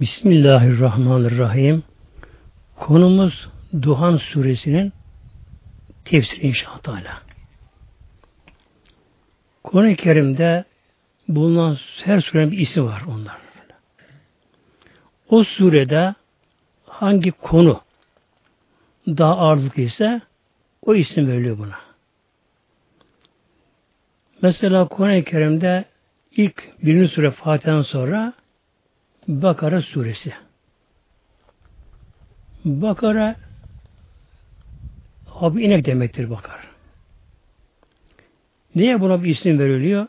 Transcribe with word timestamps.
Bismillahirrahmanirrahim. 0.00 1.82
Konumuz 2.76 3.48
Duhan 3.82 4.16
suresinin 4.16 4.92
tefsiri 6.04 6.46
inşallah. 6.46 7.22
Kur'an-ı 9.64 9.96
Kerim'de 9.96 10.64
bulunan 11.28 11.78
her 12.04 12.20
surenin 12.20 12.50
bir 12.50 12.58
ismi 12.58 12.84
var 12.84 13.02
onlar. 13.08 13.36
O 15.28 15.44
surede 15.44 16.14
hangi 16.86 17.30
konu 17.30 17.80
daha 19.06 19.36
ağırlıklı 19.36 19.82
ise 19.82 20.20
o 20.82 20.94
isim 20.94 21.28
veriliyor 21.28 21.58
buna. 21.58 21.78
Mesela 24.42 24.88
Kur'an-ı 24.88 25.24
Kerim'de 25.24 25.84
ilk 26.36 26.84
birinci 26.84 27.14
sure 27.14 27.30
Fatiha'dan 27.30 27.82
sonra 27.82 28.32
Bakara 29.28 29.82
suresi. 29.82 30.32
Bakara 32.64 33.36
abi 35.34 35.62
inek 35.62 35.84
demektir 35.84 36.30
bakar. 36.30 36.60
Niye 38.74 39.00
buna 39.00 39.22
bir 39.22 39.30
isim 39.30 39.58
veriliyor? 39.58 40.06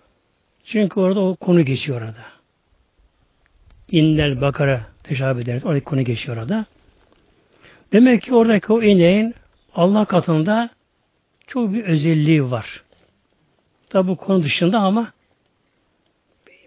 Çünkü 0.65 0.99
orada 0.99 1.19
o 1.19 1.35
konu 1.35 1.65
geçiyor 1.65 2.01
orada. 2.01 2.25
İnnel 3.91 4.41
bakara 4.41 4.81
teşabih 5.03 5.43
ederiz. 5.43 5.65
Oradaki 5.65 5.85
konu 5.85 6.01
geçiyor 6.01 6.37
orada. 6.37 6.65
Demek 7.91 8.21
ki 8.21 8.33
oradaki 8.33 8.73
o 8.73 8.83
ineğin 8.83 9.35
Allah 9.75 10.05
katında 10.05 10.69
çok 11.47 11.73
bir 11.73 11.83
özelliği 11.83 12.51
var. 12.51 12.83
Tabi 13.89 14.07
bu 14.07 14.15
konu 14.15 14.43
dışında 14.43 14.79
ama 14.79 15.13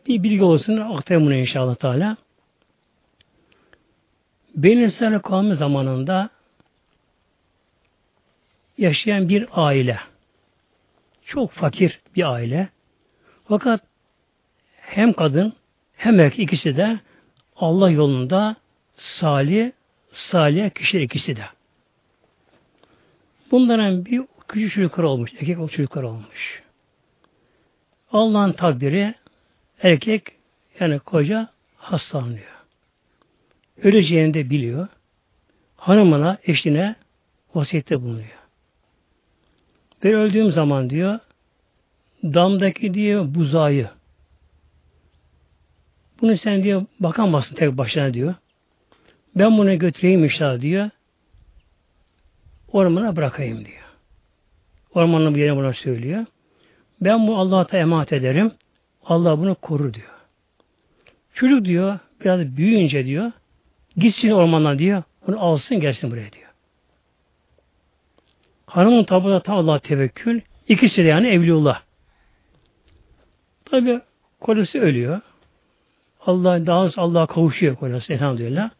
bir 0.06 0.22
bilgi 0.22 0.44
olsun 0.44 0.76
aktarım 0.76 1.26
bunu 1.26 1.34
inşallah 1.34 1.74
Teala. 1.74 2.16
Beni 4.58 4.84
İsrail 4.84 5.18
kavmi 5.18 5.56
zamanında 5.56 6.30
yaşayan 8.78 9.28
bir 9.28 9.46
aile. 9.52 10.00
Çok 11.24 11.50
fakir 11.50 12.00
bir 12.16 12.32
aile. 12.32 12.68
Fakat 13.44 13.80
hem 14.76 15.12
kadın 15.12 15.52
hem 15.96 16.20
erkek 16.20 16.38
ikisi 16.38 16.76
de 16.76 17.00
Allah 17.56 17.90
yolunda 17.90 18.56
salih, 18.96 19.72
salih 20.12 20.70
kişiler 20.70 21.02
ikisi 21.02 21.36
de. 21.36 21.44
Bunların 23.50 24.04
bir 24.04 24.22
küçük 24.48 24.72
çocuklar 24.72 25.04
olmuş, 25.04 25.34
erkek 25.34 25.56
çocuklar 25.56 26.02
olmuş. 26.02 26.62
Allah'ın 28.12 28.52
takdiri 28.52 29.14
erkek 29.82 30.32
yani 30.80 30.98
koca 30.98 31.48
hastalanıyor. 31.76 32.57
Öleceğini 33.82 34.34
de 34.34 34.50
biliyor. 34.50 34.88
Hanımına, 35.76 36.38
eşine 36.44 36.96
vasiyette 37.54 38.02
bulunuyor. 38.02 38.38
Ben 40.04 40.12
öldüğüm 40.12 40.50
zaman 40.52 40.90
diyor, 40.90 41.18
damdaki 42.24 42.94
diye 42.94 43.34
buzağı, 43.34 43.90
bunu 46.20 46.36
sen 46.36 46.62
diyor 46.62 46.84
bakamazsın 47.00 47.54
tek 47.54 47.78
başına 47.78 48.14
diyor. 48.14 48.34
Ben 49.36 49.58
bunu 49.58 49.78
götüreyim 49.78 50.24
inşallah 50.24 50.60
diyor. 50.60 50.90
Ormana 52.72 53.16
bırakayım 53.16 53.64
diyor. 53.64 53.84
Ormanın 54.94 55.34
bir 55.34 55.40
yerine 55.40 55.56
buna 55.56 55.72
söylüyor. 55.72 56.26
Ben 57.00 57.26
bu 57.26 57.36
Allah'a 57.36 57.78
emanet 57.78 58.12
ederim. 58.12 58.52
Allah 59.04 59.38
bunu 59.38 59.54
korur 59.54 59.94
diyor. 59.94 60.08
Çocuk 61.34 61.64
diyor 61.64 61.98
biraz 62.20 62.56
büyüyünce 62.56 63.06
diyor 63.06 63.32
gitsin 63.98 64.30
ormandan 64.30 64.78
diyor. 64.78 65.02
Bunu 65.26 65.40
alsın 65.40 65.80
gelsin 65.80 66.10
buraya 66.10 66.32
diyor. 66.32 66.48
Hanımın 68.66 69.04
tabi 69.04 69.28
da 69.28 69.42
tam 69.42 69.56
Allah 69.56 69.78
tevekkül. 69.78 70.40
İkisi 70.68 71.04
de 71.04 71.08
yani 71.08 71.28
evliullah. 71.28 71.82
Tabi 73.64 74.00
kocası 74.40 74.78
ölüyor. 74.78 75.20
Allah 76.26 76.66
daha 76.66 76.90
Allah'a 76.96 77.26
kavuşuyor 77.26 77.76
kocası 77.76 78.12
elhamdülillah. 78.12 78.70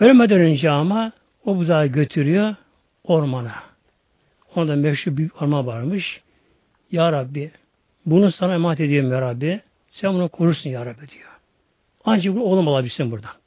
Ölmeden 0.00 0.40
önce 0.40 0.70
ama 0.70 1.12
o 1.44 1.56
buzağı 1.56 1.86
götürüyor 1.86 2.54
ormana. 3.04 3.54
Orada 4.54 4.76
meşhur 4.76 5.16
bir 5.16 5.30
orman 5.40 5.66
varmış. 5.66 6.22
Ya 6.92 7.12
Rabbi 7.12 7.50
bunu 8.06 8.32
sana 8.32 8.54
emanet 8.54 8.80
ediyorum 8.80 9.12
ya 9.12 9.20
Rabbi. 9.20 9.60
Sen 9.90 10.14
bunu 10.14 10.28
korursun 10.28 10.70
ya 10.70 10.86
Rabbi 10.86 11.08
diyor. 11.08 11.30
Ancak 12.04 12.34
bu 12.34 12.52
oğlum 12.52 12.68
alabilsin 12.68 13.10
buradan. 13.10 13.37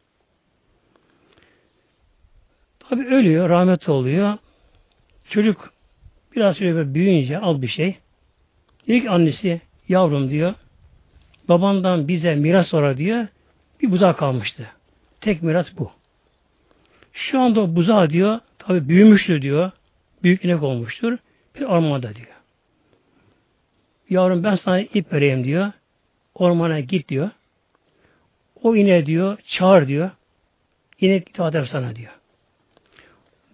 Tabi 2.91 3.06
ölüyor, 3.06 3.50
rahmet 3.50 3.90
oluyor. 3.90 4.38
Çocuk 5.29 5.74
biraz 6.35 6.57
şöyle 6.57 6.94
büyüyünce 6.94 7.38
al 7.38 7.62
bir 7.62 7.68
şey. 7.68 7.97
İlk 8.88 9.07
annesi 9.07 9.62
yavrum 9.88 10.31
diyor. 10.31 10.53
Babandan 11.50 12.07
bize 12.07 12.35
miras 12.35 12.68
sonra 12.68 12.97
diyor. 12.97 13.28
Bir 13.81 13.91
buzağı 13.91 14.16
kalmıştı. 14.16 14.68
Tek 15.22 15.44
miras 15.44 15.78
bu. 15.78 15.91
Şu 17.13 17.40
anda 17.40 17.62
o 17.62 17.75
buzağı 17.75 18.09
diyor. 18.09 18.40
Tabi 18.59 18.90
büyümüştür 18.90 19.41
diyor. 19.41 19.72
Büyük 20.24 20.46
inek 20.46 20.63
olmuştur. 20.63 21.18
Bir 21.56 21.62
ormanda 21.62 22.16
diyor. 22.16 22.41
Yavrum 24.09 24.44
ben 24.44 24.56
sana 24.56 24.81
ip 24.81 25.13
vereyim 25.13 25.44
diyor. 25.44 25.72
Ormana 26.35 26.80
git 26.80 27.09
diyor. 27.09 27.30
O 28.63 28.75
ine 28.75 29.06
diyor, 29.06 29.38
çağır 29.47 29.88
diyor. 29.88 30.12
İnek 31.00 31.30
itaat 31.30 31.68
sana 31.68 31.96
diyor. 31.96 32.20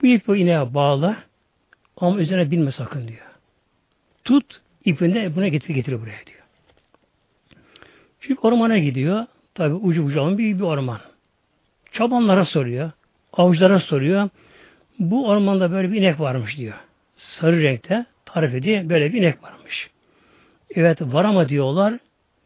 Bu 0.01 0.07
ipi 0.07 0.31
ineğe 0.31 0.73
bağla. 0.73 1.17
Ama 1.97 2.19
üzerine 2.19 2.51
binme 2.51 2.71
sakın 2.71 3.07
diyor. 3.07 3.25
Tut 4.23 4.61
ipinde 4.85 5.35
buna 5.35 5.47
getir 5.47 5.73
getir 5.73 6.01
buraya 6.01 6.25
diyor. 6.25 6.43
Çünkü 8.19 8.41
ormana 8.41 8.77
gidiyor. 8.77 9.25
Tabi 9.53 9.73
ucu 9.73 10.05
bucağı 10.05 10.37
bir, 10.37 10.57
bir 10.57 10.63
orman. 10.63 10.99
Çabanlara 11.91 12.45
soruyor. 12.45 12.91
Avcılara 13.33 13.79
soruyor. 13.79 14.29
Bu 14.99 15.27
ormanda 15.27 15.71
böyle 15.71 15.91
bir 15.91 16.01
inek 16.01 16.19
varmış 16.19 16.57
diyor. 16.57 16.75
Sarı 17.17 17.61
renkte 17.61 18.05
tarif 18.25 18.53
ediyor. 18.53 18.89
Böyle 18.89 19.13
bir 19.13 19.21
inek 19.21 19.43
varmış. 19.43 19.89
Evet 20.75 21.01
var 21.01 21.25
ama 21.25 21.49
diyorlar. 21.49 21.99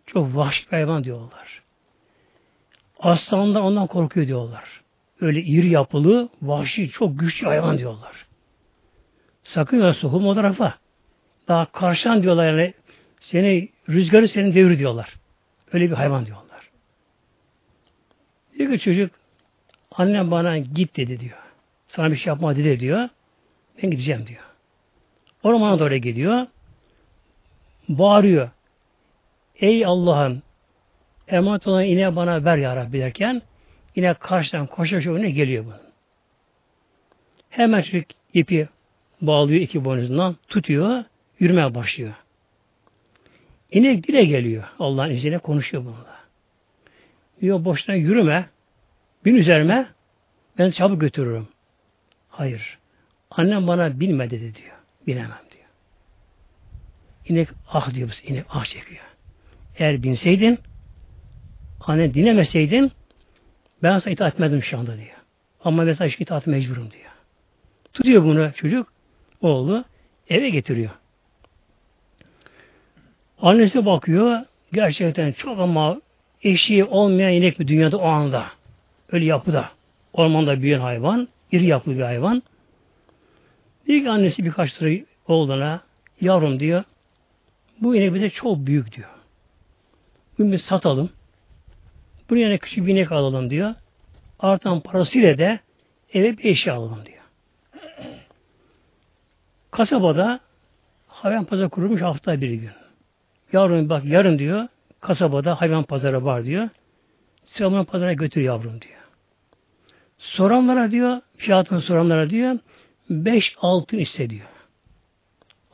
Çok 0.06 0.36
vahşi 0.36 0.66
bir 0.66 0.72
hayvan 0.72 1.04
diyorlar. 1.04 1.62
Aslandan 3.00 3.64
ondan 3.64 3.88
korkuyor 3.88 4.28
diyorlar. 4.28 4.81
Öyle 5.22 5.42
iri 5.42 5.70
yapılı, 5.70 6.30
vahşi, 6.42 6.90
çok 6.90 7.20
güçlü 7.20 7.48
hayvan 7.48 7.78
diyorlar. 7.78 8.26
Sakın 9.44 9.82
ya 9.82 9.94
sokulma 9.94 10.30
o 10.30 10.36
tarafa. 10.36 10.78
Daha 11.48 11.66
karşıdan 11.66 12.24
diyorlar 12.24 12.48
yani 12.48 12.74
seni 13.20 13.70
rüzgarı 13.90 14.28
senin 14.28 14.54
devri 14.54 14.80
diyorlar. 14.80 15.16
Öyle 15.74 15.90
bir 15.90 15.96
hayvan 15.96 16.26
diyorlar. 16.26 16.70
Diyor 18.58 18.72
ki 18.72 18.80
çocuk 18.80 19.12
annem 19.92 20.32
bana 20.32 20.58
git 20.58 20.98
dedi 20.98 21.20
diyor. 21.20 21.38
Sana 21.88 22.12
bir 22.12 22.16
şey 22.16 22.32
yapma 22.32 22.56
dedi 22.56 22.80
diyor. 22.80 23.10
Ben 23.84 23.92
gideceğim 23.92 24.28
diyor. 24.28 24.44
Ormana 25.44 25.80
doğru 25.80 25.96
gidiyor. 25.96 26.48
Bağırıyor. 27.90 28.50
Ey 29.56 29.86
Allah'ın 29.86 30.44
emanet 31.28 31.68
olan 31.68 31.86
ineği 31.86 32.16
bana 32.16 32.46
ver 32.46 32.58
ya 32.58 32.76
Rabbi 32.76 33.00
derken 33.00 33.42
yine 33.96 34.14
karşıdan 34.14 34.68
koşa 34.68 34.96
koşa 34.96 35.12
önüne 35.12 35.32
geliyor 35.32 35.66
bunun. 35.66 35.92
Hemen 37.50 37.82
çocuk 37.82 38.08
ipi 38.34 38.68
bağlıyor 39.22 39.62
iki 39.62 39.86
boynuzundan, 39.86 40.36
tutuyor, 40.48 41.04
yürümeye 41.40 41.76
başlıyor. 41.76 42.14
İnek 43.72 44.08
dile 44.08 44.26
geliyor. 44.26 44.64
Allah'ın 44.80 45.10
izniyle 45.10 45.38
konuşuyor 45.38 45.86
bununla. 45.86 46.22
Diyor 47.42 47.66
boşuna 47.66 47.96
yürüme, 47.96 48.50
bin 49.26 49.36
üzerime, 49.36 49.88
ben 50.58 50.72
çabuk 50.72 51.02
götürürüm. 51.02 51.48
Hayır. 52.30 52.78
Annem 53.32 53.68
bana 53.68 54.00
bilme 54.00 54.30
dedi 54.30 54.56
diyor. 54.56 54.76
Bilemem 55.08 55.42
diyor. 55.52 55.66
İnek 57.26 57.48
ah 57.68 57.94
diyor. 57.94 58.20
İnek 58.28 58.46
ah 58.50 58.66
çekiyor. 58.66 59.06
Eğer 59.78 60.04
binseydin, 60.04 60.60
anne 61.80 62.14
dinlemeseydin, 62.14 62.92
ben 63.84 64.00
sana 64.00 64.14
itaat 64.14 64.34
etmedim 64.34 64.64
şu 64.64 64.80
anda 64.80 64.98
diyor. 64.98 65.18
Ama 65.64 65.84
mesela 65.84 66.10
şu 66.10 66.24
itaat 66.24 66.48
mecburum 66.48 66.92
diyor. 66.92 67.12
Tutuyor 67.94 68.24
bunu 68.24 68.52
çocuk, 68.54 68.88
oğlu, 69.42 69.86
eve 70.30 70.50
getiriyor. 70.50 70.92
Annesi 73.42 73.86
bakıyor, 73.86 74.40
gerçekten 74.74 75.32
çok 75.32 75.60
ama 75.60 76.02
eşi 76.44 76.84
olmayan 76.84 77.34
inek 77.34 77.60
bir 77.60 77.68
dünyada 77.68 77.98
o 77.98 78.08
anda. 78.08 78.46
Öyle 79.12 79.26
yapıda. 79.26 79.70
Ormanda 80.14 80.62
büyüyen 80.62 80.80
hayvan, 80.80 81.28
iri 81.52 81.66
yapılı 81.66 81.96
bir 81.96 82.02
hayvan. 82.02 82.44
Diyor 83.88 84.06
annesi 84.06 84.46
birkaç 84.46 84.82
lira 84.82 85.06
oğluna, 85.28 85.82
yavrum 86.22 86.60
diyor, 86.60 86.84
bu 87.82 87.96
inek 87.96 88.14
bize 88.14 88.30
çok 88.30 88.58
büyük 88.58 88.96
diyor. 88.96 89.10
Bunu 90.40 90.60
satalım. 90.60 91.10
Bunun 92.32 92.40
yerine 92.40 92.58
küçük 92.58 92.88
bir 92.88 92.94
inek 92.94 93.12
alalım 93.12 93.50
diyor. 93.50 93.76
Artan 94.40 94.80
parasıyla 94.80 95.38
de 95.38 95.60
eve 96.14 96.38
bir 96.38 96.46
eşya 96.46 96.74
alalım 96.74 97.06
diyor. 97.06 97.24
Kasabada 99.72 100.40
hayvan 101.08 101.46
pazarı 101.46 101.70
kurulmuş 101.70 102.02
hafta 102.02 102.42
bir 102.42 102.54
gün. 102.54 102.72
Yavrum 103.54 103.90
bak 103.90 104.06
yarın 104.06 104.40
diyor 104.40 104.68
kasabada 105.02 105.62
hayvan 105.62 105.84
pazarı 105.84 106.26
var 106.26 106.46
diyor. 106.46 106.70
Sen 107.46 107.84
pazara 107.84 108.14
götür 108.14 108.42
yavrum 108.42 108.82
diyor. 108.82 109.02
Soranlara 110.18 110.92
diyor, 110.92 111.22
fiyatını 111.38 111.82
soranlara 111.82 112.30
diyor, 112.30 112.60
beş 113.10 113.56
altın 113.62 113.98
istediyor. 113.98 114.48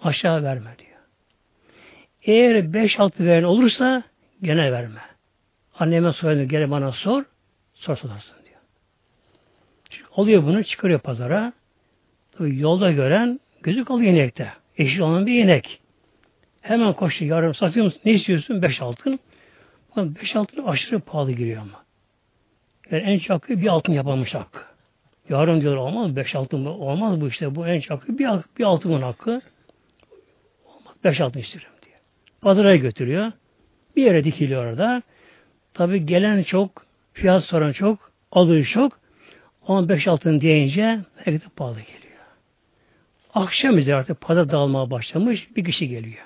Aşağı 0.01 0.43
verme 0.43 0.75
diyor. 0.79 0.99
Eğer 2.23 2.73
beş 2.73 2.99
altın 2.99 3.25
veren 3.25 3.43
olursa 3.43 4.03
gene 4.41 4.71
verme. 4.71 5.16
Anneme 5.79 6.13
soruyor, 6.13 6.43
gene 6.43 6.71
bana 6.71 6.91
sor, 6.91 7.25
sor 7.73 7.95
sorarsın 7.95 8.35
diyor. 8.45 8.59
Şimdi 9.89 10.09
oluyor 10.15 10.43
bunu, 10.43 10.63
çıkarıyor 10.63 10.99
pazara. 10.99 11.53
Tabii 12.31 12.59
yolda 12.59 12.91
gören 12.91 13.39
gözü 13.63 13.85
kalıyor 13.85 14.13
inekte. 14.13 14.53
Eşit 14.77 15.01
olan 15.01 15.25
bir 15.25 15.43
inek. 15.43 15.79
Hemen 16.61 16.93
koşuyor, 16.93 17.37
yarım 17.37 17.53
satıyor 17.53 17.85
musun? 17.85 18.01
Ne 18.05 18.11
istiyorsun? 18.11 18.61
Beş 18.61 18.81
altın. 18.81 19.19
Beş 19.97 20.35
altın 20.35 20.63
aşırı 20.63 20.99
pahalı 20.99 21.31
giriyor 21.31 21.61
ama. 21.61 21.83
Yani 22.91 23.03
en 23.03 23.19
çakı 23.19 23.61
bir 23.61 23.67
altın 23.67 23.93
yapılmış 23.93 24.33
hakkı. 24.33 24.59
Yarın 25.29 25.61
diyorlar 25.61 25.81
olmaz 25.81 26.15
beş 26.15 26.35
altın? 26.35 26.65
Olmaz 26.65 27.21
bu 27.21 27.27
işte. 27.27 27.55
Bu 27.55 27.67
en 27.67 27.79
çakı 27.79 28.19
bir, 28.19 28.27
bir 28.59 28.63
altının 28.63 29.01
hakkı. 29.01 29.41
Olmaz. 30.65 30.95
Beş 31.03 31.21
altın 31.21 31.39
istiyorum 31.39 31.71
diye. 31.85 31.95
Pazara 32.41 32.75
götürüyor. 32.75 33.31
Bir 33.95 34.03
yere 34.03 34.23
dikiliyor 34.23 34.65
orada. 34.65 35.01
Tabi 35.77 36.05
gelen 36.05 36.43
çok, 36.43 36.85
fiyat 37.13 37.43
soran 37.43 37.71
çok, 37.71 38.11
alıyor 38.31 38.65
çok. 38.65 38.99
Ama 39.67 39.89
beş 39.89 40.07
altın 40.07 40.41
deyince 40.41 40.99
herkese 41.15 41.49
pahalı 41.55 41.79
geliyor. 41.79 42.17
Akşam 43.33 43.77
üzeri 43.77 43.95
artık 43.95 44.21
pazar 44.21 44.51
dağılmaya 44.51 44.91
başlamış. 44.91 45.47
Bir 45.55 45.65
kişi 45.65 45.89
geliyor. 45.89 46.25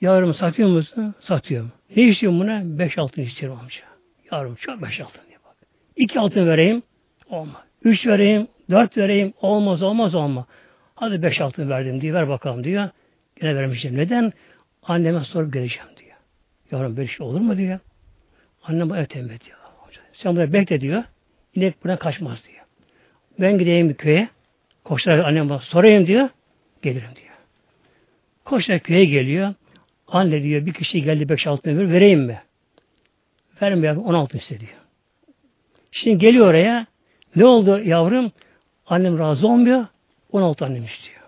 Yavrum 0.00 0.34
satıyor 0.34 0.68
musun? 0.68 1.14
Satıyorum. 1.20 1.72
Ne 1.96 2.02
istiyorsun 2.02 2.40
buna? 2.40 2.78
Beş 2.78 2.98
altın 2.98 3.22
istiyorum 3.22 3.58
amca. 3.62 3.80
Yavrum 4.32 4.54
çok 4.54 4.82
beş 4.82 5.00
altın 5.00 5.22
diye 5.28 5.38
bak. 5.46 5.56
İki 5.96 6.20
altın 6.20 6.46
vereyim. 6.46 6.82
Olmaz. 7.30 7.62
Üç 7.84 8.06
vereyim. 8.06 8.48
Dört 8.70 8.96
vereyim. 8.96 9.32
Olmaz 9.40 9.82
olmaz 9.82 10.14
olmaz. 10.14 10.44
Hadi 10.94 11.22
beş 11.22 11.40
altın 11.40 11.70
verdim 11.70 12.00
diye 12.00 12.14
ver 12.14 12.28
bakalım 12.28 12.64
diyor. 12.64 12.88
Yine 13.42 13.56
vermişim. 13.56 13.96
Neden? 13.96 14.32
Anneme 14.82 15.20
sorup 15.20 15.52
geleceğim. 15.52 15.95
Yavrum 16.70 16.96
böyle 16.96 17.08
şey 17.08 17.26
olur 17.26 17.40
mu 17.40 17.56
diyor. 17.56 17.78
Annem 18.62 18.94
evet 18.94 19.16
emret 19.16 19.44
diyor. 19.44 19.56
Sen 20.12 20.36
burada 20.36 20.52
bekle 20.52 20.80
diyor. 20.80 21.02
İnek 21.54 21.84
buradan 21.84 21.98
kaçmaz 21.98 22.44
diyor. 22.48 22.64
Ben 23.40 23.58
gideyim 23.58 23.94
köye. 23.94 24.28
Koşarak 24.84 25.24
annem 25.24 25.48
bak 25.48 25.62
sorayım 25.62 26.06
diyor. 26.06 26.28
Gelirim 26.82 27.10
diyor. 27.16 27.34
Koşarak 28.44 28.84
köye 28.84 29.04
geliyor. 29.04 29.54
Anne 30.08 30.42
diyor 30.42 30.66
bir 30.66 30.72
kişi 30.72 31.02
geldi 31.02 31.28
beş 31.28 31.46
altın 31.46 31.70
ömür 31.70 31.92
vereyim 31.92 32.20
mi? 32.20 32.42
Verme 33.62 33.86
yavrum 33.86 34.04
16 34.04 34.38
istedi. 34.38 34.68
Şimdi 35.92 36.18
geliyor 36.18 36.46
oraya. 36.46 36.86
Ne 37.36 37.44
oldu 37.44 37.78
yavrum? 37.84 38.32
Annem 38.86 39.18
razı 39.18 39.48
olmuyor. 39.48 39.86
16 40.32 40.64
annem 40.64 40.84
istiyor. 40.84 41.20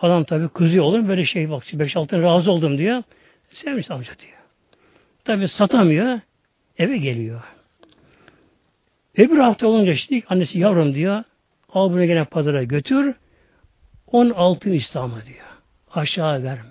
Adam 0.00 0.24
tabi 0.24 0.48
kızıyor 0.48 0.84
olur 0.84 1.08
böyle 1.08 1.24
şey 1.24 1.50
bak 1.50 1.62
5 1.72 1.96
altın 1.96 2.22
razı 2.22 2.52
oldum 2.52 2.78
diyor. 2.78 3.02
Sevmiş 3.50 3.90
amca 3.90 4.12
diyor. 4.18 4.37
Tabi 5.28 5.48
satamıyor. 5.48 6.20
Eve 6.78 6.96
geliyor. 6.96 7.42
Öbür 9.16 9.38
hafta 9.38 9.66
olunca 9.66 9.92
işte 9.92 10.22
annesi 10.28 10.58
yavrum 10.58 10.94
diyor. 10.94 11.22
Al 11.72 11.90
bunu 11.90 12.06
gene 12.06 12.24
pazara 12.24 12.62
götür. 12.62 13.14
16 14.06 14.70
İslam'a 14.70 15.24
diyor. 15.26 15.46
Aşağı 15.90 16.42
verme. 16.42 16.70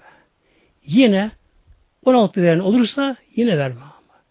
Yine 0.86 1.32
16 2.06 2.42
veren 2.42 2.60
olursa 2.60 3.16
yine 3.36 3.58
verme. 3.58 3.82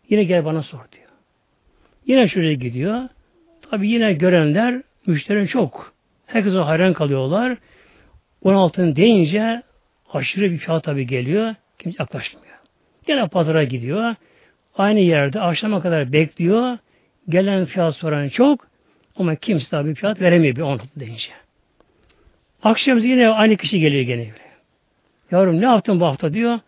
Yine 0.08 0.24
gel 0.24 0.44
bana 0.44 0.62
sor 0.62 0.92
diyor. 0.92 1.10
Yine 2.06 2.28
şuraya 2.28 2.54
gidiyor. 2.54 3.08
Tabi 3.70 3.88
yine 3.88 4.12
görenler 4.12 4.82
müşteri 5.06 5.48
çok. 5.48 5.92
Herkese 6.26 6.58
hayran 6.58 6.92
kalıyorlar. 6.92 7.58
16'ın 8.44 8.96
deyince 8.96 9.62
aşırı 10.12 10.50
bir 10.50 10.58
fiyat 10.58 10.84
tabi 10.84 11.06
geliyor. 11.06 11.54
Kimse 11.78 11.96
yaklaşmıyor. 12.02 12.55
Gene 13.06 13.28
pazara 13.28 13.64
gidiyor. 13.64 14.14
Aynı 14.78 15.00
yerde 15.00 15.40
akşama 15.40 15.80
kadar 15.80 16.12
bekliyor. 16.12 16.78
Gelen 17.28 17.64
fiyat 17.64 17.96
soran 17.96 18.28
çok. 18.28 18.66
Ama 19.16 19.34
kimse 19.34 19.68
tabi 19.70 19.94
fiyat 19.94 20.20
veremiyor 20.20 20.56
bir 20.56 20.60
16 20.60 21.00
deyince. 21.00 21.28
Akşam 22.62 22.98
yine 22.98 23.28
aynı 23.28 23.56
kişi 23.56 23.80
geliyor 23.80 24.02
gene. 24.02 24.28
Yavrum 25.30 25.60
ne 25.60 25.64
yaptın 25.64 26.00
bu 26.00 26.06
hafta 26.06 26.34
diyor. 26.34 26.58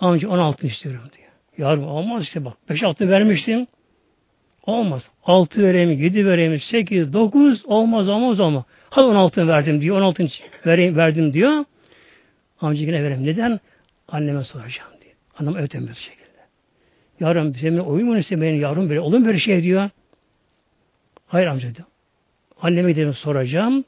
Amca 0.00 0.28
16 0.28 0.66
istiyorum 0.66 1.00
diyor. 1.16 1.28
Yavrum 1.68 1.88
olmaz 1.88 2.22
işte 2.22 2.44
bak. 2.44 2.56
Beş 2.68 2.82
altı 2.82 3.08
vermiştim. 3.10 3.66
Olmaz. 4.66 5.02
Altı 5.24 5.62
vereyim, 5.62 5.90
yedi 6.02 6.26
vereyim, 6.26 6.60
sekiz, 6.60 7.12
dokuz 7.12 7.66
olmaz 7.66 8.08
olmaz 8.08 8.40
olmaz. 8.40 8.64
Hadi 8.90 9.06
on 9.06 9.14
altı 9.14 9.48
verdim 9.48 9.80
diyor. 9.80 9.96
On 9.96 10.02
altı 10.02 10.26
vereyim, 10.66 10.96
verdim 10.96 11.32
diyor. 11.32 11.64
Amca 12.60 12.80
yine 12.80 13.02
vereyim. 13.02 13.26
Neden? 13.26 13.60
Anneme 14.08 14.44
soracağım 14.44 14.97
evet 15.58 15.74
emret 15.74 15.96
şekilde. 15.96 16.28
Yavrum 17.20 17.54
senin 17.54 17.78
oyun 17.78 18.08
mu 18.08 18.14
benim 18.30 18.60
yavrum 18.60 18.88
böyle 18.88 19.00
olur 19.00 19.18
mu 19.18 19.26
böyle 19.26 19.38
şey 19.38 19.62
diyor. 19.62 19.90
Hayır 21.26 21.46
amca 21.46 21.74
diyor. 21.74 21.86
Anneme 22.62 22.92
gidelim 22.92 23.14
soracağım. 23.14 23.84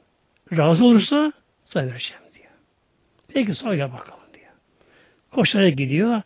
Razı 0.57 0.85
olursa 0.85 1.33
sana 1.65 1.83
vereceğim 1.87 2.23
diyor. 2.33 2.51
Peki 3.27 3.55
sonra 3.55 3.75
gel 3.75 3.93
bakalım 3.93 4.19
diyor. 4.33 4.51
Koşarak 5.31 5.77
gidiyor. 5.77 6.21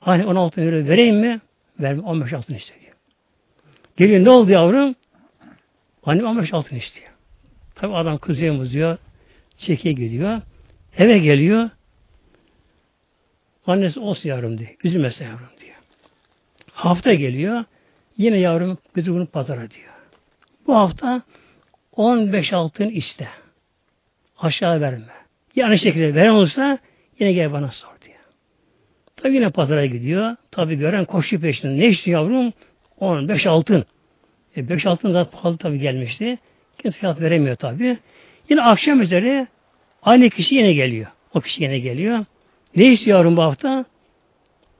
Hani 0.00 0.26
16 0.26 0.60
euro 0.60 0.88
vereyim 0.88 1.16
mi? 1.16 1.40
Verme 1.80 2.02
15 2.02 2.32
altın 2.32 2.54
istiyor. 2.54 2.80
Geliyor 3.96 4.24
ne 4.24 4.30
oldu 4.30 4.50
yavrum? 4.50 4.94
Annem 6.02 6.26
15 6.26 6.54
altın 6.54 6.76
istiyor. 6.76 7.10
Tabi 7.74 7.94
adam 7.94 8.18
kızıyor 8.18 8.70
diyor. 8.70 8.98
Çekiye 9.58 9.94
gidiyor. 9.94 10.40
Eve 10.98 11.18
geliyor. 11.18 11.70
Annesi 13.66 14.00
olsun 14.00 14.28
yavrum 14.28 14.58
diyor. 14.58 14.70
Üzülmesin 14.84 15.24
yavrum 15.24 15.48
diyor. 15.60 15.76
Hafta 16.72 17.14
geliyor. 17.14 17.64
Yine 18.16 18.38
yavrum 18.38 18.78
kızı 18.94 19.14
bunu 19.14 19.26
pazara 19.26 19.70
diyor. 19.70 19.92
Bu 20.66 20.76
hafta 20.76 21.22
15 21.96 22.52
altın 22.52 22.88
iste. 22.88 23.28
Aşağı 24.38 24.80
verme. 24.80 25.04
Yani 25.56 25.78
şekilde 25.78 26.14
veren 26.14 26.30
olursa 26.30 26.78
yine 27.18 27.32
gel 27.32 27.52
bana 27.52 27.68
sor. 27.68 27.90
Tabi 29.22 29.34
yine 29.34 29.50
pazara 29.50 29.86
gidiyor. 29.86 30.36
Tabi 30.50 30.78
gören 30.78 31.04
koşu 31.04 31.40
peşinden. 31.40 31.78
Ne 31.78 31.86
istiyor 31.86 32.20
yavrum? 32.20 32.52
10, 33.00 33.28
5 33.28 33.46
altın. 33.46 33.84
E 34.56 34.68
5 34.68 34.86
altın 34.86 35.14
da 35.14 35.30
pahalı 35.30 35.56
tabi 35.56 35.78
gelmişti. 35.78 36.38
Kimse 36.78 36.98
fiyat 36.98 37.20
veremiyor 37.20 37.56
tabi. 37.56 37.98
Yine 38.48 38.62
akşam 38.62 39.00
üzeri 39.00 39.46
aynı 40.02 40.30
kişi 40.30 40.54
yine 40.54 40.72
geliyor. 40.72 41.06
O 41.34 41.40
kişi 41.40 41.62
yine 41.62 41.78
geliyor. 41.78 42.24
Ne 42.76 42.92
istiyor 42.92 43.18
yavrum 43.18 43.36
bu 43.36 43.42
hafta? 43.42 43.84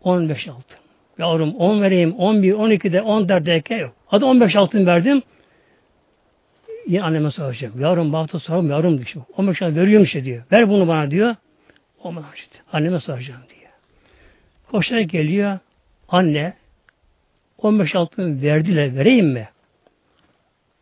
15 0.02 0.49
altın. 0.49 0.78
Yavrum 1.18 1.54
10 1.54 1.82
vereyim, 1.82 2.12
11, 2.12 2.52
12'de 2.52 3.02
14 3.02 3.47
derken 3.47 3.78
yok. 3.78 3.94
Hadi 4.06 4.25
15 4.25 4.56
altın 4.56 4.87
verdim. 4.87 5.23
Yine 6.87 7.02
anneme 7.02 7.30
soracağım. 7.30 7.80
Yavrum 7.80 8.12
bu 8.12 8.16
hafta 8.16 8.38
sorum 8.38 8.70
yavrum 8.70 8.99
diyor. 8.99 9.25
15 9.37 9.62
altın 9.62 9.76
veriyormuş 9.76 10.14
diyor. 10.14 10.42
Ver 10.52 10.68
bunu 10.68 10.88
bana 10.88 11.11
diyor. 11.11 11.37
Olmaz 11.99 12.25
işte. 12.35 12.59
Anneme 12.73 13.00
soracağım 13.00 13.40
diyor. 13.49 13.70
Koşarak 14.70 15.11
geliyor. 15.11 15.59
Anne 16.09 16.54
15 17.59 17.94
altın 17.94 18.42
verdiler 18.42 18.97
vereyim 18.97 19.26
mi? 19.26 19.49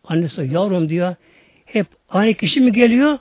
Annesi 0.05 0.49
yavrum 0.53 0.89
diyor 0.89 1.15
hep 1.65 1.87
aynı 2.09 2.35
kişi 2.35 2.61
mi 2.61 2.73
geliyor 2.73 3.19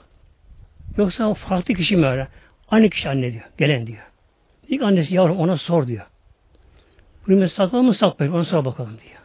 yoksa 0.96 1.34
farklı 1.34 1.74
kişi 1.74 1.96
mi 1.96 2.06
öyle? 2.06 2.28
Aynı 2.70 2.90
kişi 2.90 3.08
anne 3.08 3.32
diyor. 3.32 3.44
Gelen 3.58 3.86
diyor. 3.86 4.02
İlk 4.68 4.82
annesi 4.82 5.14
yavrum 5.14 5.38
ona 5.38 5.56
sor 5.56 5.86
diyor. 5.86 6.06
Bunu 7.28 7.48
sakalım 7.48 7.86
mı 7.86 7.94
saklayın 7.94 8.32
ona 8.32 8.44
sor 8.44 8.64
bakalım 8.64 8.98
diyor. 9.06 9.20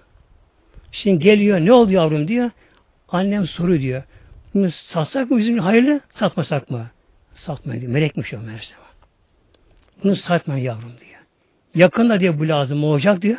Şimdi 0.92 1.24
geliyor 1.24 1.60
ne 1.60 1.74
oldu 1.74 1.92
yavrum 1.92 2.28
diyor. 2.28 2.52
Annem 3.10 3.48
soruyor 3.48 3.80
diyor. 3.80 4.04
Bunu 4.54 4.72
satsak 4.72 5.32
mı 5.32 5.38
bizim 5.38 5.60
hayırlı 5.60 6.02
satmasak 6.14 6.70
mı? 6.70 6.88
Satmayın 7.34 7.82
diyor. 7.82 7.94
Melekmiş 7.94 8.34
o 8.34 8.38
meğerse. 8.38 8.74
Bunu 10.04 10.16
satmayın 10.16 10.66
yavrum 10.66 10.92
diyor. 11.00 11.22
Yakında 11.76 12.20
diye 12.20 12.40
bu 12.40 12.48
lazım 12.48 12.84
olacak 12.84 13.22
diyor. 13.22 13.38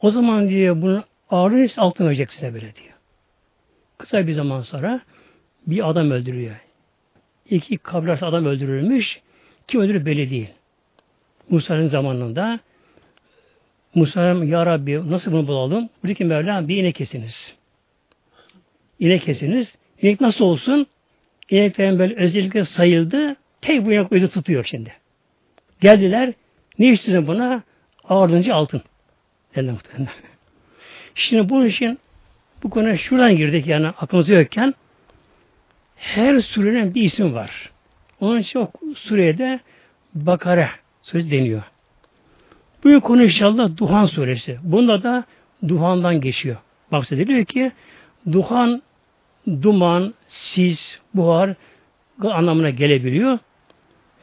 O 0.00 0.10
zaman 0.10 0.48
diye 0.48 0.82
bunu 0.82 1.04
ağrın 1.30 1.70
altın 1.76 2.06
verecek 2.06 2.32
size 2.32 2.54
böyle 2.54 2.74
diyor. 2.74 2.94
Kısa 3.98 4.26
bir 4.26 4.32
zaman 4.32 4.62
sonra 4.62 5.00
bir 5.66 5.90
adam 5.90 6.10
öldürüyor. 6.10 6.56
İki 7.50 7.78
kabiler 7.78 8.18
adam 8.22 8.46
öldürülmüş. 8.46 9.20
Kim 9.68 9.80
öldürür 9.80 10.06
belli 10.06 10.30
değil. 10.30 10.48
Musa'nın 11.50 11.86
zamanında 11.86 12.60
Musa'ya 13.94 14.44
Ya 14.44 14.66
Rabbi 14.66 15.10
nasıl 15.10 15.32
bunu 15.32 15.46
bulalım? 15.46 15.88
Dedi 16.04 16.14
ki 16.14 16.24
Mevlam 16.24 16.68
bir 16.68 16.76
inek 16.76 16.94
kesiniz. 16.94 17.54
İnek 18.98 19.22
kesiniz. 19.22 19.74
İnek 20.02 20.20
nasıl 20.20 20.44
olsun? 20.44 20.86
İneklerin 21.50 21.98
böyle 21.98 22.14
özellikle 22.14 22.64
sayıldı. 22.64 23.36
Tek 23.60 23.86
bu 23.86 23.92
inek 23.92 24.12
öyle 24.12 24.28
tutuyor 24.28 24.64
şimdi. 24.64 24.92
Geldiler. 25.80 26.32
Ne 26.78 26.88
istiyorsun 26.88 27.26
buna? 27.26 27.62
Ardınca 28.04 28.54
altın. 28.54 28.82
Şimdi 31.14 31.48
bunun 31.48 31.66
için 31.66 31.98
bu 32.62 32.70
konuya 32.70 32.96
şuradan 32.96 33.36
girdik 33.36 33.66
yani 33.66 33.88
aklımızda 33.88 34.32
yokken 34.32 34.74
her 36.04 36.40
surenin 36.40 36.94
bir 36.94 37.02
ismi 37.02 37.34
var. 37.34 37.70
Onun 38.20 38.38
için 38.38 38.58
o 38.58 38.70
surede 38.94 39.60
Bakara 40.14 40.68
söz 41.02 41.30
deniyor. 41.30 41.62
Bu 42.84 43.00
konu 43.00 43.24
inşallah 43.24 43.76
Duhan 43.76 44.06
suresi. 44.06 44.58
Bunda 44.62 45.02
da 45.02 45.24
Duhan'dan 45.68 46.20
geçiyor. 46.20 46.56
Bahsediliyor 46.92 47.44
ki 47.44 47.72
Duhan, 48.32 48.82
duman, 49.62 50.14
sis, 50.28 50.98
buhar 51.14 51.54
anlamına 52.22 52.70
gelebiliyor. 52.70 53.38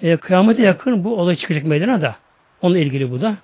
E, 0.01 0.17
kıyamete 0.17 0.63
yakın 0.63 1.03
bu 1.03 1.19
olay 1.19 1.35
çıkacak 1.35 1.63
meydana 1.63 2.01
da. 2.01 2.15
Onunla 2.61 2.79
ilgili 2.79 3.11
bu 3.11 3.21
da. 3.21 3.37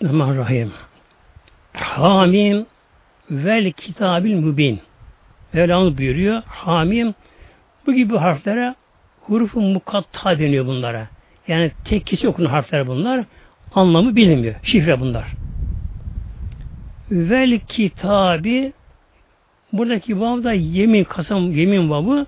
Bismillahirrahmanirrahim. 0.00 0.72
Hamim 1.72 2.66
vel 3.30 3.72
kitabil 3.72 4.34
mübin. 4.34 4.80
Mevlamız 5.52 5.98
buyuruyor. 5.98 6.42
Hamim 6.46 7.14
bu 7.86 7.92
gibi 7.92 8.16
harflere 8.16 8.74
hurufu 9.20 9.60
mukatta 9.60 10.38
deniyor 10.38 10.66
bunlara. 10.66 11.08
Yani 11.48 11.70
tek 11.84 12.06
kişi 12.06 12.28
okunan 12.28 12.50
harfler 12.50 12.86
bunlar. 12.86 13.24
Anlamı 13.74 14.16
bilinmiyor. 14.16 14.54
Şifre 14.62 15.00
bunlar. 15.00 15.26
Vel 17.10 17.58
kitabi 17.58 18.72
buradaki 19.72 20.20
vav 20.20 20.44
da 20.44 20.52
yemin, 20.52 21.04
kasam 21.04 21.52
yemin 21.52 21.90
vavı 21.90 22.26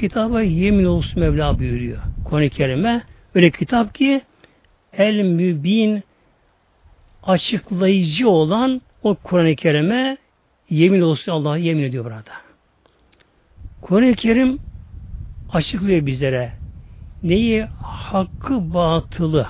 kitaba 0.00 0.42
yemin 0.42 0.84
olsun 0.84 1.20
Mevla 1.20 1.58
buyuruyor. 1.58 1.98
Konu-i 2.24 2.50
Kerime 2.50 3.02
öyle 3.34 3.50
kitap 3.50 3.94
ki 3.94 4.20
el 4.92 5.22
mübin 5.22 6.02
açıklayıcı 7.22 8.28
olan 8.28 8.80
o 9.02 9.14
Kur'an-ı 9.14 9.56
Kerim'e 9.56 10.16
yemin 10.70 11.00
olsun 11.00 11.32
Allah'a 11.32 11.56
yemin 11.56 11.82
ediyor 11.82 12.04
burada. 12.04 12.32
Kur'an-ı 13.80 14.14
Kerim 14.14 14.58
açıklıyor 15.52 16.06
bizlere 16.06 16.52
neyi 17.22 17.62
hakkı 17.82 18.74
batılı 18.74 19.46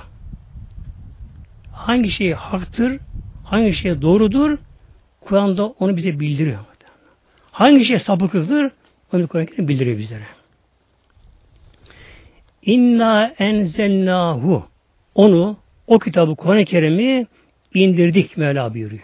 hangi 1.71 2.11
şey 2.11 2.33
haktır 2.33 2.99
hangi 3.43 3.73
şey 3.73 4.01
doğrudur 4.01 4.57
Kur'an'da 5.21 5.65
onu 5.65 5.97
bize 5.97 6.19
bildiriyor. 6.19 6.59
Hangi 7.51 7.85
şey 7.85 7.99
sapıklıktır 7.99 8.71
onu 9.13 9.27
Kur'an-ı 9.27 9.45
Kerim 9.45 9.67
bildiriyor 9.67 9.97
bizlere. 9.97 10.23
İnna 12.65 13.33
enzelnahu 13.39 14.63
onu 15.15 15.57
o 15.87 15.99
kitabı 15.99 16.35
Kur'an-ı 16.35 16.65
Kerim'i 16.65 17.27
indirdik 17.73 18.37
Mevla 18.37 18.73
buyuruyor. 18.73 19.01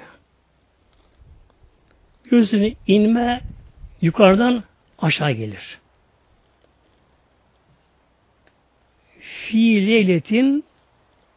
Biliyorsunuz 2.25 2.73
inme 2.87 3.41
yukarıdan 4.01 4.63
aşağı 4.99 5.31
gelir. 5.31 5.79
Fi 9.19 9.87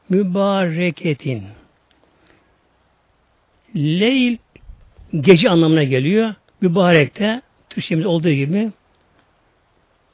mübareketin. 0.09 1.43
Leyl 3.77 4.37
gece 5.21 5.51
anlamına 5.51 5.83
geliyor. 5.83 6.35
Mübarek 6.61 7.19
de 7.19 7.43
Türkçemiz 7.71 8.07
olduğu 8.07 8.31
gibi 8.31 8.71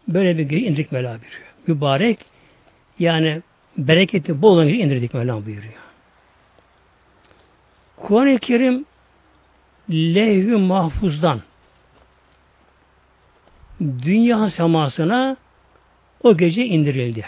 böyle 0.08 0.38
bir 0.38 0.42
gece 0.42 0.66
indirdik 0.66 0.92
Mevla 0.92 1.08
buyuruyor. 1.08 1.52
Mübarek 1.66 2.18
yani 2.98 3.42
bereketi 3.78 4.42
bol 4.42 4.52
olan 4.52 4.68
indirdik 4.68 5.14
Mevla 5.14 5.46
buyuruyor. 5.46 5.87
Kuran-ı 8.02 8.38
Kerim 8.38 8.86
lehvi 9.90 10.56
mahfuzdan 10.56 11.40
dünya 13.80 14.50
semasına 14.50 15.36
o 16.22 16.36
gece 16.36 16.64
indirildi. 16.64 17.26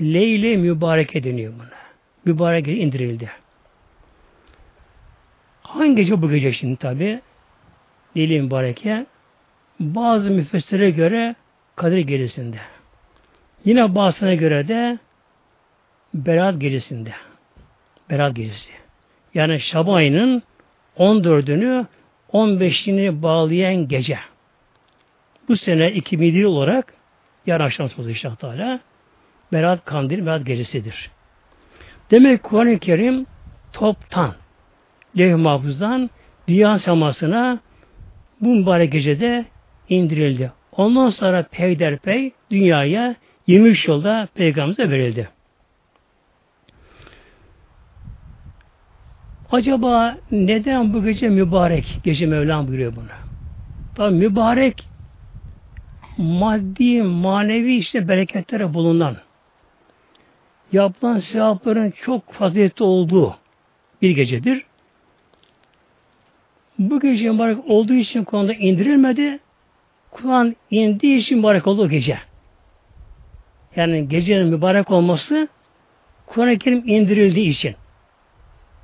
Leyle 0.00 0.56
mübarek 0.56 1.24
deniyor 1.24 1.52
buna. 1.54 1.78
Mübarek 2.24 2.64
gece 2.64 2.80
indirildi. 2.80 3.30
Hangi 5.62 5.94
gece 5.94 6.22
bu 6.22 6.30
gece 6.30 6.52
şimdi 6.52 6.76
tabi? 6.76 7.20
Leyle 8.16 8.40
mübareke 8.40 9.06
bazı 9.80 10.30
müfessire 10.30 10.90
göre 10.90 11.34
Kadir 11.76 11.98
gecesinde. 11.98 12.58
Yine 13.64 13.94
bazısına 13.94 14.34
göre 14.34 14.68
de 14.68 14.98
Berat 16.14 16.60
gecesinde. 16.60 17.12
Berat 18.10 18.36
gecesi. 18.36 18.77
Yani 19.38 19.60
Şaban 19.60 19.94
ayının 19.94 20.42
14'ünü 20.96 21.86
15'ini 22.32 23.22
bağlayan 23.22 23.88
gece. 23.88 24.18
Bu 25.48 25.56
sene 25.56 25.92
2007 25.92 26.46
olarak 26.46 26.94
yarın 27.46 27.64
akşam 27.64 27.88
sözü 27.88 28.10
inşallah 28.10 28.36
Teala 28.36 28.80
Berat 29.52 29.84
Kandil, 29.84 30.26
Berat 30.26 30.46
Gecesidir. 30.46 31.10
Demek 32.10 32.42
Kur'an-ı 32.42 32.78
Kerim 32.78 33.26
toptan 33.72 34.34
levh 35.18 35.36
mahfuzdan 35.36 36.10
dünya 36.48 36.78
semasına 36.78 37.58
bu 38.40 38.48
mübarek 38.48 38.92
gecede 38.92 39.44
indirildi. 39.88 40.52
Ondan 40.76 41.10
sonra 41.10 41.42
peyderpey 41.42 42.32
dünyaya 42.50 43.14
23 43.46 43.88
yılda 43.88 44.28
peygamberimize 44.34 44.90
verildi. 44.90 45.28
Acaba 49.52 50.18
neden 50.30 50.92
bu 50.94 51.04
gece 51.04 51.28
mübarek? 51.28 52.00
Gece 52.04 52.26
Mevlam 52.26 52.68
buyuruyor 52.68 52.96
bunu. 52.96 53.04
Tabi 53.94 54.14
mübarek 54.14 54.88
maddi, 56.18 57.02
manevi 57.02 57.76
işte 57.76 58.08
bereketlere 58.08 58.74
bulunan 58.74 59.16
yapılan 60.72 61.18
sevapların 61.18 61.90
çok 61.90 62.32
faziletli 62.32 62.84
olduğu 62.84 63.36
bir 64.02 64.10
gecedir. 64.10 64.64
Bu 66.78 67.00
gece 67.00 67.30
mübarek 67.30 67.58
olduğu 67.66 67.94
için 67.94 68.24
konuda 68.24 68.54
indirilmedi. 68.54 69.38
Kur'an 70.10 70.56
indiği 70.70 71.16
için 71.16 71.38
mübarek 71.38 71.66
oldu 71.66 71.88
gece. 71.88 72.18
Yani 73.76 74.08
gecenin 74.08 74.46
mübarek 74.46 74.90
olması 74.90 75.48
Kur'an-ı 76.26 76.58
Kerim 76.58 76.88
indirildiği 76.88 77.48
için. 77.48 77.74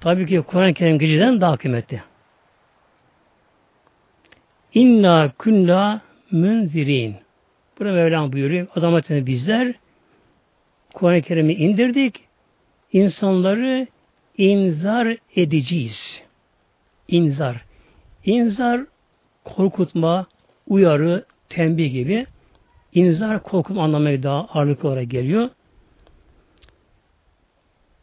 Tabii 0.01 0.27
ki 0.27 0.43
Kur'an-ı 0.47 0.75
Kerim 0.75 0.99
geceden 0.99 1.41
daha 1.41 1.57
kıymetli. 1.57 2.03
İnna 4.75 5.33
kunna 5.39 6.01
münzirin. 6.31 7.17
Burada 7.79 7.93
Mevlam 7.93 8.33
buyuruyor. 8.33 8.67
Azametini 8.77 9.27
bizler 9.27 9.75
Kur'an-ı 10.95 11.23
Kerim'i 11.23 11.55
indirdik. 11.55 12.21
İnsanları 12.93 13.87
inzar 14.39 15.17
edeceğiz. 15.37 16.23
İnzar. 17.09 17.65
İnzar 18.25 18.81
korkutma, 19.45 20.27
uyarı, 20.67 21.25
tembih 21.49 21.93
gibi. 21.93 22.27
İnzar 22.95 23.43
korkutma 23.43 23.83
anlamına 23.83 24.23
daha 24.23 24.45
ağırlıklı 24.45 24.89
olarak 24.89 25.11
geliyor. 25.11 25.51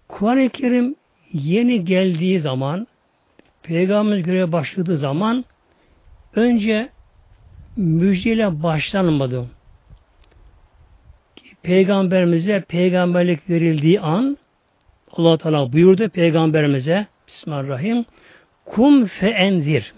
Kur'an-ı 0.07 0.50
Kerim 0.50 0.95
yeni 1.33 1.85
geldiği 1.85 2.39
zaman 2.39 2.88
Peygamberimiz 3.63 4.25
göreve 4.25 4.51
başladığı 4.51 4.97
zaman 4.97 5.45
önce 6.35 6.89
müjdeyle 7.77 8.63
başlanmadı. 8.63 9.45
Peygamberimize 11.63 12.61
peygamberlik 12.61 13.50
verildiği 13.50 14.00
an 14.00 14.38
Allah 15.11 15.38
Teala 15.38 15.73
buyurdu 15.73 16.09
peygamberimize 16.09 17.07
Bismillahirrahmanirrahim 17.27 18.05
kum 18.65 19.05
fe 19.05 19.27
enzir 19.27 19.93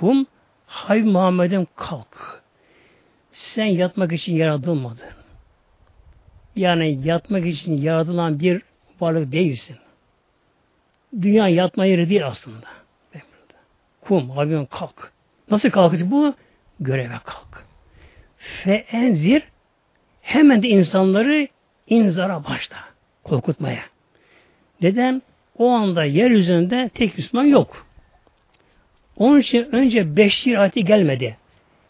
kum 0.00 0.26
hay 0.66 1.02
Muhammed'im 1.02 1.66
kalk. 1.76 2.42
Sen 3.32 3.64
yatmak 3.64 4.12
için 4.12 4.36
yaratılmadın. 4.36 5.06
Yani 6.56 7.00
yatmak 7.04 7.46
için 7.46 7.76
yaratılan 7.76 8.40
bir 8.40 8.62
varlık 9.00 9.32
değilsin 9.32 9.76
dünya 11.22 11.48
yatma 11.48 11.86
yeri 11.86 12.10
değil 12.10 12.26
aslında 12.26 12.66
kum 14.00 14.30
Habibim 14.30 14.66
kalk 14.66 15.12
nasıl 15.50 15.70
kalkacak 15.70 16.10
bu 16.10 16.34
göreve 16.80 17.14
kalk. 17.24 17.64
Fe 18.38 18.72
enzir 18.72 19.42
hemen 20.22 20.62
de 20.62 20.68
insanları 20.68 21.48
inzara 21.86 22.44
başla. 22.44 22.76
Korkutmaya. 23.24 23.82
Neden? 24.82 25.22
O 25.58 25.70
anda 25.70 26.04
yeryüzünde 26.04 26.90
tek 26.94 27.18
Müslüman 27.18 27.44
yok. 27.44 27.86
Onun 29.16 29.40
için 29.40 29.68
önce 29.72 30.16
beşir 30.16 30.56
ayeti 30.56 30.84
gelmedi. 30.84 31.36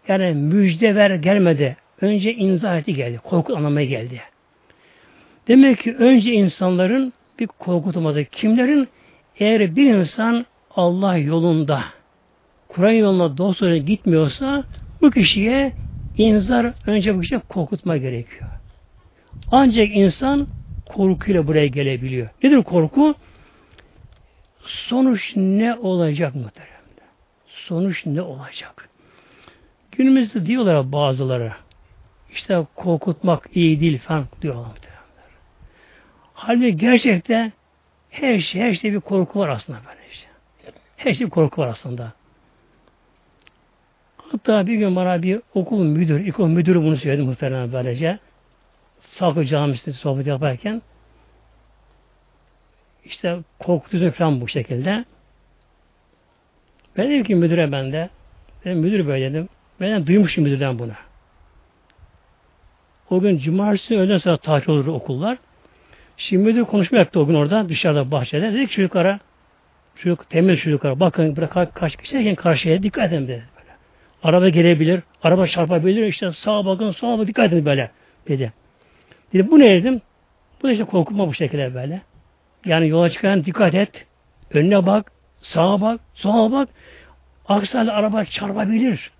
Yani 0.08 0.34
müjde 0.34 0.94
ver 0.94 1.14
gelmedi. 1.14 1.76
Önce 2.00 2.34
inza 2.34 2.68
ayeti 2.68 2.94
geldi. 2.94 3.20
Korku 3.24 3.56
anlamaya 3.56 3.86
geldi. 3.86 4.20
Demek 5.48 5.78
ki 5.78 5.94
önce 5.94 6.32
insanların 6.32 7.12
bir 7.38 7.46
korkutulması. 7.46 8.24
Kimlerin? 8.24 8.88
Eğer 9.38 9.76
bir 9.76 9.94
insan 9.94 10.46
Allah 10.70 11.16
yolunda 11.16 11.84
Kur'an 12.68 12.90
yoluna 12.90 13.36
dostlarına 13.36 13.76
gitmiyorsa 13.76 14.64
bu 15.00 15.10
kişiye 15.10 15.72
inzar 16.16 16.72
önce 16.86 17.16
bu 17.16 17.20
kişiye 17.20 17.40
korkutma 17.48 17.96
gerekiyor. 17.96 18.50
Ancak 19.50 19.88
insan 19.96 20.48
korkuyla 20.86 21.46
buraya 21.46 21.66
gelebiliyor. 21.66 22.28
Nedir 22.42 22.62
korku? 22.62 23.14
Sonuç 24.64 25.32
ne 25.36 25.74
olacak 25.74 26.34
muhteremde? 26.34 27.02
Sonuç 27.46 28.06
ne 28.06 28.22
olacak? 28.22 28.88
Günümüzde 29.92 30.46
diyorlar 30.46 30.92
bazıları 30.92 31.52
işte 32.32 32.66
korkutmak 32.74 33.48
iyi 33.54 33.80
değil 33.80 33.98
falan 33.98 34.26
diyorlar 34.42 34.66
muhteremler. 34.66 35.30
Halbuki 36.34 36.76
gerçekte 36.76 37.52
her 38.14 38.38
şey, 38.38 38.60
her 38.60 38.74
şey 38.74 38.92
bir 38.92 39.00
korku 39.00 39.38
var 39.38 39.48
aslında 39.48 39.78
böyle 39.88 40.00
işte. 40.12 40.28
Her 40.96 41.14
şey 41.14 41.26
bir 41.26 41.30
korku 41.30 41.62
var 41.62 41.68
aslında. 41.68 42.12
Hatta 44.16 44.66
bir 44.66 44.74
gün 44.74 44.96
bana 44.96 45.22
bir 45.22 45.40
okul 45.54 45.84
müdür, 45.84 46.20
ilkokul 46.20 46.48
müdürü 46.48 46.82
bunu 46.82 46.96
söyledi 46.96 47.22
muhtemelen 47.22 47.72
böylece. 47.72 48.18
Sakı 49.00 49.44
camisinde 49.44 49.94
sohbet 49.94 50.26
yaparken 50.26 50.82
işte 53.04 53.38
korkutucu 53.58 54.10
falan 54.10 54.40
bu 54.40 54.48
şekilde. 54.48 55.04
Ben 56.96 57.10
dedim 57.10 57.24
ki 57.24 57.34
müdüre 57.34 57.72
ben 57.72 57.92
de 57.92 58.10
dedim, 58.64 58.78
müdür 58.78 59.06
böyle 59.06 59.30
dedim. 59.30 59.48
Ben 59.80 60.02
de 60.02 60.06
duymuşum 60.06 60.44
müdürden 60.44 60.78
bunu. 60.78 60.92
O 63.10 63.20
gün 63.20 63.38
cumartesi 63.38 63.98
öğleden 63.98 64.18
sonra 64.18 64.36
tatil 64.36 64.70
olur 64.70 64.86
okullar. 64.86 65.38
Şimdi 66.16 66.42
müdür 66.42 66.64
konuşma 66.64 66.98
yaptı 66.98 67.20
o 67.20 67.26
gün 67.26 67.34
orada 67.34 67.68
dışarıda 67.68 68.10
bahçede. 68.10 68.52
Dedik 68.52 68.70
çocuklara 68.70 69.18
çocuk 69.96 70.30
temiz 70.30 70.60
çocuklara 70.60 71.00
bakın 71.00 71.36
bırak 71.36 71.74
kaç 71.74 71.96
kişiyken 71.96 72.34
karşıya 72.34 72.82
dikkat 72.82 73.12
edin 73.12 73.28
dedi. 73.28 73.44
Böyle. 73.58 73.70
Araba 74.22 74.48
gelebilir, 74.48 75.00
araba 75.22 75.46
çarpabilir 75.46 76.06
işte 76.06 76.32
sağa 76.32 76.66
bakın 76.66 76.90
sola 76.90 77.12
bakın 77.12 77.26
dikkat 77.26 77.52
edin 77.52 77.64
böyle 77.64 77.90
dedi. 78.28 78.52
Dedi 79.32 79.50
bu 79.50 79.58
ne 79.58 79.70
dedim? 79.70 80.00
Bu 80.62 80.68
da 80.68 80.72
işte 80.72 80.84
korkutma 80.84 81.28
bu 81.28 81.34
şekilde 81.34 81.74
böyle. 81.74 82.02
Yani 82.64 82.88
yola 82.88 83.10
çıkan 83.10 83.44
dikkat 83.44 83.74
et. 83.74 84.06
Önüne 84.50 84.86
bak, 84.86 85.12
sağa 85.40 85.80
bak, 85.80 86.00
sola 86.14 86.52
bak. 86.52 86.68
Aksi 87.48 87.78
halde 87.78 87.92
araba 87.92 88.24
çarpabilir. 88.24 89.10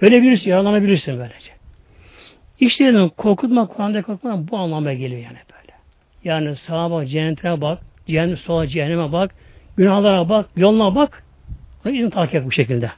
Ölebilirsin, 0.00 0.50
yaralanabilirsin 0.50 1.18
böylece. 1.18 1.50
İşte 2.60 2.86
dedim, 2.86 3.08
korkutma, 3.08 3.66
Kur'an'da 3.66 4.02
korkutma 4.02 4.48
bu 4.48 4.58
anlamda 4.58 4.92
geliyor 4.92 5.22
yani 5.22 5.38
böyle. 5.52 5.57
Yani 6.24 6.56
sağa 6.56 6.90
bak, 6.90 7.08
cennetine 7.08 7.60
bak, 7.60 7.82
cehennem, 8.06 8.36
sola 8.36 8.66
cehenneme 8.68 9.12
bak, 9.12 9.34
günahlara 9.76 10.28
bak, 10.28 10.46
yoluna 10.56 10.94
bak. 10.94 11.24
Onu 11.86 11.94
izin 11.94 12.10
takip 12.10 12.44
bu 12.44 12.52
şekilde. 12.52 12.90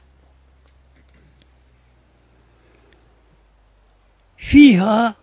Fiha 4.37 5.15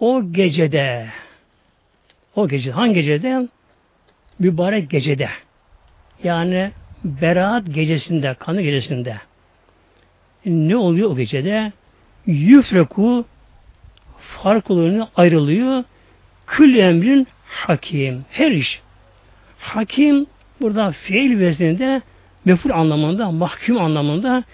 o 0.00 0.32
gecede 0.32 1.06
o 2.36 2.48
gece 2.48 2.70
hangi 2.70 2.94
gecede? 2.94 3.48
Mübarek 4.38 4.90
gecede. 4.90 5.28
Yani 6.24 6.72
Berat 7.04 7.74
gecesinde, 7.74 8.34
kanı 8.38 8.62
gecesinde. 8.62 9.16
Ne 10.46 10.76
oluyor 10.76 11.10
o 11.10 11.16
gecede? 11.16 11.72
Yüfreku 12.26 13.24
fark 14.18 14.70
oluyor, 14.70 15.06
ayrılıyor. 15.16 15.84
Kül 16.46 16.78
emrin 16.78 17.26
hakim. 17.48 18.24
Her 18.30 18.50
iş. 18.50 18.80
Hakim 19.58 20.26
burada 20.60 20.92
fiil 20.92 21.38
vezninde 21.38 22.02
meful 22.44 22.70
anlamında, 22.70 23.30
mahkum 23.30 23.78
anlamında 23.78 24.44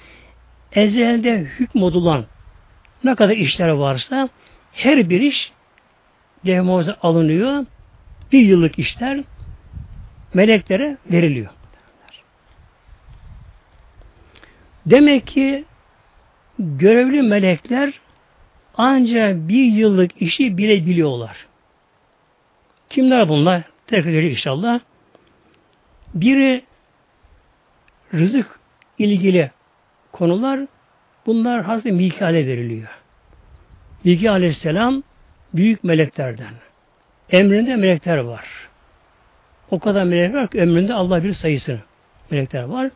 ezelde 0.72 1.38
hükmodulan 1.38 2.24
ne 3.04 3.14
kadar 3.14 3.36
işler 3.36 3.68
varsa 3.68 4.28
her 4.72 5.10
bir 5.10 5.20
iş 5.20 5.52
levh 6.46 6.88
alınıyor. 7.02 7.66
Bir 8.32 8.40
yıllık 8.40 8.78
işler 8.78 9.24
meleklere 10.34 10.96
veriliyor. 11.10 11.50
Demek 14.86 15.26
ki 15.26 15.64
görevli 16.58 17.22
melekler 17.22 17.92
ancak 18.76 19.48
bir 19.48 19.64
yıllık 19.64 20.22
işi 20.22 20.58
bile 20.58 20.86
biliyorlar. 20.86 21.46
Kimler 22.92 23.28
bunlar? 23.28 23.62
Tekrar 23.86 24.10
gelecek 24.10 24.32
inşallah. 24.32 24.80
Biri 26.14 26.64
rızık 28.14 28.60
ilgili 28.98 29.50
konular 30.12 30.60
bunlar 31.26 31.62
Hazreti 31.62 31.92
Mikail'e 31.92 32.46
veriliyor. 32.46 32.88
Mikail 34.04 34.32
Aleyhisselam 34.32 35.02
büyük 35.54 35.84
meleklerden. 35.84 36.54
Emrinde 37.30 37.76
melekler 37.76 38.18
var. 38.18 38.44
O 39.70 39.78
kadar 39.78 40.04
melek 40.04 40.34
var 40.34 40.48
ki 40.48 40.60
ömründe 40.60 40.94
Allah 40.94 41.24
bir 41.24 41.32
sayısı 41.32 41.80
melekler 42.30 42.62
var. 42.62 42.90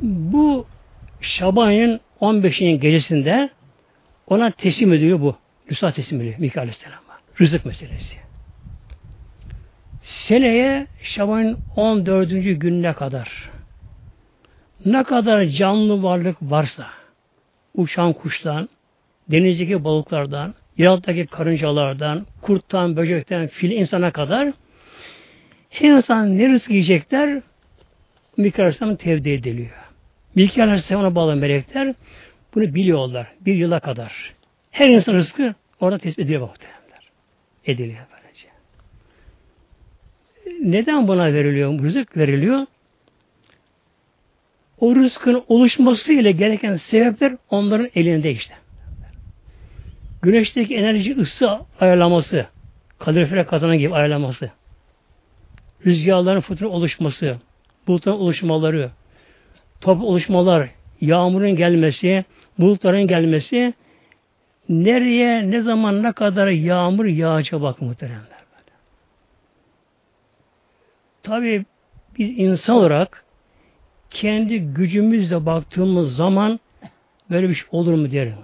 Bu 0.00 0.66
Şaban'ın 1.20 2.00
15'inin 2.20 2.80
gecesinde 2.80 3.50
ona 4.26 4.50
teslim 4.50 4.92
ediyor 4.92 5.20
bu. 5.20 5.36
Musa 5.70 5.90
teslim 5.92 6.20
ediyor 6.20 6.34
Mikail 6.38 6.62
Aleyhisselam'a. 6.62 7.18
Rızık 7.40 7.64
meselesi. 7.64 8.16
Seneye 10.02 10.86
Şaban'ın 11.02 11.58
14. 11.76 12.30
gününe 12.30 12.92
kadar 12.92 13.50
ne 14.84 15.02
kadar 15.02 15.44
canlı 15.44 16.02
varlık 16.02 16.36
varsa 16.42 16.86
uçan 17.74 18.12
kuştan, 18.12 18.68
denizdeki 19.30 19.84
balıklardan, 19.84 20.54
Yarattaki 20.78 21.26
karıncalardan, 21.26 22.26
kurttan, 22.42 22.96
böcekten, 22.96 23.46
fil 23.46 23.70
insana 23.70 24.10
kadar 24.10 24.52
her 25.70 25.90
insan 25.90 26.38
ne 26.38 26.48
rızık 26.48 26.70
yiyecekler 26.70 27.42
Mikail 28.36 28.66
Aleyhisselam 28.66 28.96
tevdi 28.96 29.30
ediliyor. 29.30 29.70
Mikail 30.34 30.68
Aleyhisselam'a 30.68 31.14
bağlı 31.14 31.36
melekler 31.36 31.94
bunu 32.54 32.74
biliyorlar. 32.74 33.26
Bir 33.40 33.54
yıla 33.54 33.80
kadar. 33.80 34.35
Her 34.76 34.88
insan 34.88 35.14
rızkı 35.14 35.54
orada 35.80 35.98
tespit 35.98 36.24
ediliyor 36.24 36.40
muhtemelenler. 36.40 37.10
Ediliyor 37.66 38.06
böylece. 38.12 38.48
Neden 40.70 41.08
buna 41.08 41.32
veriliyor? 41.32 41.82
Rızık 41.82 42.16
veriliyor. 42.16 42.66
O 44.80 44.94
rızkın 44.94 45.44
oluşması 45.48 46.12
ile 46.12 46.32
gereken 46.32 46.76
sebepler 46.76 47.36
onların 47.50 47.90
elinde 47.94 48.30
işte. 48.30 48.54
Güneşteki 50.22 50.76
enerji 50.76 51.16
ısı 51.16 51.50
ayarlaması, 51.80 52.46
kalorifere 52.98 53.44
kazanan 53.44 53.78
gibi 53.78 53.94
ayarlaması, 53.94 54.50
rüzgarların 55.86 56.40
fırtına 56.40 56.68
oluşması, 56.68 57.36
bulutların 57.86 58.16
oluşmaları, 58.18 58.90
top 59.80 60.02
oluşmalar, 60.02 60.70
yağmurun 61.00 61.56
gelmesi, 61.56 62.24
bulutların 62.58 63.06
gelmesi, 63.06 63.74
nereye, 64.68 65.50
ne 65.50 65.62
zaman, 65.62 66.02
ne 66.02 66.12
kadar 66.12 66.46
yağmur 66.46 67.04
yağacak 67.04 67.62
bak 67.62 67.82
muhteremler. 67.82 68.36
Tabi 71.22 71.64
biz 72.18 72.38
insan 72.38 72.76
olarak 72.76 73.24
kendi 74.10 74.58
gücümüzle 74.58 75.46
baktığımız 75.46 76.16
zaman 76.16 76.60
böyle 77.30 77.48
bir 77.48 77.54
şey 77.54 77.66
olur 77.70 77.94
mu 77.94 78.10
diyelim. 78.10 78.34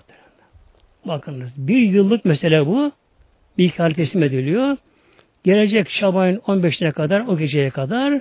Bakınız 1.05 1.51
bir 1.57 1.81
yıllık 1.81 2.25
mesele 2.25 2.67
bu. 2.67 2.93
Bir 3.59 3.69
hikaye 3.69 3.95
teslim 3.95 4.23
ediliyor. 4.23 4.77
Gelecek 5.45 5.91
Şaban'ın 5.91 6.37
15'ine 6.37 6.93
kadar 6.93 7.21
o 7.21 7.37
geceye 7.39 7.71
kadar 7.71 8.21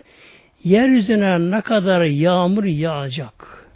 yeryüzüne 0.63 1.51
ne 1.51 1.61
kadar 1.61 2.03
yağmur 2.03 2.63
yağacak. 2.63 3.67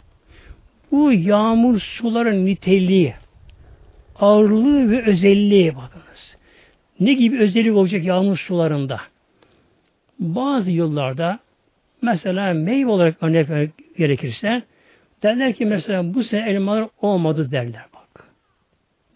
Bu 0.92 1.12
yağmur 1.12 1.80
suların 1.80 2.46
niteliği, 2.46 3.14
ağırlığı 4.20 4.90
ve 4.90 5.02
özelliği 5.02 5.76
bakınız. 5.76 6.36
Ne 7.00 7.12
gibi 7.12 7.38
özellik 7.38 7.76
olacak 7.76 8.04
yağmur 8.04 8.36
sularında? 8.36 9.00
Bazı 10.18 10.70
yıllarda 10.70 11.38
mesela 12.02 12.54
meyve 12.54 12.90
olarak 12.90 13.22
örnek 13.22 13.48
gerekirse 13.98 14.62
Derler 15.22 15.52
ki 15.52 15.66
mesela 15.66 16.14
bu 16.14 16.24
sene 16.24 16.50
elmalar 16.50 16.88
olmadı 17.00 17.50
derler 17.50 17.84
bak. 17.94 18.24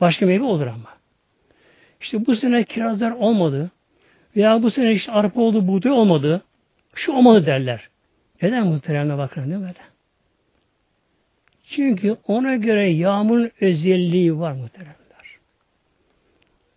Başka 0.01 0.27
meyve 0.27 0.45
olur 0.45 0.67
ama. 0.67 0.89
İşte 2.01 2.27
bu 2.27 2.37
sene 2.37 2.65
kirazlar 2.65 3.11
olmadı. 3.11 3.71
Veya 4.37 4.63
bu 4.63 4.71
sene 4.71 4.93
işte 4.93 5.13
arpa 5.13 5.41
oldu, 5.41 5.69
buğday 5.69 5.93
olmadı. 5.93 6.43
Şu 6.95 7.13
olmadı 7.13 7.47
derler. 7.47 7.89
Neden 8.43 8.67
muhteremle 8.67 9.19
bakın 9.19 9.49
mi 9.49 9.61
böyle? 9.61 9.90
Çünkü 11.71 12.17
ona 12.27 12.57
göre 12.57 12.89
yağmurun 12.89 13.51
özelliği 13.61 14.39
var 14.39 14.53
muhteremler. 14.53 14.97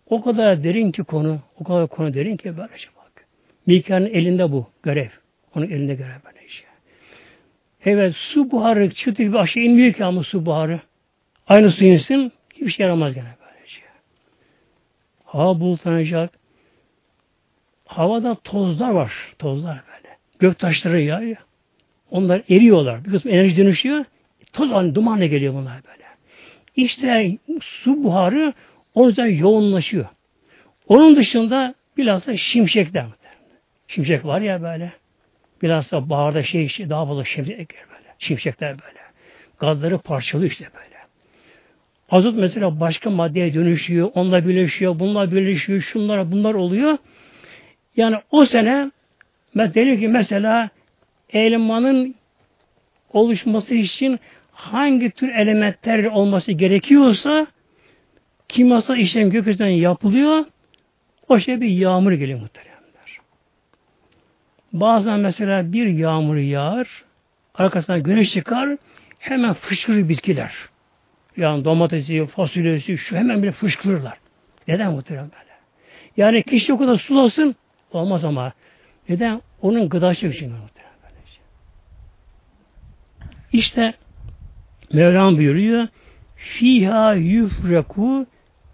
O 0.06 0.22
kadar 0.22 0.64
derin 0.64 0.92
ki 0.92 1.02
konu, 1.02 1.40
o 1.60 1.64
kadar 1.64 1.88
konu 1.88 2.14
derin 2.14 2.36
ki 2.36 2.56
böyle 2.56 2.78
şey 2.78 2.90
bak. 2.96 3.26
Mika'nın 3.66 4.06
elinde 4.06 4.52
bu 4.52 4.66
görev. 4.82 5.08
Onun 5.54 5.66
elinde 5.66 5.94
görev 5.94 6.16
böyle 6.24 6.48
şey. 6.48 6.66
Evet 7.84 8.16
su 8.16 8.50
buharı 8.50 8.90
çıktı 8.90 9.22
gibi 9.22 9.38
aşağı 9.38 9.62
inmiyor 9.62 9.92
ki 9.92 10.04
ama 10.04 10.22
su 10.22 10.46
buharı. 10.46 10.80
Aynı 11.46 11.70
su 11.70 11.84
insin 11.84 12.32
hiçbir 12.50 12.70
şey 12.70 12.84
yaramaz 12.84 13.14
gene 13.14 13.34
böyle 13.40 13.68
şey. 13.68 13.84
Hava 15.24 15.60
bulutlanacak. 15.60 16.30
Havada 17.86 18.34
tozlar 18.34 18.90
var. 18.90 19.12
Tozlar 19.38 19.82
böyle. 19.88 20.16
Gök 20.38 20.58
taşları 20.58 21.00
yağıyor. 21.00 21.36
Onlar 22.10 22.42
eriyorlar. 22.50 23.04
Bir 23.04 23.10
kısmı 23.10 23.30
enerji 23.30 23.56
dönüşüyor. 23.56 24.04
Toz 24.54 24.70
halinde, 24.70 24.94
dumanla 24.94 25.26
geliyor 25.26 25.54
bunlar 25.54 25.80
böyle. 25.84 26.04
İşte 26.76 27.38
su 27.60 28.04
buharı 28.04 28.52
o 28.94 29.08
yüzden 29.08 29.26
yoğunlaşıyor. 29.26 30.06
Onun 30.88 31.16
dışında 31.16 31.74
bilhassa 31.96 32.36
şimşekler. 32.36 33.04
Şimşek 33.88 34.24
var 34.24 34.40
ya 34.40 34.62
böyle. 34.62 34.92
Bilhassa 35.62 36.10
baharda 36.10 36.42
şey, 36.42 36.68
şey 36.68 36.90
daha 36.90 37.06
fazla 37.06 37.24
şimşek 37.24 37.74
böyle. 37.90 38.14
Şimşekler 38.18 38.70
böyle. 38.70 38.98
Gazları 39.58 39.98
parçalıyor 39.98 40.50
işte 40.50 40.68
böyle. 40.74 40.94
Azot 42.10 42.34
mesela 42.36 42.80
başka 42.80 43.10
maddeye 43.10 43.54
dönüşüyor, 43.54 44.10
onunla 44.14 44.48
birleşiyor, 44.48 44.98
bununla 44.98 45.32
birleşiyor, 45.32 45.80
şunlar 45.80 46.32
bunlar 46.32 46.54
oluyor. 46.54 46.98
Yani 47.96 48.16
o 48.30 48.46
sene 48.46 48.90
mesela 49.54 49.96
ki 49.96 50.08
mesela 50.08 50.70
elmanın 51.30 52.14
oluşması 53.12 53.74
için 53.74 54.20
hangi 54.54 55.10
tür 55.10 55.28
elementler 55.28 56.04
olması 56.04 56.52
gerekiyorsa 56.52 57.46
kimyasal 58.48 58.98
işlem 58.98 59.30
gökyüzünden 59.30 59.68
yapılıyor. 59.68 60.44
O 61.28 61.38
şey 61.38 61.60
bir 61.60 61.68
yağmur 61.68 62.12
geliyor 62.12 62.40
muhteremler. 62.40 63.18
Bazen 64.72 65.20
mesela 65.20 65.72
bir 65.72 65.86
yağmur 65.86 66.36
yağar, 66.36 67.04
arkasından 67.54 68.02
güneş 68.02 68.32
çıkar, 68.32 68.76
hemen 69.18 69.54
fışkırır 69.54 70.08
bitkiler. 70.08 70.52
Yani 71.36 71.64
domatesi, 71.64 72.26
fasulyesi, 72.26 72.98
şu 72.98 73.16
hemen 73.16 73.42
bile 73.42 73.52
fışkırırlar. 73.52 74.18
Neden 74.68 74.92
muhterem? 74.92 75.30
Yani 76.16 76.42
kişi 76.42 76.72
o 76.72 76.78
kadar 76.78 76.96
sulasın, 76.96 77.56
olmaz 77.92 78.24
ama. 78.24 78.52
Neden? 79.08 79.42
Onun 79.62 79.88
gıdası 79.88 80.26
için 80.26 80.52
muhterem. 80.52 80.84
İşte 83.52 83.94
Mevlam 84.94 85.36
buyuruyor, 85.36 85.88
Fiha 86.36 87.14
yufraku 87.14 88.26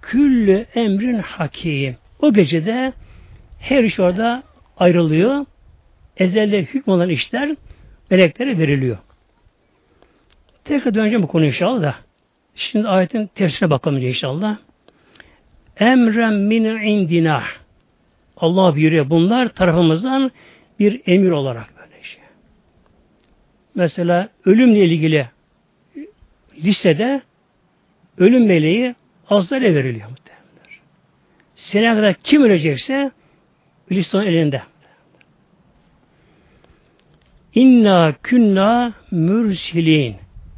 küllü 0.02 0.66
emrin 0.74 1.18
hakim. 1.18 1.96
O 2.20 2.32
gecede 2.32 2.92
her 3.58 3.84
iş 3.84 4.00
orada 4.00 4.42
ayrılıyor. 4.76 5.46
Ezelde 6.16 6.62
hükmolan 6.62 7.08
işler 7.08 7.56
meleklere 8.10 8.58
veriliyor. 8.58 8.98
Tekrar 10.64 10.94
döneceğim 10.94 11.22
bu 11.22 11.26
konu 11.26 11.44
inşallah. 11.44 11.94
Şimdi 12.54 12.88
ayetin 12.88 13.26
tefsirine 13.26 13.70
bakalım 13.70 13.98
inşallah. 13.98 14.58
Emren 15.76 16.34
min 16.34 16.64
indina. 16.64 17.42
Allah 18.36 18.74
buyuruyor 18.74 19.10
bunlar 19.10 19.48
tarafımızdan 19.48 20.30
bir 20.78 21.00
emir 21.06 21.30
olarak 21.30 21.66
böyle 21.76 22.02
şey. 22.02 22.22
Mesela 23.74 24.28
ölümle 24.44 24.84
ilgili 24.84 25.28
listede 26.64 27.22
ölüm 28.18 28.46
meleği 28.46 28.94
Azrail'e 29.28 29.74
veriliyor 29.74 30.10
muhtemelenler. 30.10 30.80
Seneye 31.54 31.94
kadar 31.94 32.14
kim 32.14 32.42
ölecekse 32.42 33.10
listenin 33.92 34.26
elinde. 34.26 34.62
İnna 37.54 38.14
künna 38.22 38.92
mürsilin. 39.10 40.16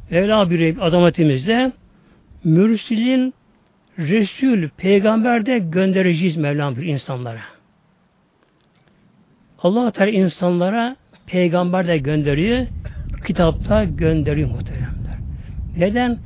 Mevla 0.09 0.49
bir 0.49 0.87
adametimizde 0.87 1.71
mürsilin 2.43 3.33
Resul, 3.99 4.69
peygamber 4.77 5.45
de 5.45 5.59
göndereceğiz 5.59 6.37
Mevlam 6.37 6.77
bir 6.77 6.83
insanlara. 6.83 7.41
Allah 9.59 9.91
Teala 9.91 10.11
insanlara 10.11 10.95
peygamber 11.27 11.87
de 11.87 11.97
gönderiyor, 11.97 12.67
kitapta 13.27 13.83
gönderiyor 13.83 14.49
muhteremler. 14.49 14.72
Neden? 15.77 16.17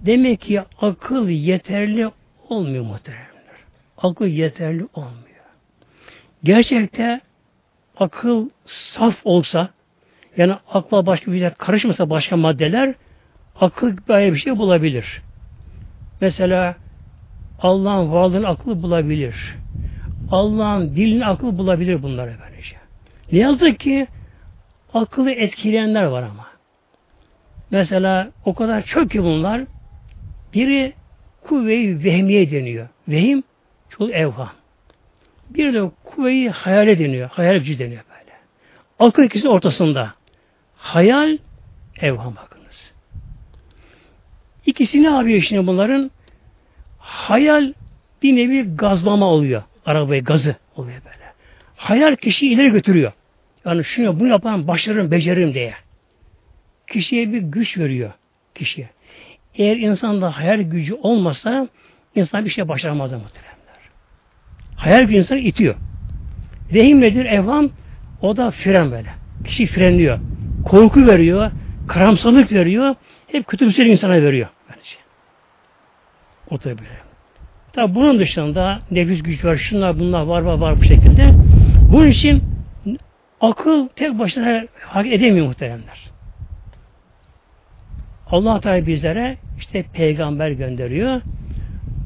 Demek 0.00 0.40
ki 0.40 0.62
akıl 0.80 1.28
yeterli 1.28 2.10
olmuyor 2.48 2.84
muhteremler. 2.84 3.26
Akıl 3.98 4.26
yeterli 4.26 4.86
olmuyor. 4.94 5.22
Gerçekte 6.44 7.20
akıl 7.98 8.48
saf 8.66 9.14
olsa, 9.24 9.68
yani 10.36 10.54
akla 10.68 11.06
başka 11.06 11.32
bir 11.32 11.38
şey 11.38 11.50
karışmasa 11.50 12.10
başka 12.10 12.36
maddeler, 12.36 12.94
akıl 13.60 13.96
böyle 14.08 14.32
bir 14.32 14.38
şey 14.38 14.58
bulabilir. 14.58 15.22
Mesela 16.20 16.76
Allah'ın 17.58 18.12
varlığının 18.12 18.44
aklı 18.44 18.82
bulabilir. 18.82 19.54
Allah'ın 20.30 20.96
dilinin 20.96 21.20
aklı 21.20 21.58
bulabilir 21.58 22.02
bunları 22.02 22.34
böylece. 22.42 22.76
Ne 23.32 23.38
yazık 23.38 23.80
ki 23.80 24.06
akıllı 24.94 25.30
etkileyenler 25.30 26.04
var 26.04 26.22
ama. 26.22 26.51
Mesela 27.72 28.30
o 28.44 28.54
kadar 28.54 28.82
çok 28.82 29.10
ki 29.10 29.22
bunlar 29.22 29.62
biri 30.54 30.92
kuvve-i 31.42 32.04
vehmiye 32.04 32.50
deniyor. 32.50 32.88
Vehim 33.08 33.42
çok 33.90 34.10
evham. 34.10 34.52
Bir 35.50 35.74
de 35.74 35.90
kuvve-i 36.04 36.50
hayale 36.50 36.98
deniyor. 36.98 37.30
Hayal 37.32 37.56
gücü 37.56 37.78
deniyor 37.78 38.02
böyle. 38.10 38.32
Akıl 38.98 39.22
ikisi 39.22 39.48
ortasında. 39.48 40.14
Hayal, 40.76 41.38
evham 42.00 42.36
bakınız. 42.36 42.92
İkisi 44.66 45.02
ne 45.02 45.10
yapıyor 45.10 45.40
şimdi 45.40 45.66
bunların? 45.66 46.10
Hayal 46.98 47.72
bir 48.22 48.36
nevi 48.36 48.76
gazlama 48.76 49.26
oluyor. 49.26 49.62
Arabayı 49.86 50.24
gazı 50.24 50.56
oluyor 50.76 51.00
böyle. 51.04 51.32
Hayal 51.76 52.16
kişiyi 52.16 52.50
ileri 52.50 52.70
götürüyor. 52.70 53.12
Yani 53.64 53.84
şunu 53.84 54.20
bunu 54.20 54.28
yapan 54.28 54.68
başarırım, 54.68 55.10
beceririm 55.10 55.54
diye. 55.54 55.74
Kişiye 56.90 57.32
bir 57.32 57.42
güç 57.42 57.78
veriyor 57.78 58.12
kişiye. 58.54 58.88
Eğer 59.54 59.76
insanda 59.76 60.38
hayal 60.38 60.60
gücü 60.60 60.94
olmasa 60.94 61.68
insan 62.14 62.44
bir 62.44 62.50
şey 62.50 62.68
başaramaz 62.68 63.12
muhteremler. 63.12 63.52
Hayal 64.76 65.08
bir 65.08 65.18
insanı 65.18 65.38
itiyor. 65.38 65.74
Rehim 66.74 67.00
nedir? 67.00 67.24
Evham 67.24 67.70
o 68.22 68.36
da 68.36 68.50
fren 68.50 68.90
böyle. 68.90 69.08
Kişi 69.44 69.66
frenliyor. 69.66 70.20
Korku 70.64 71.06
veriyor. 71.06 71.50
Karamsalık 71.88 72.52
veriyor. 72.52 72.94
Hep 73.26 73.46
kötümser 73.46 73.86
insana 73.86 74.22
veriyor. 74.22 74.48
Bence. 74.68 74.96
O 76.50 76.58
tabi 76.58 76.78
böyle. 76.78 77.02
Tabi 77.72 77.94
bunun 77.94 78.18
dışında 78.18 78.78
nefis 78.90 79.22
güç 79.22 79.44
var, 79.44 79.56
şunlar 79.56 79.98
bunlar 79.98 80.22
var 80.22 80.42
var 80.42 80.58
var 80.58 80.80
bu 80.80 80.84
şekilde. 80.84 81.34
Bunun 81.92 82.06
için 82.06 82.42
akıl 83.40 83.88
tek 83.88 84.18
başına 84.18 84.62
hak 84.80 85.06
edemiyor 85.06 85.46
muhteremler. 85.46 86.10
Allah 88.32 88.60
Teala 88.60 88.86
bizlere 88.86 89.36
işte 89.58 89.84
peygamber 89.92 90.50
gönderiyor. 90.50 91.20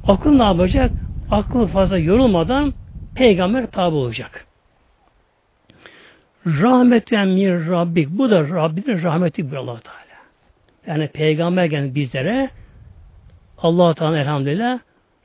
Akıl 0.07 0.31
ne 0.31 0.43
yapacak? 0.43 0.91
Akıl 1.31 1.67
fazla 1.67 1.99
yorulmadan 1.99 2.75
peygamber 3.15 3.67
tabi 3.67 3.95
olacak. 3.95 4.47
Rahmeten 6.47 7.29
min 7.29 7.71
Rabbik. 7.71 8.09
Bu 8.09 8.31
da 8.31 8.49
Rabbinin 8.49 9.03
rahmeti 9.03 9.51
bir 9.51 9.57
allah 9.57 9.81
Teala. 9.81 9.97
Yani 10.87 11.09
peygamber 11.09 11.65
geldi 11.65 11.95
bizlere 11.95 12.51
allah 13.59 13.95
Teala 13.95 14.19
elhamdülillah 14.19 14.79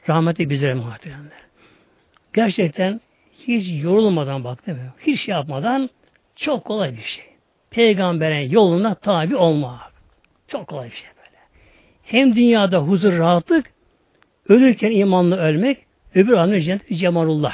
rahmeti 0.10 0.50
bizlere 0.50 0.74
muhtemelen. 0.74 1.32
Gerçekten 2.34 3.02
hiç 3.48 3.84
yorulmadan 3.84 4.44
bak 4.44 4.68
değil 4.68 4.78
mi? 4.78 4.84
Hiç 5.00 5.22
şey 5.22 5.36
yapmadan 5.36 5.90
çok 6.36 6.66
kolay 6.66 6.92
bir 6.92 7.02
şey. 7.02 7.26
Peygamberin 7.72 8.50
yoluna 8.50 8.96
tabi 8.96 9.36
olmak. 9.36 9.91
Çok 10.52 10.68
kolay 10.68 10.90
bir 10.90 10.96
şey 10.96 11.10
böyle. 11.18 11.38
Hem 12.04 12.36
dünyada 12.36 12.80
huzur, 12.80 13.18
rahatlık, 13.18 13.66
ölürken 14.50 14.92
imanla 14.92 15.38
ölmek, 15.38 15.86
öbür 16.16 16.34
anı 16.34 16.62
cennet 16.62 16.90
cemalullah. 16.90 17.54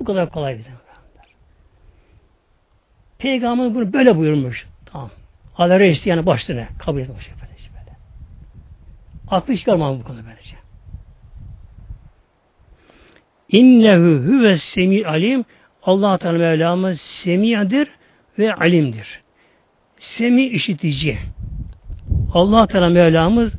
Bu 0.00 0.04
kadar 0.04 0.30
kolay 0.30 0.58
bir 0.58 0.62
şey. 0.62 0.72
Peygamber 3.18 3.74
bunu 3.74 3.92
böyle 3.92 4.16
buyurmuş. 4.16 4.66
Tamam. 4.86 5.10
Allah 5.56 5.80
reis 5.80 6.06
yani 6.06 6.26
başlığına 6.26 6.68
kabul 6.78 7.00
etmiş 7.00 7.28
efendim. 7.28 7.46
Aklı 9.28 9.56
çıkarmam 9.56 9.98
bu 10.00 10.04
konu 10.04 10.18
böylece. 10.26 10.56
İnnehu 13.48 14.26
huve 14.26 14.58
semi 14.58 15.06
alim 15.06 15.44
Allah 15.82 16.18
Teala 16.18 16.38
Mevlamız 16.38 17.00
semiyadır 17.00 17.88
ve 18.38 18.54
alimdir. 18.54 19.20
Semi 19.98 20.46
işitici. 20.46 21.18
Allah 22.36 22.66
Teala 22.66 22.88
Mevlamız 22.88 23.52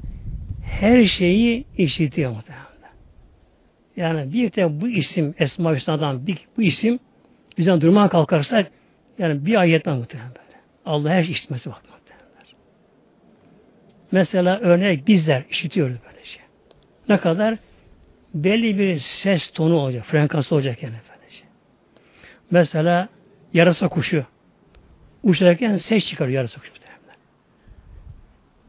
her 0.63 1.03
şeyi 1.03 1.65
işitiyor 1.77 2.31
muhtemelen. 2.31 2.65
Yani 3.95 4.33
bir 4.33 4.53
de 4.53 4.81
bu 4.81 4.87
isim 4.87 5.35
Esma 5.39 5.75
Hüsna'dan 5.75 6.27
bir, 6.27 6.37
bu 6.57 6.61
isim 6.61 6.99
bizden 7.57 7.81
durmaya 7.81 8.09
kalkarsak 8.09 8.71
yani 9.19 9.45
bir 9.45 9.55
ayetten 9.55 9.97
muhtemelen 9.97 10.29
böyle. 10.29 10.59
Allah 10.85 11.09
her 11.09 11.23
şey 11.23 11.31
işitmesi 11.31 11.69
bak 11.69 11.81
muhtemelen. 11.91 12.27
Mesela 14.11 14.59
örnek 14.59 15.07
bizler 15.07 15.43
işitiyoruz 15.49 15.97
böyle 16.07 16.25
şey. 16.25 16.41
Ne 17.09 17.17
kadar? 17.17 17.57
Belli 18.33 18.79
bir 18.79 18.99
ses 18.99 19.51
tonu 19.51 19.75
olacak, 19.75 20.05
frekansı 20.05 20.55
olacak 20.55 20.83
yani 20.83 20.95
böyle 21.09 21.31
şey. 21.31 21.47
Mesela 22.51 23.09
yarasa 23.53 23.87
kuşu 23.87 24.25
uçarken 25.23 25.77
ses 25.77 26.09
çıkar 26.09 26.27
yarasa 26.27 26.59
kuşu. 26.59 26.77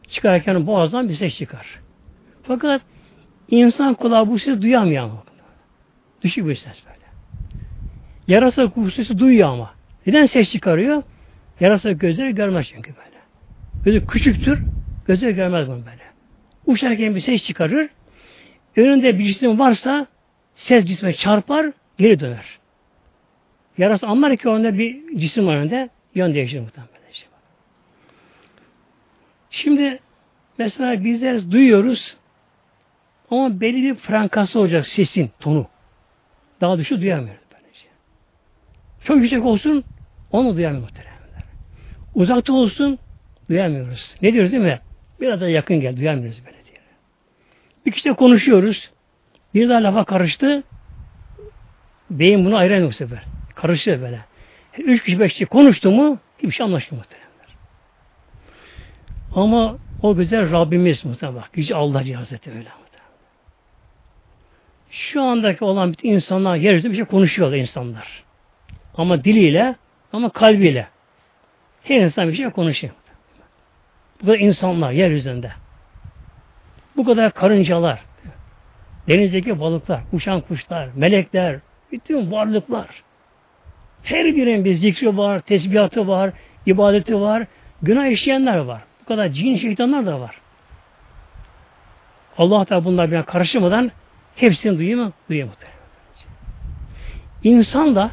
Çıkarken 0.08 0.66
boğazdan 0.66 1.08
bir 1.08 1.14
ses 1.14 1.38
çıkar. 1.38 1.80
Fakat 2.42 2.82
insan 3.48 3.94
kulağı 3.94 4.28
bu 4.28 4.38
sesi 4.38 4.62
duyamıyor 4.62 5.04
ama. 5.04 5.22
Düşük 6.22 6.46
bir 6.46 6.54
ses 6.54 6.82
böyle. 6.86 7.06
Yarasa 8.28 8.70
kuş 8.70 8.94
sesi 8.94 9.18
duyuyor 9.18 9.48
ama. 9.48 9.70
Neden 10.06 10.26
ses 10.26 10.52
çıkarıyor? 10.52 11.02
Yarasa 11.60 11.92
gözleri 11.92 12.34
görmez 12.34 12.66
çünkü 12.74 12.94
böyle. 12.96 13.18
Gözü 13.84 14.06
küçüktür, 14.06 14.58
gözleri 15.06 15.34
görmez 15.34 15.68
bunu 15.68 15.76
böyle. 15.76 16.02
Uçarken 16.66 17.14
bir 17.14 17.20
ses 17.20 17.42
çıkarır, 17.42 17.88
önünde 18.76 19.18
bir 19.18 19.24
cisim 19.24 19.58
varsa 19.58 20.06
ses 20.54 20.84
cisme 20.84 21.12
çarpar, 21.12 21.72
geri 21.98 22.20
döner. 22.20 22.58
Yarasa 23.78 24.06
anlar 24.06 24.36
ki 24.36 24.48
onda 24.48 24.78
bir 24.78 25.18
cisim 25.18 25.46
var 25.46 25.56
önünde, 25.56 25.90
yön 26.14 26.34
değiştirir 26.34 26.60
muhtemelen. 26.60 26.97
Şimdi 29.50 30.00
mesela 30.58 31.04
bizler 31.04 31.50
duyuyoruz 31.50 32.16
ama 33.30 33.60
belli 33.60 33.82
bir 33.82 33.94
frankası 33.94 34.60
olacak 34.60 34.86
sesin 34.86 35.30
tonu. 35.40 35.66
Daha 36.60 36.78
düşük 36.78 37.00
duyamıyoruz 37.00 37.42
böylece. 37.52 37.86
Çok 39.04 39.16
yüksek 39.16 39.44
olsun 39.44 39.84
onu 40.32 40.56
duyamıyoruz. 40.56 40.94
Uzakta 42.14 42.52
olsun 42.52 42.98
duyamıyoruz. 43.50 44.14
Ne 44.22 44.32
diyoruz 44.32 44.52
değil 44.52 44.62
mi? 44.62 44.80
Biraz 45.20 45.40
da 45.40 45.48
yakın 45.48 45.80
gel 45.80 45.96
duyamıyoruz 45.96 46.44
böyle 46.46 46.64
diye. 46.64 46.76
Bir 47.86 47.92
kişiyle 47.92 48.14
konuşuyoruz. 48.14 48.90
Bir 49.54 49.68
daha 49.68 49.82
lafa 49.82 50.04
karıştı. 50.04 50.62
Beyin 52.10 52.44
bunu 52.44 52.56
ayıramıyor 52.56 52.88
bu 52.88 52.92
sefer. 52.92 53.22
Karışıyor 53.54 54.00
böyle. 54.00 54.20
Üç 54.78 55.02
kişi 55.04 55.20
beş 55.20 55.32
kişi 55.32 55.46
konuştu 55.46 55.90
mu 55.90 56.18
şey 56.50 56.66
anlaşılmıyor 56.66 57.04
muhtemelen. 57.04 57.27
Ama 59.34 59.78
o 60.02 60.14
güzel 60.14 60.52
Rabbimiz 60.52 61.04
muhtemelen 61.04 61.40
bak. 61.40 61.52
Gücü 61.52 61.74
Allah 61.74 62.18
Hazreti 62.18 62.50
öyle. 62.50 62.68
Şu 64.90 65.22
andaki 65.22 65.64
olan 65.64 65.92
bütün 65.92 66.08
insanlar 66.08 66.56
yeryüzünde 66.56 66.92
bir 66.92 66.96
şey 66.96 67.04
konuşuyorlar 67.04 67.56
insanlar. 67.56 68.24
Ama 68.94 69.24
diliyle 69.24 69.74
ama 70.12 70.30
kalbiyle. 70.30 70.88
Her 71.82 72.00
insan 72.00 72.28
bir 72.28 72.34
şey 72.34 72.50
konuşuyor. 72.50 72.92
Bu 74.22 74.26
kadar 74.26 74.38
insanlar 74.38 74.92
yeryüzünde. 74.92 75.52
Bu 76.96 77.04
kadar 77.04 77.32
karıncalar, 77.32 78.04
denizdeki 79.08 79.60
balıklar, 79.60 80.00
uçan 80.12 80.40
kuşlar, 80.40 80.88
melekler, 80.94 81.60
bütün 81.92 82.30
varlıklar. 82.30 82.88
Her 84.02 84.24
birinin 84.24 84.64
bir 84.64 84.74
zikri 84.74 85.16
var, 85.16 85.38
tesbihatı 85.38 86.08
var, 86.08 86.32
ibadeti 86.66 87.20
var, 87.20 87.46
günah 87.82 88.06
işleyenler 88.06 88.58
var. 88.58 88.82
Kadar 89.08 89.28
cin 89.28 89.56
şeytanlar 89.56 90.06
da 90.06 90.20
var. 90.20 90.40
Allah 92.38 92.68
da 92.68 92.84
bunlar 92.84 93.12
bir 93.12 93.22
karışmadan 93.22 93.90
Hepsini 94.36 94.78
duyuyor 94.78 95.04
mu? 95.04 95.12
Duyuyor 95.28 95.48
muhtemelen. 95.48 95.78
İnsan 97.44 97.94
da 97.96 98.10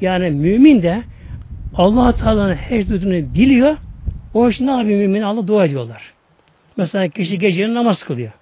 yani 0.00 0.30
mümin 0.30 0.82
de 0.82 1.02
allah 1.74 2.12
Teala'nın 2.12 2.54
her 2.54 2.88
duyduğunu 2.88 3.34
biliyor. 3.34 3.76
O 4.34 4.50
için 4.50 4.66
ne 4.66 4.70
yapıyor 4.70 4.98
mümin? 4.98 5.22
Allah 5.22 5.46
dua 5.46 5.64
ediyorlar. 5.64 6.12
Mesela 6.76 7.08
kişi 7.08 7.38
gecenin 7.38 7.74
namaz 7.74 8.02
kılıyor. 8.02 8.32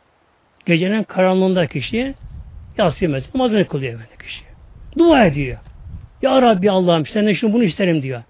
Gecenin 0.66 1.02
karanlığında 1.02 1.66
kişi 1.66 2.14
yatsı 2.78 3.08
mesela 3.08 3.30
namazını 3.34 3.68
kılıyor 3.68 3.92
böyle 3.92 4.26
kişi. 4.26 4.44
Dua 4.98 5.24
ediyor. 5.24 5.58
Ya 6.22 6.42
Rabbi 6.42 6.70
Allah'ım 6.70 7.06
senden 7.06 7.32
şunu 7.32 7.52
bunu 7.52 7.64
isterim 7.64 8.02
diyor. 8.02 8.22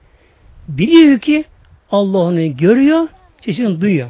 Biliyor 0.69 1.19
ki 1.19 1.45
Allah 1.91 2.19
onu 2.19 2.57
görüyor, 2.57 3.09
sesini 3.53 3.81
duyuyor. 3.81 4.09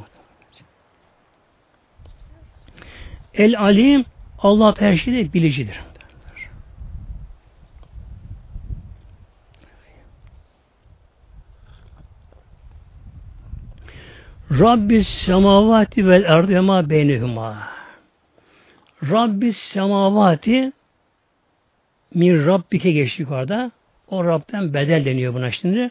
El 3.35 3.61
alim 3.61 4.05
Allah 4.39 4.75
her 4.79 4.97
şeyi 4.97 5.33
bilicidir. 5.33 5.81
Rabbis 14.51 15.09
semavati 15.09 16.09
vel 16.09 16.35
ardı 16.35 16.63
ma 16.63 16.91
beynehuma. 16.91 17.69
Rabbis 19.03 19.57
semavati 19.57 20.73
min 22.15 22.47
Rabbike 22.47 22.91
geçti 22.93 23.23
yukarıda. 23.23 23.71
O 24.09 24.25
Rab'den 24.25 24.75
bedel 24.75 25.05
deniyor 25.05 25.35
buna 25.35 25.51
şimdi. 25.53 25.91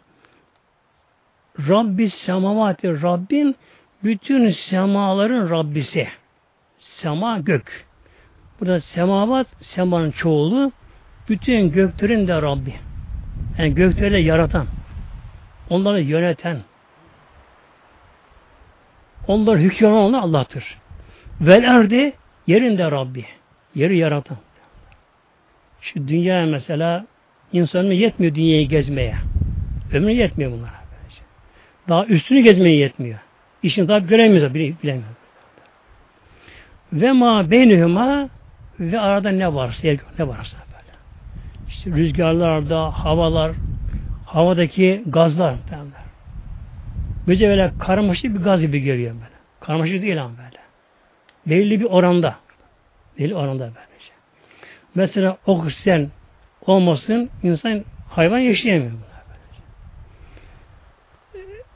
Rabbis 1.60 2.14
semavati 2.14 3.02
Rabbin 3.02 3.56
bütün 4.04 4.50
semaların 4.50 5.50
Rabbisi. 5.50 6.08
Sema 6.78 7.40
gök. 7.40 7.86
Burada 8.60 8.80
semavat, 8.80 9.48
semanın 9.62 10.12
çoğulu, 10.12 10.72
bütün 11.30 11.72
göklerin 11.72 12.28
de 12.28 12.42
Rabbi. 12.42 12.74
Yani 13.58 13.76
gökleri 13.76 14.24
yaratan, 14.24 14.68
onları 15.70 16.02
yöneten, 16.02 16.58
onları 19.28 19.58
hükümran 19.58 19.94
olan 19.94 20.22
Allah'tır. 20.22 20.78
Vel 21.42 21.64
erdi, 21.64 22.14
yerin 22.48 22.78
de 22.78 22.92
Rabbi. 22.92 23.26
Yeri 23.76 23.98
yaratan. 23.98 24.38
Şu 25.82 26.08
dünya 26.08 26.46
mesela 26.46 27.06
insanın 27.54 27.92
yetmiyor 27.92 28.36
dünyayı 28.36 28.68
gezmeye. 28.68 29.16
Ömrü 29.94 30.12
yetmiyor 30.12 30.52
bunlara. 30.52 30.77
Daha 31.90 32.06
üstünü 32.06 32.42
gezmeye 32.42 32.78
yetmiyor. 32.78 33.20
İşini 33.64 33.88
daha 33.88 34.00
göremiyoruz, 34.00 34.54
bilemiyor. 34.54 35.04
Ve 36.94 37.12
ma 37.12 37.52
beynühüma 37.52 38.30
ve 38.80 39.00
arada 39.00 39.30
ne 39.30 39.54
varsa, 39.54 39.88
ne 40.20 40.28
varsa 40.28 40.58
böyle. 40.68 40.98
İşte 41.70 41.92
rüzgarlarda, 41.92 42.92
havalar, 42.92 43.52
havadaki 44.26 45.04
gazlar. 45.06 45.56
Bize 47.28 47.48
böyle 47.48 47.72
karmaşık 47.80 48.36
bir 48.36 48.40
gaz 48.40 48.62
gibi 48.62 48.82
geliyor 48.82 49.14
böyle. 49.14 49.38
Karmaşık 49.60 50.02
değil 50.02 50.24
ama 50.24 50.34
böyle. 50.38 50.58
Belli 51.46 51.80
bir 51.80 51.86
oranda. 51.86 52.36
Belli 53.20 53.36
oranda 53.36 53.64
böylece. 53.64 54.12
Mesela 54.96 55.38
oksijen 55.46 56.10
olmasın, 56.66 57.30
insan 57.44 57.84
hayvan 58.10 58.40
yaşayamıyor. 58.40 59.07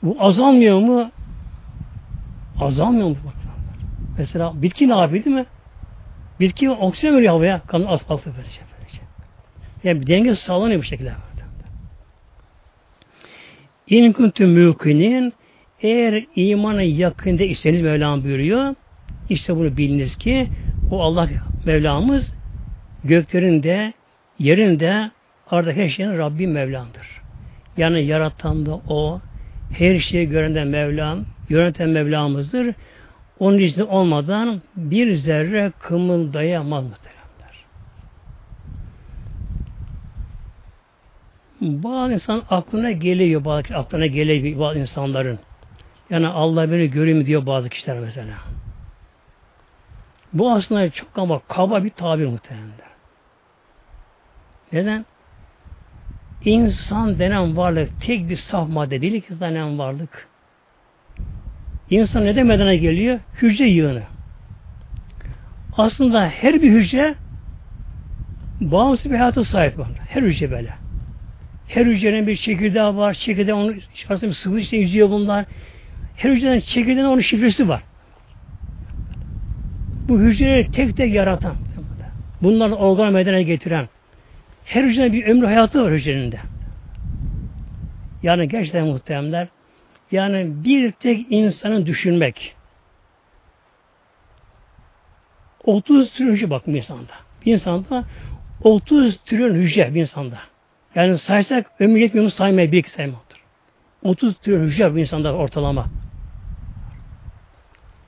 Bu 0.02 0.16
azalmıyor 0.18 0.78
mu? 0.78 1.10
Azalmıyor 2.60 3.08
mu? 3.08 3.16
Mesela 4.18 4.62
bitki 4.62 4.88
ne 4.88 4.96
yapıyor 4.96 5.24
değil 5.24 5.36
mi? 5.36 5.46
Bitki 6.40 6.70
oksijen 6.70 7.16
veriyor 7.16 7.32
havaya. 7.32 7.60
Kanın 7.66 7.86
asfaltı 7.86 8.32
böylece. 8.36 8.60
böylece. 8.78 8.98
Yani 9.84 10.00
bir 10.00 10.06
denge 10.06 10.34
sağlanıyor 10.34 10.80
bu 10.80 10.84
şekilde. 10.84 11.12
İn 13.86 14.12
kuntum 14.12 14.50
mümkinin 14.50 15.32
eğer 15.80 16.24
imanı 16.36 16.82
yakında 16.82 17.44
iseniz 17.44 17.82
Mevlam 17.82 18.24
buyuruyor. 18.24 18.74
İşte 19.28 19.56
bunu 19.56 19.76
biliniz 19.76 20.16
ki 20.16 20.48
o 20.90 21.00
Allah 21.00 21.28
Mevlamız 21.66 22.34
göklerin 23.04 23.62
de 23.62 23.92
yerin 24.38 24.80
de 24.80 25.10
aradaki 25.50 25.82
her 25.82 25.88
şeyin 25.88 26.18
Rabbim 26.18 26.52
Mevlam'dır. 26.52 27.20
Yani 27.76 28.04
yaratan 28.04 28.66
da 28.66 28.80
o, 28.88 29.20
her 29.72 29.98
şeyi 29.98 30.28
gören 30.28 30.54
de 30.54 30.64
Mevlam, 30.64 31.24
yöneten 31.48 31.88
Mevlamızdır. 31.88 32.74
Onun 33.38 33.58
izni 33.58 33.84
olmadan 33.84 34.62
bir 34.76 35.14
zerre 35.14 35.72
kımıldayamaz 35.78 36.84
muhteremler. 36.84 37.64
Bazı 41.60 42.12
insan 42.12 42.42
aklına 42.50 42.90
geliyor, 42.90 43.44
bazı 43.44 43.76
aklına 43.76 44.06
geliyor 44.06 44.58
bazı 44.60 44.78
insanların. 44.78 45.38
Yani 46.10 46.28
Allah 46.28 46.72
beni 46.72 46.90
görüyor 46.90 47.26
diyor 47.26 47.46
bazı 47.46 47.68
kişiler 47.68 47.98
mesela. 47.98 48.34
Bu 50.32 50.52
aslında 50.52 50.90
çok 50.90 51.08
ama 51.18 51.40
kaba 51.48 51.84
bir 51.84 51.90
tabir 51.90 52.26
muhtemelen. 52.26 52.72
Neden? 54.72 55.04
İnsan 56.44 57.18
denen 57.18 57.56
varlık 57.56 58.00
tek 58.00 58.28
bir 58.28 58.36
saf 58.36 58.68
madde 58.68 59.00
değil 59.00 59.20
ki 59.20 59.40
denen 59.40 59.78
varlık. 59.78 60.28
İnsan 61.90 62.24
ne 62.24 62.36
demedene 62.36 62.76
geliyor? 62.76 63.20
Hücre 63.42 63.68
yığını. 63.68 64.02
Aslında 65.76 66.28
her 66.28 66.62
bir 66.62 66.72
hücre 66.72 67.14
bağımsız 68.60 69.12
bir 69.12 69.16
hayata 69.16 69.44
sahip. 69.44 69.74
Her 70.08 70.22
hücre 70.22 70.50
böyle. 70.50 70.74
Her 71.68 71.86
hücrenin 71.86 72.26
bir 72.26 72.36
çekirdeği 72.36 72.84
var. 72.84 73.14
Çekirdeği 73.14 73.54
onun 73.54 73.80
içerisinde 73.94 74.30
bir 74.30 74.34
sıvı 74.34 74.60
işte 74.60 74.76
yüzüyor 74.76 75.10
bunlar. 75.10 75.44
Her 76.16 76.30
hücrenin 76.30 76.60
çekirdeğinin 76.60 77.04
onun 77.04 77.20
şifresi 77.20 77.68
var. 77.68 77.82
Bu 80.08 80.20
hücreleri 80.20 80.70
tek 80.70 80.96
tek 80.96 81.14
yaratan, 81.14 81.54
bunların 82.42 82.78
organ 82.78 83.12
meydana 83.12 83.42
getiren, 83.42 83.88
her 84.64 84.84
hücrenin 84.84 85.12
bir 85.12 85.26
ömrü 85.26 85.46
hayatı 85.46 85.84
var 85.84 85.92
hücrenin 85.92 86.32
de. 86.32 86.40
Yani 88.22 88.48
gerçekten 88.48 88.86
muhteremler, 88.86 89.48
yani 90.12 90.64
bir 90.64 90.92
tek 90.92 91.26
insanı 91.30 91.86
düşünmek, 91.86 92.54
30 95.64 96.12
trilyon 96.12 96.32
hücre 96.32 96.50
bak 96.50 96.66
bir 96.66 96.76
insanda. 96.76 97.12
Bir 97.46 97.52
insanda 97.52 98.04
30 98.62 99.16
trilyon 99.16 99.54
hücre 99.54 99.94
bir 99.94 100.00
insanda. 100.00 100.38
Yani 100.94 101.18
saysak 101.18 101.70
ömür 101.80 102.00
yetmiyor 102.00 102.24
mu 102.24 102.30
saymaya 102.30 102.72
bir 102.72 102.78
iki 102.78 102.90
saymaktır. 102.90 103.38
30 104.02 104.38
trilyon 104.38 104.66
hücre 104.66 104.96
bir 104.96 105.00
insanda 105.00 105.34
ortalama. 105.34 105.86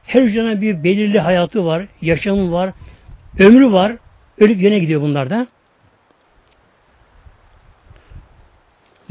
Her 0.07 0.23
hücrenin 0.23 0.61
bir 0.61 0.85
belirli 0.85 1.21
hayatı 1.21 1.65
var, 1.65 1.87
yaşamı 2.03 2.53
var, 2.53 2.73
ömrü 3.39 3.73
var. 3.73 3.97
Ölüp 4.39 4.63
yine 4.63 4.79
gidiyor 4.79 5.01
bunlar 5.01 5.31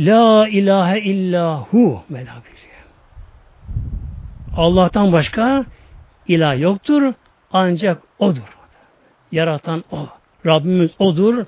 La 0.06 0.48
ilahe 0.48 1.00
illahu 1.00 2.04
Mevla 2.10 2.42
Allah'tan 4.58 5.12
başka 5.12 5.66
ilah 6.28 6.60
yoktur. 6.60 7.14
Ancak 7.52 8.02
O'dur. 8.20 8.58
Yaratan 9.32 9.84
O. 9.92 10.08
Rabbimiz 10.46 10.92
O'dur. 11.00 11.46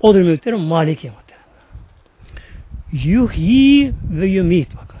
O'dur 0.00 0.20
mülklerin 0.20 0.60
maliki. 0.60 1.12
Yuhyi 2.92 3.92
ve 4.10 4.26
yumit 4.26 4.76
bakın. 4.76 5.00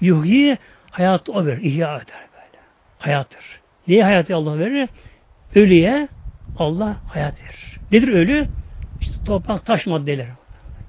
Yuhyi 0.00 0.58
hayatı 0.90 1.32
O 1.32 1.46
verir. 1.46 1.62
İhya 1.62 1.96
eder 1.96 2.28
böyle. 2.32 2.62
Hayattır. 2.98 3.60
Niye 3.88 4.04
hayatı 4.04 4.36
Allah 4.36 4.58
verir? 4.58 4.88
Ölüye 5.54 6.08
Allah 6.58 6.96
hayat 7.12 7.40
verir. 7.40 7.78
Nedir 7.92 8.08
ölü? 8.08 8.48
İşte 9.00 9.24
toprak 9.24 9.66
taş 9.66 9.86
maddeleri. 9.86 10.41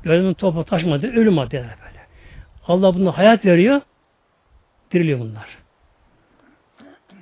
Gördüğümüz 0.03 0.35
toprak 0.35 0.67
taş 0.67 0.83
maddeleri 0.83 1.19
ölü 1.19 1.29
maddeler 1.29 1.75
böyle. 1.85 2.07
Allah 2.67 2.95
buna 2.95 3.17
hayat 3.17 3.45
veriyor. 3.45 3.81
Diriliyor 4.91 5.19
bunlar. 5.19 5.57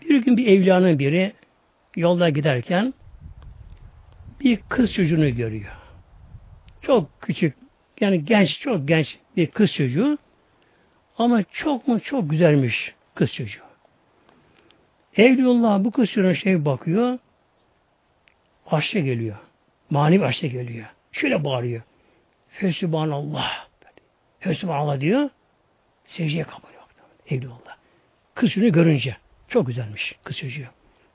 Bir 0.10 0.24
gün 0.24 0.38
bir 0.38 0.48
evliyanın 0.48 1.00
biri 1.00 1.34
yolda 1.96 2.30
giderken 2.30 2.94
bir 4.40 4.60
kız 4.70 4.94
çocuğunu 4.94 5.36
görüyor. 5.36 5.72
Çok 6.82 7.22
küçük, 7.22 7.56
yani 8.02 8.26
genç, 8.26 8.60
çok 8.60 8.88
genç 8.88 9.18
bir 9.38 9.48
kız 9.48 9.74
çocuğu. 9.74 10.18
Ama 11.18 11.44
çok 11.44 11.88
mu 11.88 12.00
çok 12.00 12.30
güzelmiş 12.30 12.94
kız 13.16 13.34
çocuğu. 13.34 13.62
Evliullah 15.18 15.84
bu 15.84 15.92
kız 15.92 16.10
çocuğuna 16.10 16.34
şey 16.34 16.66
bakıyor. 16.66 17.20
Aşça 18.68 19.00
geliyor. 19.00 19.38
Manevi 19.90 20.26
aşça 20.26 20.48
geliyor. 20.48 20.86
Şöyle 21.12 21.44
bağırıyor. 21.44 21.82
Fesubhanallah. 22.52 23.68
Fesubhanallah 24.40 25.00
diyor. 25.00 25.30
Secdeye 26.08 26.44
kapanıyor. 26.44 26.82
Evliullah. 27.30 27.76
Kız 28.36 28.50
çocuğunu 28.50 28.72
görünce. 28.72 29.18
Çok 29.48 29.68
güzelmiş 29.68 30.16
kız 30.24 30.38
çocuğu. 30.38 30.66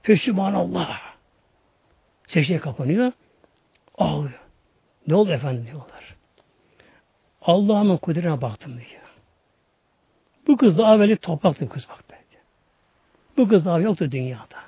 Fesubhanallah. 0.03 1.01
Secdeye 2.27 2.59
kapanıyor. 2.59 3.13
Ağlıyor. 3.99 4.41
Ne 5.07 5.15
oldu 5.15 5.33
efendim 5.33 5.67
diyorlar. 5.67 6.17
Allah'ın 7.43 7.97
kudretine 7.97 8.43
baktım 8.43 8.73
diyor. 8.73 9.03
Bu 10.47 10.57
kız 10.57 10.79
da 10.79 10.95
evveli 10.95 11.17
topraktı 11.17 11.69
kız 11.69 11.87
bak 11.89 12.05
belki. 12.11 12.39
Bu 13.37 13.49
kız 13.49 13.65
daha 13.65 13.81
yoktu 13.81 14.13
dünyada. 14.13 14.67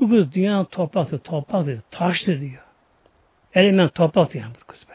Bu 0.00 0.10
kız 0.10 0.32
dünyanın 0.32 0.64
topraktı, 0.64 1.18
topraktı, 1.18 1.82
taştı 1.90 2.40
diyor. 2.40 2.62
Elinden 3.54 3.88
topraktı 3.88 4.38
yani 4.38 4.52
bu 4.62 4.66
kız 4.66 4.86
diyor. 4.86 4.93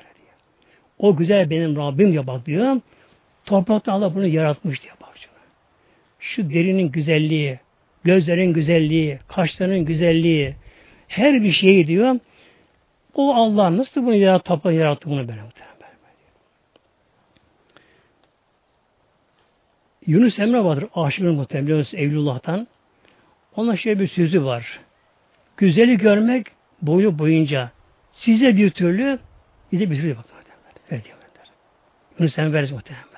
O 1.00 1.16
güzel 1.16 1.50
benim 1.50 1.76
Rabbim 1.76 2.12
diyor 2.12 2.28
bak 2.28 2.46
diyor. 2.46 2.82
Toprakta 3.46 3.94
Allah 3.94 4.16
bunu 4.16 4.28
yaratmış 4.28 4.84
diyor 4.84 4.96
bak. 5.02 5.10
Şu 6.20 6.50
derinin 6.50 6.92
güzelliği, 6.92 7.60
gözlerin 8.04 8.54
güzelliği, 8.54 9.20
kaşların 9.28 9.86
güzelliği, 9.86 10.56
her 11.08 11.44
bir 11.44 11.52
şeyi 11.52 11.88
diyor. 11.88 12.20
O 13.14 13.36
Allah 13.36 13.78
nasıl 13.78 14.06
bunu 14.06 14.16
yarattı, 14.16 14.44
toprağı 14.44 14.74
yarattı 14.74 15.10
bunu 15.10 15.28
böyle. 15.28 15.42
Yunus 20.08 20.40
Emre 20.40 20.64
vardır. 20.64 20.90
Aşık 20.96 21.24
muhtemelen 21.24 21.68
biliyorsunuz 21.68 22.04
Evlullah'tan. 22.04 22.68
Onun 23.56 23.76
şöyle 23.76 24.00
bir 24.00 24.08
sözü 24.08 24.46
var. 24.46 24.80
Güzeli 25.58 25.98
görmek 25.98 26.48
boyu 26.82 27.20
boyunca 27.20 27.72
size 28.12 28.58
bir 28.58 28.70
türlü 28.70 29.20
bize 29.72 29.92
bir 29.92 29.96
türlü 29.96 30.18
bakın. 30.18 30.39
Yunus 32.20 32.40
Emre 32.40 32.54
veririz 32.54 32.72
muhtemelen. 32.72 33.10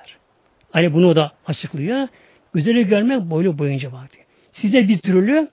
Hani 0.72 0.94
bunu 0.94 1.16
da 1.16 1.32
açıklıyor. 1.48 2.08
Güzeli 2.54 2.88
görmek 2.88 3.22
boyu 3.22 3.58
boyunca 3.58 3.92
bak 3.92 4.14
diyor. 4.14 4.26
Size 4.52 4.88
bir 4.88 4.98
türlü 4.98 5.50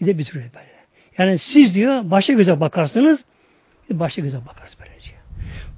bize 0.00 0.18
bir 0.18 0.24
türlü 0.24 0.44
böyle. 0.54 0.74
Yani 1.18 1.38
siz 1.38 1.74
diyor 1.74 2.10
başka 2.10 2.32
göze 2.32 2.60
bakarsınız 2.60 3.24
başka 3.90 4.22
göze 4.22 4.38
bakarız 4.46 4.76
böylece. 4.80 5.10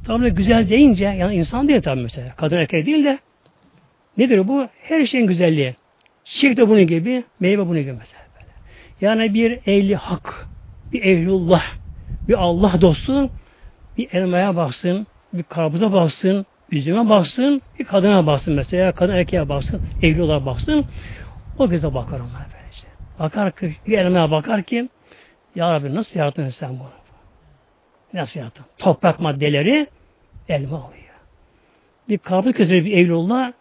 Tabi 0.07 0.31
güzel 0.31 0.69
deyince 0.69 1.05
yani 1.05 1.35
insan 1.35 1.69
değil 1.69 1.83
tabi 1.83 2.03
mesela. 2.03 2.35
Kadın 2.37 2.57
erkek 2.57 2.87
değil 2.87 3.05
de 3.05 3.19
nedir 4.19 4.49
bu? 4.49 4.69
Her 4.83 5.07
şeyin 5.07 5.27
güzelliği. 5.27 5.75
Çiçek 6.25 6.57
de 6.57 6.69
bunun 6.69 6.87
gibi, 6.87 7.25
meyve 7.41 7.67
bunun 7.67 7.81
gibi 7.81 7.93
mesela. 7.93 8.23
Böyle. 8.35 8.53
Yani 9.01 9.35
bir 9.35 9.53
ehli 9.53 9.97
hak, 9.97 10.47
bir 10.93 11.03
ehlullah, 11.03 11.65
bir 12.29 12.35
Allah 12.35 12.81
dostu 12.81 13.31
bir 13.99 14.09
elmaya 14.13 14.57
baksın, 14.57 15.07
bir 15.33 15.43
karpuza 15.43 15.93
baksın, 15.93 16.47
üzüme 16.71 17.09
baksın, 17.09 17.63
bir 17.79 17.85
kadına 17.85 18.27
baksın 18.27 18.55
mesela, 18.55 18.93
kadın 18.93 19.13
erkeğe 19.13 19.49
baksın, 19.49 19.83
evli 20.03 20.23
olarak 20.23 20.47
baksın. 20.47 20.85
O 21.59 21.69
göze 21.69 21.95
bakar 21.95 22.21
onlar 22.21 22.47
böylece. 22.53 22.87
Bakar 23.19 23.53
ki, 23.53 23.77
bir 23.87 23.99
elmaya 23.99 24.31
bakar 24.31 24.63
ki, 24.63 24.89
Ya 25.55 25.73
Rabbi 25.73 25.95
nasıl 25.95 26.19
yarattın 26.19 26.49
sen 26.49 26.71
bunu? 26.71 26.91
Nasıl 28.13 28.41
yarattın? 28.41 28.65
Toprak 28.79 29.21
maddeleri 29.21 29.87
elma 30.49 30.77
oluyor. 30.77 31.03
Bir 32.09 32.19
karpuz 32.19 32.53
keseri 32.53 32.85
bir 32.85 32.93
evlullah 32.93 33.53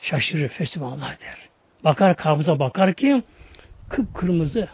şaşırır, 0.00 0.48
fesibhanallah 0.48 1.10
der. 1.20 1.36
Bakar 1.84 2.16
karpuza 2.16 2.58
bakar 2.58 2.94
ki 2.94 3.22
kıpkırmızı 3.88 4.68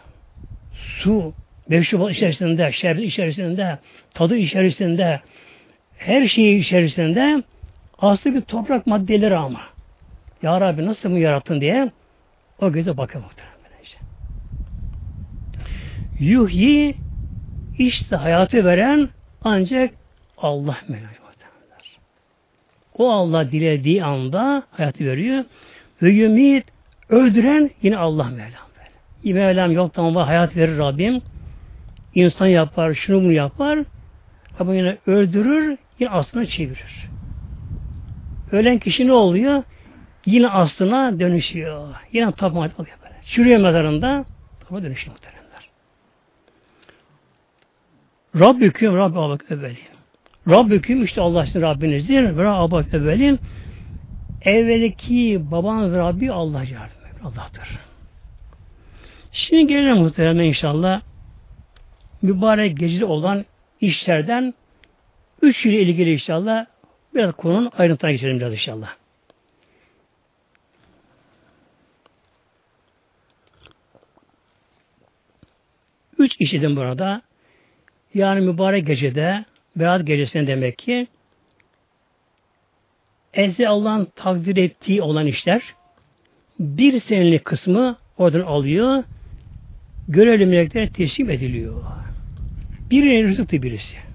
su, 0.73 1.33
meşrubat 1.67 2.11
içerisinde, 2.11 2.71
şerbet 2.71 3.05
içerisinde, 3.05 3.79
tadı 4.13 4.35
içerisinde, 4.35 5.21
her 6.05 6.27
şeyi 6.27 6.59
içerisinde 6.59 7.43
aslında 7.99 8.35
bir 8.35 8.41
toprak 8.41 8.87
maddeleri 8.87 9.37
ama. 9.37 9.61
Ya 10.41 10.61
Rabbi 10.61 10.85
nasıl 10.85 11.09
mı 11.09 11.19
yarattın 11.19 11.61
diye 11.61 11.91
o 12.61 12.71
göze 12.71 12.97
bakıyor 12.97 13.23
muhtemelen. 13.23 13.83
Işte. 13.83 13.97
Yuhyi 16.19 16.95
işte 17.77 18.15
hayatı 18.15 18.65
veren 18.65 19.09
ancak 19.43 19.93
Allah 20.37 20.77
muhtemelen. 20.81 21.21
O 22.97 23.11
Allah 23.11 23.51
dilediği 23.51 24.03
anda 24.03 24.63
hayatı 24.71 25.05
veriyor. 25.05 25.43
Ve 26.01 26.09
yumit 26.09 26.65
öldüren 27.09 27.71
yine 27.81 27.97
Allah 27.97 28.23
Mevlam. 28.23 28.67
Böyle. 29.23 29.39
Mevlam 29.39 29.71
yoktan 29.71 30.15
var 30.15 30.25
hayat 30.25 30.55
verir 30.57 30.77
Rabbim. 30.77 31.21
İnsan 32.15 32.47
yapar, 32.47 32.93
şunu 32.93 33.21
bunu 33.21 33.31
yapar. 33.31 33.79
Ama 34.59 34.75
yine 34.75 34.97
öldürür, 35.07 35.77
yine 36.01 36.09
aslına 36.09 36.45
çevirir. 36.45 37.09
Ölen 38.51 38.79
kişi 38.79 39.07
ne 39.07 39.13
oluyor? 39.13 39.63
Yine 40.25 40.49
aslına 40.49 41.19
dönüşüyor. 41.19 41.95
Yine 42.13 42.31
tapmaya 42.31 42.71
bakıyor 42.77 42.97
böyle. 43.03 43.15
Çürüyor 43.25 43.59
mezarında 43.59 44.25
tapma 44.59 44.83
dönüşüyor 44.83 45.15
muhteremler. 45.15 45.69
Rabbüküm 48.39 48.97
Rabbi 48.97 49.19
abak 49.19 49.45
evvelin. 49.51 49.77
Rabbüküm 50.49 51.03
işte 51.03 51.21
Allah 51.21 51.45
sizin 51.45 51.61
Rabbinizdir. 51.61 52.37
Ve 52.37 52.47
abak 52.47 52.93
evvelin. 52.93 53.39
Evveliki 54.41 55.51
babanız 55.51 55.93
Rabbi 55.93 56.31
Allah 56.31 56.63
yardım 56.63 56.97
Allah'tır. 57.23 57.79
Şimdi 59.31 59.67
gelelim 59.67 59.97
muhtemelen 59.97 60.43
inşallah 60.43 61.01
mübarek 62.21 62.77
gecede 62.77 63.05
olan 63.05 63.45
işlerden 63.81 64.53
üç 65.41 65.65
ile 65.65 65.81
ilgili 65.81 66.13
inşallah 66.13 66.65
biraz 67.15 67.35
konunun 67.35 67.71
ayrıntına 67.77 68.11
geçelim 68.11 68.39
biraz 68.39 68.53
inşallah. 68.53 68.95
Üç 76.17 76.35
işledim 76.39 76.75
burada. 76.75 77.21
Yani 78.13 78.41
mübarek 78.41 78.87
gecede, 78.87 79.45
Berat 79.75 80.07
gecesinde 80.07 80.47
demek 80.47 80.77
ki 80.77 81.07
Eze 83.33 83.67
Allah'ın 83.67 84.07
takdir 84.15 84.57
ettiği 84.57 85.01
olan 85.01 85.27
işler 85.27 85.75
bir 86.59 86.99
senelik 86.99 87.45
kısmı 87.45 87.97
oradan 88.17 88.41
alıyor 88.41 89.03
görevli 90.07 90.89
teslim 90.93 91.29
ediliyor. 91.29 91.83
Birinin 92.89 93.27
rızıktı 93.27 93.63
birisi. 93.63 94.10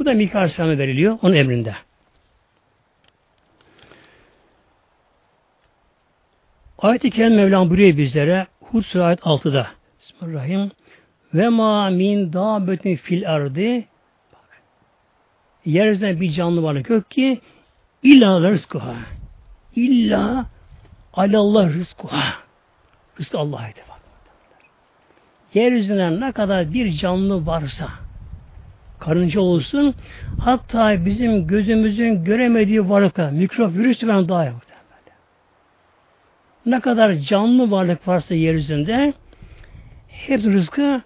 Bu 0.00 0.04
da 0.06 0.14
Mikail 0.14 0.36
Aleyhisselam'a 0.36 0.78
veriliyor 0.78 1.18
onun 1.22 1.34
emrinde. 1.34 1.74
Ayet-i 6.78 7.10
Kerime 7.10 7.36
Mevlam 7.36 7.70
buyuruyor 7.70 7.96
bizlere 7.96 8.46
Hud 8.60 8.82
Suresi 8.82 9.02
ayet 9.04 9.20
6'da 9.20 9.66
Bismillahirrahmanirrahim. 10.00 10.70
Ve 11.34 11.48
ma 11.48 11.90
min 11.90 12.32
dâbetin 12.32 12.96
fil 12.96 13.30
ardı. 13.30 13.84
Yeryüzünde 15.64 16.20
bir 16.20 16.30
canlı 16.30 16.62
varlık 16.62 16.90
yok 16.90 17.10
ki 17.10 17.40
illa 18.02 18.40
rızkuha. 18.40 18.96
İlla 19.76 20.46
alallah 21.12 21.68
rızkuha. 21.68 22.34
Rızkı 23.20 23.38
Allah'a 23.38 23.62
bak. 23.62 24.00
Yeryüzüne 25.54 26.20
ne 26.20 26.32
kadar 26.32 26.72
bir 26.72 26.92
canlı 26.92 27.46
varsa 27.46 27.88
karınca 29.00 29.40
olsun 29.40 29.94
hatta 30.40 31.04
bizim 31.04 31.46
gözümüzün 31.46 32.24
göremediği 32.24 32.88
varlıklar 32.88 33.30
mikrop 33.30 33.74
virüs 33.74 34.00
falan 34.00 34.28
daha 34.28 34.44
yok. 34.44 34.70
Ne 36.66 36.80
kadar 36.80 37.14
canlı 37.14 37.70
varlık 37.70 38.08
varsa 38.08 38.34
yeryüzünde 38.34 39.14
hep 40.08 40.44
rızkı 40.44 41.02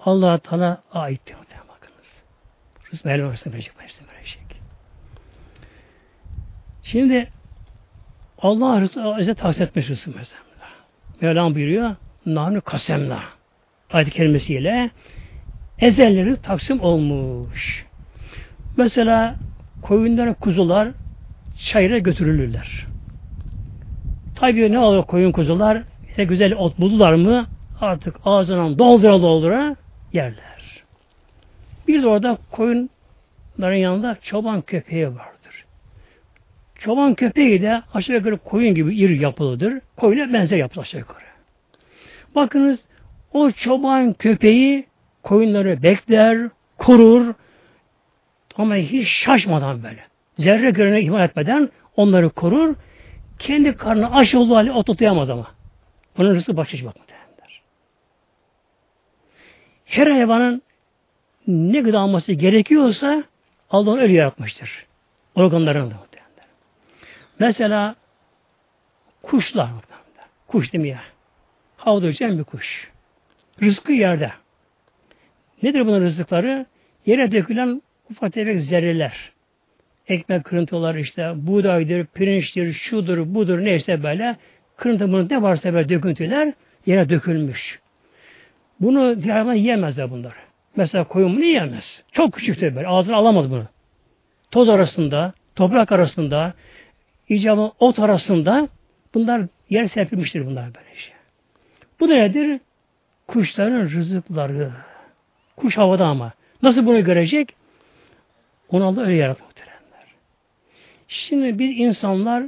Allah 0.00 0.38
Teala 0.38 0.82
ait. 0.92 1.20
Bakınız. 1.68 2.12
Rızkı 2.92 3.08
Mevlam 3.08 3.28
arasında 3.28 3.54
verecek. 3.54 3.72
Hepsini 3.78 4.08
verecek. 4.08 4.60
Şimdi 6.82 7.28
Allah 8.38 8.80
rızkı 8.80 9.16
bize 9.18 9.34
tahsis 9.34 9.60
etmiş 9.60 9.88
rızkı 9.88 10.10
mesela. 10.16 10.40
Mevlam 11.20 11.54
buyuruyor. 11.54 11.96
Nahnu 12.26 12.60
kasemna. 12.60 13.22
Ayet-i 13.90 14.10
kerimesiyle 14.10 14.90
ezelleri 15.78 16.36
taksim 16.36 16.80
olmuş. 16.80 17.86
Mesela 18.76 19.36
koyunlar, 19.82 20.34
kuzular 20.34 20.88
çayıra 21.58 21.98
götürülürler. 21.98 22.86
Tabii 24.34 24.72
ne 24.72 24.78
oluyor 24.78 25.04
koyun 25.04 25.32
kuzular? 25.32 25.82
Ne 26.18 26.24
güzel 26.24 26.54
ot 26.54 26.80
buldular 26.80 27.14
mı 27.14 27.46
artık 27.80 28.16
ağzından 28.24 28.78
doldura 28.78 29.22
doldura 29.22 29.76
yerler. 30.12 30.82
Bir 31.88 32.02
de 32.02 32.06
orada 32.06 32.38
koyunların 32.50 33.76
yanında 33.76 34.16
çoban 34.22 34.62
köpeği 34.62 35.06
vardır. 35.06 35.64
Çoban 36.78 37.14
köpeği 37.14 37.62
de 37.62 37.82
aşağı 37.94 38.16
yukarı 38.16 38.38
koyun 38.38 38.74
gibi 38.74 38.96
iri 38.96 39.22
yapılıdır. 39.22 39.80
Koyuna 39.96 40.32
benzer 40.32 40.56
yapılı 40.56 40.82
aşağı 40.82 41.00
yukarı. 41.00 41.24
Bakınız 42.34 42.80
o 43.32 43.50
çoban 43.50 44.12
köpeği 44.12 44.86
koyunları 45.24 45.82
bekler, 45.82 46.48
korur 46.78 47.34
ama 48.56 48.74
hiç 48.74 49.08
şaşmadan 49.08 49.82
böyle. 49.82 50.04
Zerre 50.38 50.70
görene 50.70 51.00
ihmal 51.00 51.24
etmeden 51.24 51.70
onları 51.96 52.30
korur. 52.30 52.74
Kendi 53.38 53.76
karnı 53.76 54.14
aç 54.16 54.34
olduğu 54.34 54.56
hali 54.56 54.72
oturtayamadı 54.72 55.32
ama. 55.32 55.46
Onun 56.18 56.34
rızkı 56.34 56.56
bahşiş 56.56 56.84
bakmadı. 56.84 57.12
Her 59.84 60.06
hayvanın 60.06 60.62
ne 61.46 61.80
gıda 61.80 62.00
alması 62.00 62.32
gerekiyorsa 62.32 63.24
Allah 63.70 63.90
onu 63.90 64.00
öyle 64.00 64.12
yaratmıştır. 64.12 64.86
Organlarını 65.34 65.90
da. 65.90 65.96
Mesela 67.38 67.96
kuşlar. 69.22 69.68
Kuş 70.46 70.72
değil 70.72 70.82
mi 70.82 70.88
ya? 70.88 71.00
Havada 71.76 72.08
bir 72.08 72.44
kuş. 72.44 72.90
Rızkı 73.62 73.92
yerde. 73.92 74.32
Nedir 75.64 75.86
bunun 75.86 76.00
rızıkları? 76.00 76.66
Yere 77.06 77.32
dökülen 77.32 77.82
ufak 78.10 78.32
tefek 78.32 78.60
zerreler. 78.60 79.32
Ekmek 80.08 80.44
kırıntıları 80.44 81.00
işte, 81.00 81.32
buğdaydır, 81.36 82.06
pirinçtir, 82.06 82.72
şudur, 82.72 83.34
budur 83.34 83.58
neyse 83.58 84.02
böyle. 84.02 84.36
Kırıntı 84.76 85.08
bunu 85.08 85.28
ne 85.30 85.42
varsa 85.42 85.74
böyle 85.74 85.88
döküntüler 85.88 86.52
yere 86.86 87.08
dökülmüş. 87.08 87.80
Bunu 88.80 89.22
diğer 89.22 89.36
hayvan 89.36 89.54
yiyemezler 89.54 90.10
bunlar. 90.10 90.34
Mesela 90.76 91.04
koyun 91.04 91.36
bunu 91.36 91.44
yiyemez. 91.44 92.02
Çok 92.12 92.32
küçüktür 92.32 92.76
böyle. 92.76 92.88
Ağzına 92.88 93.16
alamaz 93.16 93.50
bunu. 93.50 93.66
Toz 94.50 94.68
arasında, 94.68 95.32
toprak 95.54 95.92
arasında, 95.92 96.54
icabı 97.28 97.72
ot 97.78 97.98
arasında 97.98 98.68
bunlar 99.14 99.42
yer 99.70 99.86
serpilmiştir 99.86 100.46
bunlar 100.46 100.64
böyle 100.64 100.96
şey. 100.96 101.14
Bu 102.00 102.08
da 102.08 102.14
nedir? 102.14 102.60
Kuşların 103.26 103.88
rızıkları. 103.88 104.70
Kuş 105.56 105.76
havada 105.76 106.06
ama. 106.06 106.32
Nasıl 106.62 106.86
bunu 106.86 107.04
görecek? 107.04 107.56
Onu 108.68 108.86
Allah 108.86 109.02
öyle 109.02 109.14
yarattı 109.14 109.44
muhteremler. 109.44 110.06
Şimdi 111.08 111.58
biz 111.58 111.78
insanlar 111.78 112.44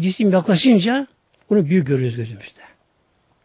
cisim 0.00 0.32
yaklaşınca 0.32 1.06
bunu 1.50 1.66
büyük 1.66 1.86
görüyoruz 1.86 2.16
gözümüzde. 2.16 2.60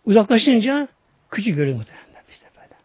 Uzaklaşınca 0.06 0.88
küçük 1.32 1.56
görüyoruz 1.56 1.78
muhteremler. 1.78 2.22
İşte 2.30 2.46
böyle. 2.58 2.76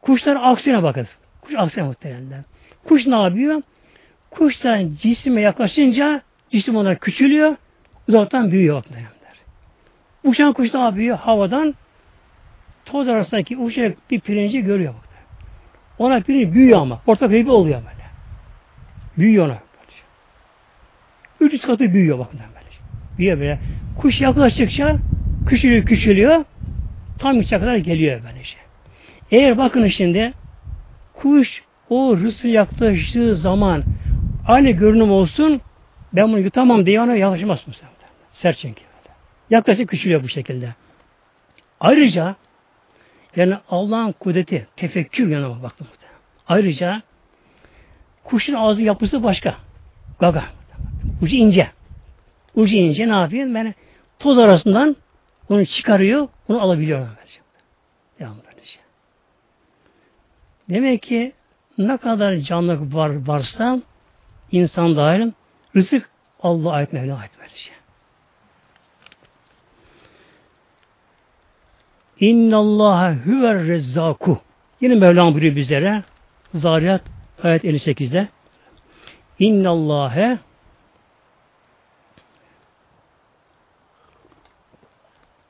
Kuşlar 0.00 0.38
aksine 0.42 0.82
bakın. 0.82 1.06
Kuş 1.40 1.54
aksine 1.56 1.84
muhteremler. 1.84 2.40
Kuş 2.84 3.06
ne 3.06 3.22
yapıyor? 3.22 3.62
Kuştan 4.30 4.92
cisime 4.92 5.40
yaklaşınca 5.40 6.22
cisim 6.50 6.76
ona 6.76 6.94
küçülüyor, 6.94 7.56
uzaktan 8.08 8.52
büyüyor 8.52 8.76
muhteremler. 8.76 9.12
Uçan 10.24 10.52
kuş 10.52 10.74
ne 10.74 10.80
yapıyor? 10.80 11.18
Havadan 11.18 11.74
toz 12.84 13.08
arasındaki 13.08 13.56
uçarak 13.56 14.10
bir 14.10 14.20
pirinci 14.20 14.62
görüyor. 14.62 14.94
Bak. 14.94 15.08
Ona 15.98 16.20
pirinç 16.20 16.54
büyüyor 16.54 16.80
ama. 16.80 17.00
Portakal 17.06 17.36
gibi 17.36 17.50
oluyor 17.50 17.80
böyle. 17.80 18.06
Büyüyor 19.18 19.46
ona. 19.46 19.58
300 21.40 21.62
katı 21.62 21.92
büyüyor 21.92 22.18
bakın 22.18 22.40
böyle. 22.54 22.66
Büyüyor 23.18 23.38
böyle. 23.38 23.58
Kuş 23.98 24.20
yaklaştıkça 24.20 24.96
küçülüyor 25.46 25.84
küçülüyor. 25.84 26.44
Tam 27.18 27.40
içe 27.40 27.58
kadar 27.58 27.76
geliyor 27.76 28.20
böylece. 28.24 28.44
Şey. 28.44 28.60
Eğer 29.30 29.58
bakın 29.58 29.86
şimdi 29.86 30.32
kuş 31.14 31.62
o 31.88 32.16
rısı 32.16 32.48
yaklaştığı 32.48 33.36
zaman 33.36 33.82
aynı 34.46 34.70
görünüm 34.70 35.10
olsun 35.10 35.60
ben 36.12 36.28
bunu 36.28 36.38
yutamam 36.38 36.86
diye 36.86 37.00
ona 37.00 37.14
yaklaşmaz 37.14 37.68
mı? 37.68 37.74
Sert 38.32 38.58
çünkü. 38.58 38.82
Yaklaşık 39.50 39.88
küçülüyor 39.88 40.22
bu 40.22 40.28
şekilde. 40.28 40.74
Ayrıca 41.80 42.36
yani 43.36 43.56
Allah'ın 43.70 44.12
kudreti, 44.12 44.66
tefekkür 44.76 45.28
yanıma 45.28 45.62
baktım. 45.62 45.86
Ayrıca 46.48 47.02
kuşun 48.24 48.54
ağzı 48.54 48.82
yapısı 48.82 49.22
başka. 49.22 49.56
Gaga. 50.20 50.44
Ucu 51.22 51.36
ince. 51.36 51.70
Ucu 52.54 52.76
ince 52.76 53.08
ne 53.08 53.12
yapıyor? 53.12 53.46
Yani 53.46 53.74
toz 54.18 54.38
arasından 54.38 54.96
onu 55.48 55.66
çıkarıyor, 55.66 56.28
onu 56.48 56.60
alabiliyor. 56.60 57.08
Devam 58.20 58.36
Demek 60.70 61.02
ki 61.02 61.32
ne 61.78 61.96
kadar 61.96 62.36
canlı 62.36 62.94
var 62.94 63.26
varsa 63.26 63.80
insan 64.52 64.96
dahil 64.96 65.32
rızık 65.76 66.10
Allah'a 66.42 66.72
ait 66.72 66.92
Mevla 66.92 67.18
ait 67.18 67.38
verecek. 67.38 67.81
İnna 72.22 72.56
Allah 72.56 73.16
huver 73.24 73.66
rezzaku. 73.66 74.38
Yine 74.80 74.94
Mevlam 74.94 75.34
buyuruyor 75.34 75.56
bizlere. 75.56 76.02
Zariyat 76.54 77.02
ayet 77.42 77.64
58'de. 77.64 78.28
İnna 79.38 79.70
Allah'e 79.70 80.38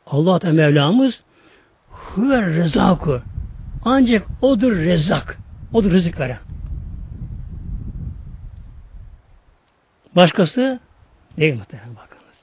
Allah 0.07 0.41
da 0.41 0.53
Mevlamız 0.53 1.23
huver 1.91 2.47
rezzaku. 2.47 3.23
Ancak 3.85 4.27
odur 4.43 4.77
rezzak. 4.77 5.39
Odur 5.73 5.91
rızık 5.91 6.20
veren. 6.20 6.41
Başkası 10.16 10.81
değil 11.39 11.55
muhtemelen 11.55 11.97
bakınız. 11.97 12.39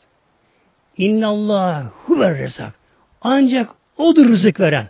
İnna 0.98 1.28
Allah 1.28 1.92
huver 2.06 2.38
rezzak. 2.38 2.74
Ancak 3.22 3.79
O'dur 4.00 4.30
rızık 4.30 4.60
veren. 4.60 4.88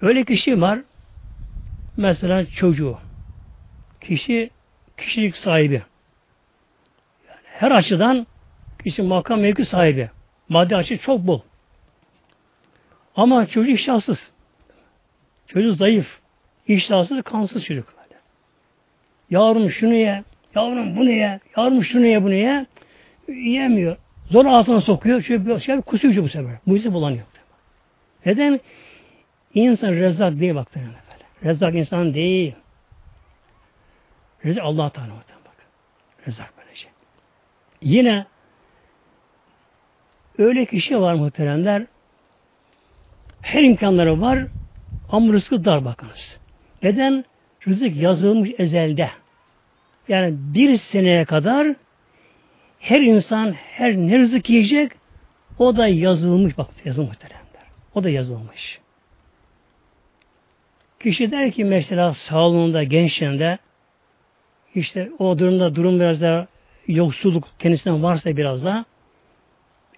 Öyle 0.00 0.24
kişi 0.24 0.60
var. 0.60 0.80
Mesela 1.96 2.46
çocuğu. 2.46 2.98
Kişi 4.00 4.50
kişilik 4.96 5.36
sahibi. 5.36 5.82
Yani 7.28 7.40
her 7.44 7.70
açıdan 7.70 8.26
kişi 8.84 9.02
makam 9.02 9.40
mevki 9.40 9.64
sahibi. 9.64 10.10
Maddi 10.48 10.76
açı 10.76 10.98
çok 10.98 11.20
bol. 11.20 11.40
Ama 13.16 13.46
çocuk 13.46 13.74
iştahsız. 13.74 14.32
Çocuk 15.46 15.76
zayıf. 15.76 16.20
İştahsız, 16.68 17.22
kansız 17.22 17.64
çocuk. 17.64 17.94
Böyle. 17.96 18.20
Yavrum 19.30 19.70
şunu 19.70 19.94
ye, 19.94 20.24
yavrum 20.54 20.96
bunu 20.96 21.10
ye, 21.10 21.40
yavrum 21.56 21.84
şunu 21.84 22.06
ye, 22.06 22.22
bunu 22.22 22.34
ye. 22.34 22.66
Yemiyor. 23.28 23.96
Zor 24.30 24.46
ağzına 24.46 24.80
sokuyor. 24.80 25.20
Şöyle 25.22 25.46
bir 25.46 25.60
şey 25.60 25.80
kusuyor 25.80 26.24
bu 26.24 26.28
sefer. 26.28 26.58
Mucize 26.66 26.92
bulanıyor. 26.92 27.26
Neden? 28.26 28.60
İnsan 29.54 29.92
rezzak 29.92 30.40
değil 30.40 30.54
bak 30.54 30.68
böyle. 30.76 30.86
Rezzak 31.44 31.74
insan 31.74 32.14
değil. 32.14 32.54
Rezzak 34.44 34.64
Allah 34.64 34.90
Teala 34.90 35.08
bak. 35.10 35.66
Rezzak 36.26 36.58
böyle 36.58 36.74
şey. 36.76 36.90
Yine 37.82 38.26
öyle 40.38 40.64
kişi 40.66 41.00
var 41.00 41.14
muhteremler. 41.14 41.86
Her 43.42 43.62
imkanları 43.62 44.20
var 44.20 44.46
ama 45.10 45.32
rızkı 45.32 45.64
dar 45.64 45.84
bakınız. 45.84 46.38
Neden? 46.82 47.24
Rızık 47.68 47.96
yazılmış 47.96 48.50
ezelde. 48.58 49.10
Yani 50.08 50.34
bir 50.38 50.76
seneye 50.76 51.24
kadar 51.24 51.74
her 52.88 53.00
insan 53.00 53.52
her 53.52 53.96
ne 53.96 54.18
rızık 54.18 54.50
yiyecek 54.50 54.92
o 55.58 55.76
da 55.76 55.86
yazılmış 55.88 56.58
bak 56.58 56.68
yazılmış 56.84 57.10
muhteremler. 57.10 57.66
O 57.94 58.04
da 58.04 58.10
yazılmış. 58.10 58.80
Kişi 61.00 61.30
der 61.30 61.50
ki 61.50 61.64
mesela 61.64 62.14
sağlığında, 62.14 62.82
gençliğinde 62.82 63.58
işte 64.74 65.10
o 65.18 65.38
durumda 65.38 65.74
durum 65.74 66.00
biraz 66.00 66.20
da 66.20 66.46
yoksulluk 66.88 67.48
kendisinden 67.58 68.02
varsa 68.02 68.36
biraz 68.36 68.64
da 68.64 68.84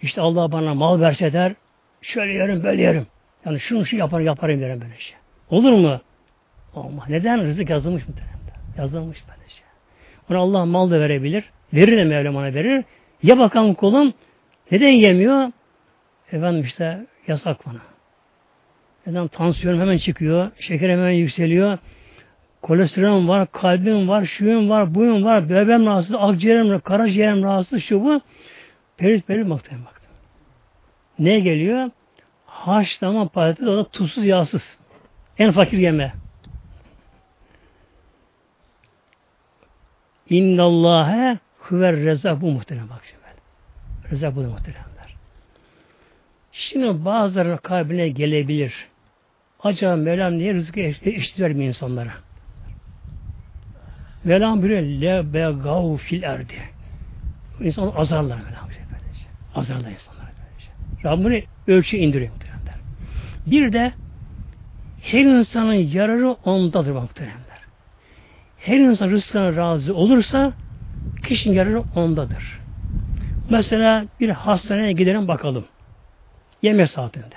işte 0.02 0.20
Allah 0.20 0.52
bana 0.52 0.74
mal 0.74 1.00
verse 1.00 1.32
der 1.32 1.54
şöyle 2.02 2.32
yerim 2.32 2.64
böyle 2.64 2.82
yerim. 2.82 3.06
Yani 3.44 3.60
şunu 3.60 3.86
şu 3.86 3.96
yaparım 3.96 4.26
yaparım 4.26 4.60
derim 4.60 4.80
böyle 4.80 4.98
şey. 4.98 5.16
Olur 5.50 5.72
mu? 5.72 6.00
Olmaz. 6.74 7.04
Neden? 7.08 7.44
Rızık 7.44 7.70
yazılmış 7.70 8.08
mı? 8.08 8.14
Yazılmış 8.78 9.18
böyle 9.28 9.48
şey. 9.48 9.64
Ona 10.30 10.38
Allah 10.38 10.64
mal 10.64 10.90
da 10.90 11.00
verebilir. 11.00 11.44
Verir 11.72 11.96
de 11.96 12.04
Mevlam 12.04 12.36
ona 12.36 12.54
verir. 12.54 12.84
Ya 13.22 13.38
bakalım 13.38 13.74
kulum 13.74 14.14
neden 14.70 14.88
yemiyor? 14.88 15.52
Efendim 16.32 16.64
işte 16.64 17.06
yasak 17.26 17.66
bana. 17.66 17.78
Neden 19.06 19.28
tansiyon 19.28 19.80
hemen 19.80 19.96
çıkıyor, 19.96 20.50
şeker 20.58 20.90
hemen 20.90 21.10
yükseliyor, 21.10 21.78
kolesterolüm 22.62 23.28
var, 23.28 23.52
kalbim 23.52 24.08
var, 24.08 24.24
şuyum 24.24 24.70
var, 24.70 24.94
buyum 24.94 25.24
var, 25.24 25.50
bebeğim 25.50 25.86
rahatsız, 25.86 26.16
akciğerim, 26.18 26.80
karaciğerim 26.80 27.42
rahatsız, 27.42 27.82
şu 27.82 28.04
bu. 28.04 28.20
Perit 28.96 29.26
perit 29.26 29.50
baktım 29.50 29.84
baktım. 29.84 30.12
Ne 31.18 31.40
geliyor? 31.40 31.90
Haşlama 32.46 33.28
patates, 33.28 33.68
o 33.68 33.76
da 33.76 33.84
tuzsuz, 33.84 34.24
yağsız. 34.24 34.78
En 35.38 35.52
fakir 35.52 35.78
yeme. 35.78 36.12
İnnallâhe 40.30 41.38
huver 41.68 41.96
rezak 41.96 42.40
bu 42.40 42.50
muhterem 42.50 42.88
bak 42.90 43.02
şimdi. 43.04 43.22
Rezak 44.10 44.36
bu 44.36 44.40
muhteremler. 44.40 45.16
Şimdi 46.52 47.04
bazılarının 47.04 47.56
kalbine 47.56 48.08
gelebilir. 48.08 48.88
Acaba 49.62 49.96
Mevlam 49.96 50.38
niye 50.38 50.54
rızkı 50.54 50.80
eşit 50.80 51.40
vermiyor 51.40 51.68
insanlara? 51.68 52.12
Mevlam 54.24 54.62
buyuruyor 54.62 54.82
le 54.82 55.32
begav 55.32 55.96
fil 55.96 56.22
erdi. 56.22 56.54
İnsan 57.60 57.92
azarlar 57.96 58.36
Mevlam. 58.36 58.68
Azarlar 59.54 59.90
insanlar. 59.90 60.18
Rabbini 61.04 61.44
ölçü 61.66 61.96
indiriyor 61.96 62.32
muhteremler. 62.32 62.74
Bir 63.46 63.72
de 63.72 63.92
her 65.00 65.20
insanın 65.20 65.72
yararı 65.72 66.30
ondadır 66.30 66.90
muhteremler. 66.90 67.58
Her 68.58 68.78
insan 68.78 69.10
rızkına 69.10 69.56
razı 69.56 69.94
olursa 69.94 70.52
kişinin 71.28 71.54
yararı 71.54 71.82
ondadır. 71.96 72.60
Mesela 73.50 74.04
bir 74.20 74.28
hastaneye 74.28 74.92
gidelim 74.92 75.28
bakalım. 75.28 75.64
Yeme 76.62 76.86
saatinde. 76.86 77.34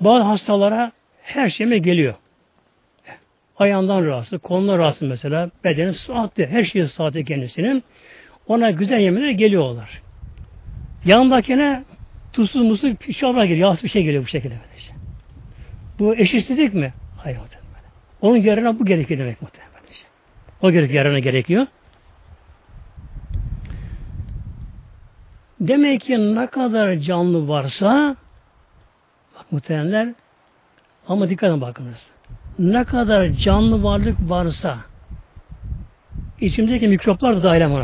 Bazı 0.00 0.24
hastalara 0.24 0.92
her 1.22 1.50
şeyime 1.50 1.78
geliyor. 1.78 2.14
Ayağından 3.58 4.06
rahatsız, 4.06 4.40
kolundan 4.40 4.78
rahatsız 4.78 5.08
mesela. 5.08 5.50
Bedeni 5.64 5.94
saatte, 5.94 6.46
her 6.46 6.64
şey 6.64 6.86
saati 6.86 7.24
kendisinin. 7.24 7.82
Ona 8.46 8.70
güzel 8.70 9.00
yemeler 9.00 9.30
geliyorlar. 9.30 10.02
Yanındakine 11.04 11.84
tuzsuz 12.32 12.62
musuz 12.62 12.92
çorba 13.18 13.44
geliyor, 13.44 13.68
yağsız 13.68 13.84
bir 13.84 13.88
şey 13.88 14.04
geliyor 14.04 14.22
bu 14.22 14.26
şekilde. 14.26 14.54
Böylece. 14.54 14.92
Bu 15.98 16.16
eşitsizlik 16.16 16.74
mi? 16.74 16.92
Hayır 17.16 17.38
muhtemelen. 17.38 17.90
Onun 18.20 18.36
yarına 18.36 18.78
bu 18.78 18.84
gerekiyor 18.84 19.20
demek 19.20 19.42
muhtemelen. 19.42 19.70
O 20.62 20.70
gerekiyor, 20.70 21.04
yarına 21.04 21.18
gerekiyor. 21.18 21.66
Demek 25.60 26.00
ki 26.00 26.34
ne 26.34 26.46
kadar 26.46 26.96
canlı 26.96 27.48
varsa 27.48 28.16
bak 29.38 29.52
muhtemelenler 29.52 30.14
ama 31.08 31.28
dikkat 31.28 31.50
edin 31.50 31.60
bakınız. 31.60 32.06
Ne 32.58 32.84
kadar 32.84 33.28
canlı 33.28 33.82
varlık 33.82 34.16
varsa 34.20 34.78
içimdeki 36.40 36.88
mikroplar 36.88 37.36
da 37.36 37.42
dahil 37.42 37.64
ama 37.66 37.80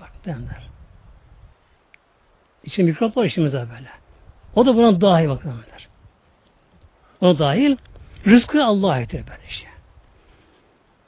bak 0.00 0.14
muhtemelenler. 0.14 0.68
İçin 2.64 2.84
mikroplar 2.84 3.24
işimize 3.24 3.58
böyle. 3.58 3.90
O 4.54 4.66
da 4.66 4.76
buna 4.76 5.00
dahil 5.00 5.28
bakınlar. 5.28 5.88
O 7.20 7.38
dahil 7.38 7.76
rızkı 8.26 8.64
Allah'a 8.64 8.92
aittir 8.92 9.24
böyle 9.26 9.48
şey. 9.48 9.68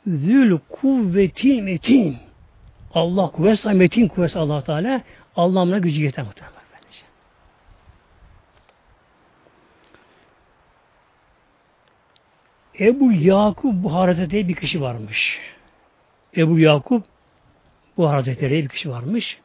Zül 0.06 0.58
kuvvetin 0.68 1.64
metin. 1.64 2.16
Allah 2.94 3.26
kuvvet 3.30 3.64
metin 3.64 4.08
kuvvet 4.08 4.36
Allah 4.36 4.62
Teala 4.62 5.02
Allah'ımla 5.40 5.78
gücü 5.78 6.04
yeter 6.04 6.24
muhtemelen. 6.24 6.54
Bence. 6.74 7.04
Ebu 12.88 13.12
Yakup 13.12 13.74
bu 13.74 13.94
Hazretleri 13.94 14.48
bir 14.48 14.54
kişi 14.54 14.80
varmış. 14.80 15.40
Ebu 16.36 16.58
Yakup 16.58 17.04
bu 17.96 18.10
Hazretleri 18.10 18.62
bir 18.62 18.68
kişi 18.68 18.90
varmış. 18.90 19.38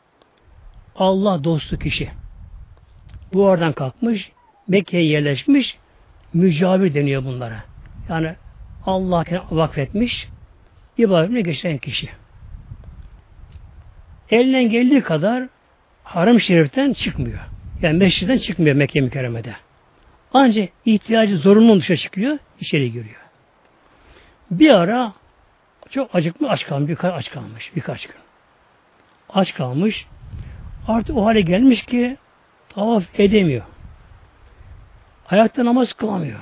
Allah 0.96 1.44
dostu 1.44 1.80
kişi. 1.80 2.12
Bu 3.34 3.46
oradan 3.46 3.74
kalkmış, 3.74 4.32
Mekke'ye 4.68 5.06
yerleşmiş, 5.06 5.78
mücavir 6.34 6.94
deniyor 6.94 7.26
bunlara. 7.26 7.64
Yani 8.10 8.36
Allah 8.86 9.26
vakfetmiş, 9.52 10.28
ibadetine 10.98 11.42
geçen 11.42 11.78
kişi. 11.78 12.10
Elinden 14.30 14.70
geldiği 14.70 15.02
kadar 15.02 15.50
Haram 16.06 16.40
şeriften 16.40 16.94
çıkmıyor. 16.94 17.40
Yani 17.82 17.98
mescitten 17.98 18.38
çıkmıyor 18.38 18.76
Mekke 18.76 19.02
mükerremede. 19.02 19.56
Ancak 20.34 20.70
ihtiyacı 20.86 21.38
zorunlu 21.38 21.80
dışarı 21.80 21.98
çıkıyor, 21.98 22.38
içeri 22.60 22.92
giriyor. 22.92 23.22
Bir 24.52 24.70
ara 24.70 25.14
çok 25.90 26.16
acıkmış, 26.16 26.52
aç 26.52 26.66
kalmış, 26.66 26.90
birkaç 26.90 27.14
aç 27.14 27.32
kalmış, 27.32 27.72
birkaç 27.76 28.08
gün. 28.08 28.16
Aç 29.30 29.54
kalmış, 29.54 30.06
artık 30.88 31.18
o 31.18 31.26
hale 31.26 31.42
gelmiş 31.42 31.86
ki 31.86 32.18
tavaf 32.70 33.04
edemiyor. 33.20 33.64
Ayakta 35.30 35.66
namaz 35.66 35.94
kılamıyor. 35.94 36.40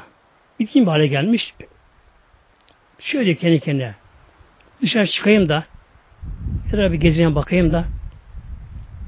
Bitkin 0.60 0.86
bir 0.86 0.92
hale 0.92 1.08
gelmiş. 1.08 1.54
Şöyle 3.00 3.36
kendi 3.36 3.60
kendine 3.60 3.96
dışarı 4.82 5.08
çıkayım 5.08 5.50
da 5.50 5.66
ya 6.72 6.78
da 6.78 6.92
bir 6.92 6.98
gezine 6.98 7.36
bakayım 7.36 7.74
da 7.74 7.86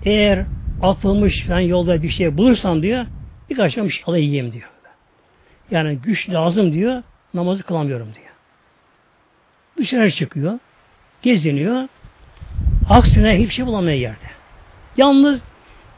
eğer 0.06 0.46
atılmış 0.82 1.50
ben 1.50 1.60
yolda 1.60 2.04
bir 2.04 2.10
şey 2.10 2.38
bulursam 2.38 2.82
diyor 2.82 3.06
birkaç 3.50 3.78
bir 3.78 3.90
şey 3.90 4.04
alayım 4.08 4.52
diyor. 4.52 4.70
Yani 5.72 5.98
güç 5.98 6.30
lazım 6.30 6.74
diyor 6.74 7.04
namazı 7.34 7.64
kılamıyorum 7.64 8.08
diyor. 8.16 8.32
Dışarı 9.78 10.12
çıkıyor 10.12 10.60
geziniyor 11.22 11.88
aksine 12.90 13.40
hiçbir 13.40 13.54
şey 13.54 13.66
bulamıyor 13.66 13.98
yerde. 13.98 14.26
Yalnız 14.98 15.42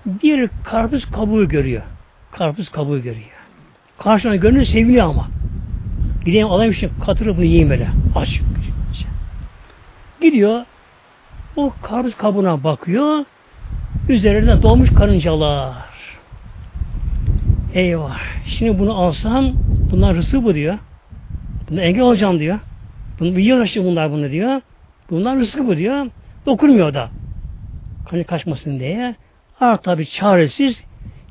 bir 0.05 0.49
karpuz 0.64 1.12
kabuğu 1.12 1.47
görüyor. 1.47 1.82
Karpuz 2.32 2.70
kabuğu 2.70 3.01
görüyor. 3.01 3.38
Karşına 3.97 4.36
görünüyor 4.36 4.66
seviliyor 4.66 5.05
ama. 5.05 5.28
Gideyim 6.26 6.47
alayım 6.47 6.72
işte 6.72 6.89
katırı 7.05 7.38
bunu 7.38 7.43
yiyeyim 7.43 7.70
böyle. 7.70 7.88
Aç. 8.16 8.39
Gidiyor. 10.22 10.66
O 11.55 11.74
karpuz 11.84 12.16
kabuğuna 12.16 12.64
bakıyor. 12.64 13.26
Üzerinde 14.10 14.62
dolmuş 14.62 14.89
karıncalar. 14.89 15.74
Eyvah. 17.74 18.20
Şimdi 18.45 18.80
bunu 18.80 18.97
alsam 18.97 19.53
Bunlar 19.91 20.16
rızkı 20.16 20.43
bu 20.43 20.53
diyor. 20.55 20.78
Buna 21.70 21.82
engel 21.82 22.01
olacağım 22.01 22.39
diyor. 22.39 22.60
Bunu 23.20 23.39
yiyor 23.39 23.66
işte 23.66 23.84
bunlar 23.84 24.12
bunu 24.12 24.32
diyor. 24.32 24.62
Bunlar 25.10 25.38
rızkı 25.38 25.68
bu 25.68 25.78
diyor. 25.78 26.08
Dokunmuyor 26.45 26.93
da. 26.93 27.10
Hani 28.10 28.24
kaçmasın 28.24 28.80
diye. 28.80 29.16
Artık 29.60 29.84
tabi 29.84 30.05
çaresiz 30.10 30.84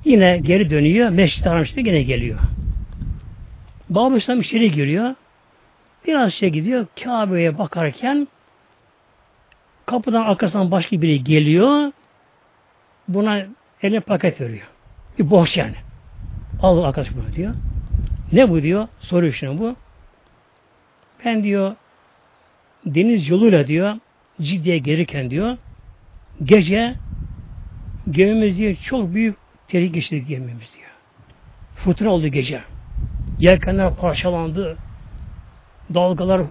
yine 0.05 0.39
geri 0.39 0.71
dönüyor. 0.71 1.09
Meşrit 1.09 1.47
aramıştı 1.47 1.81
yine 1.81 2.03
geliyor. 2.03 2.39
Babı 3.91 4.17
İslam 4.17 4.41
içeri 4.41 4.71
giriyor. 4.71 5.15
Biraz 6.07 6.35
şey 6.35 6.51
gidiyor. 6.51 6.87
Kabe'ye 7.05 7.59
bakarken 7.59 8.29
kapıdan 9.87 10.23
arkasından 10.23 10.71
başka 10.71 11.03
biri 11.03 11.25
geliyor. 11.25 11.93
Buna 13.09 13.47
eline 13.83 14.01
paket 14.01 14.41
veriyor. 14.41 14.67
Bir 15.19 15.31
boş 15.31 15.57
yani. 15.57 15.77
Al 16.63 16.83
arkadaş 16.83 17.09
bunu 17.15 17.33
diyor. 17.33 17.55
Ne 18.33 18.51
bu 18.51 18.63
diyor? 18.63 18.89
Soruyor 19.01 19.33
şunu 19.33 19.59
bu. 19.59 19.77
Ben 21.25 21.43
diyor 21.43 21.77
deniz 22.87 23.29
yoluyla 23.29 23.67
diyor 23.67 23.97
ciddiye 24.41 24.79
gelirken 24.79 25.31
diyor 25.31 25.57
gece 26.45 26.95
gemimiz 28.11 28.59
diye 28.59 28.77
çok 28.77 29.15
büyük 29.15 29.37
tehlike 29.69 29.93
geçti 29.93 30.25
gemimiz 30.25 30.75
diyor. 30.77 30.91
Fırtına 31.77 32.11
oldu 32.11 32.29
gece. 32.29 32.63
Yelkenler 33.39 33.97
parçalandı. 33.97 34.77
Dalgalar 35.95 36.43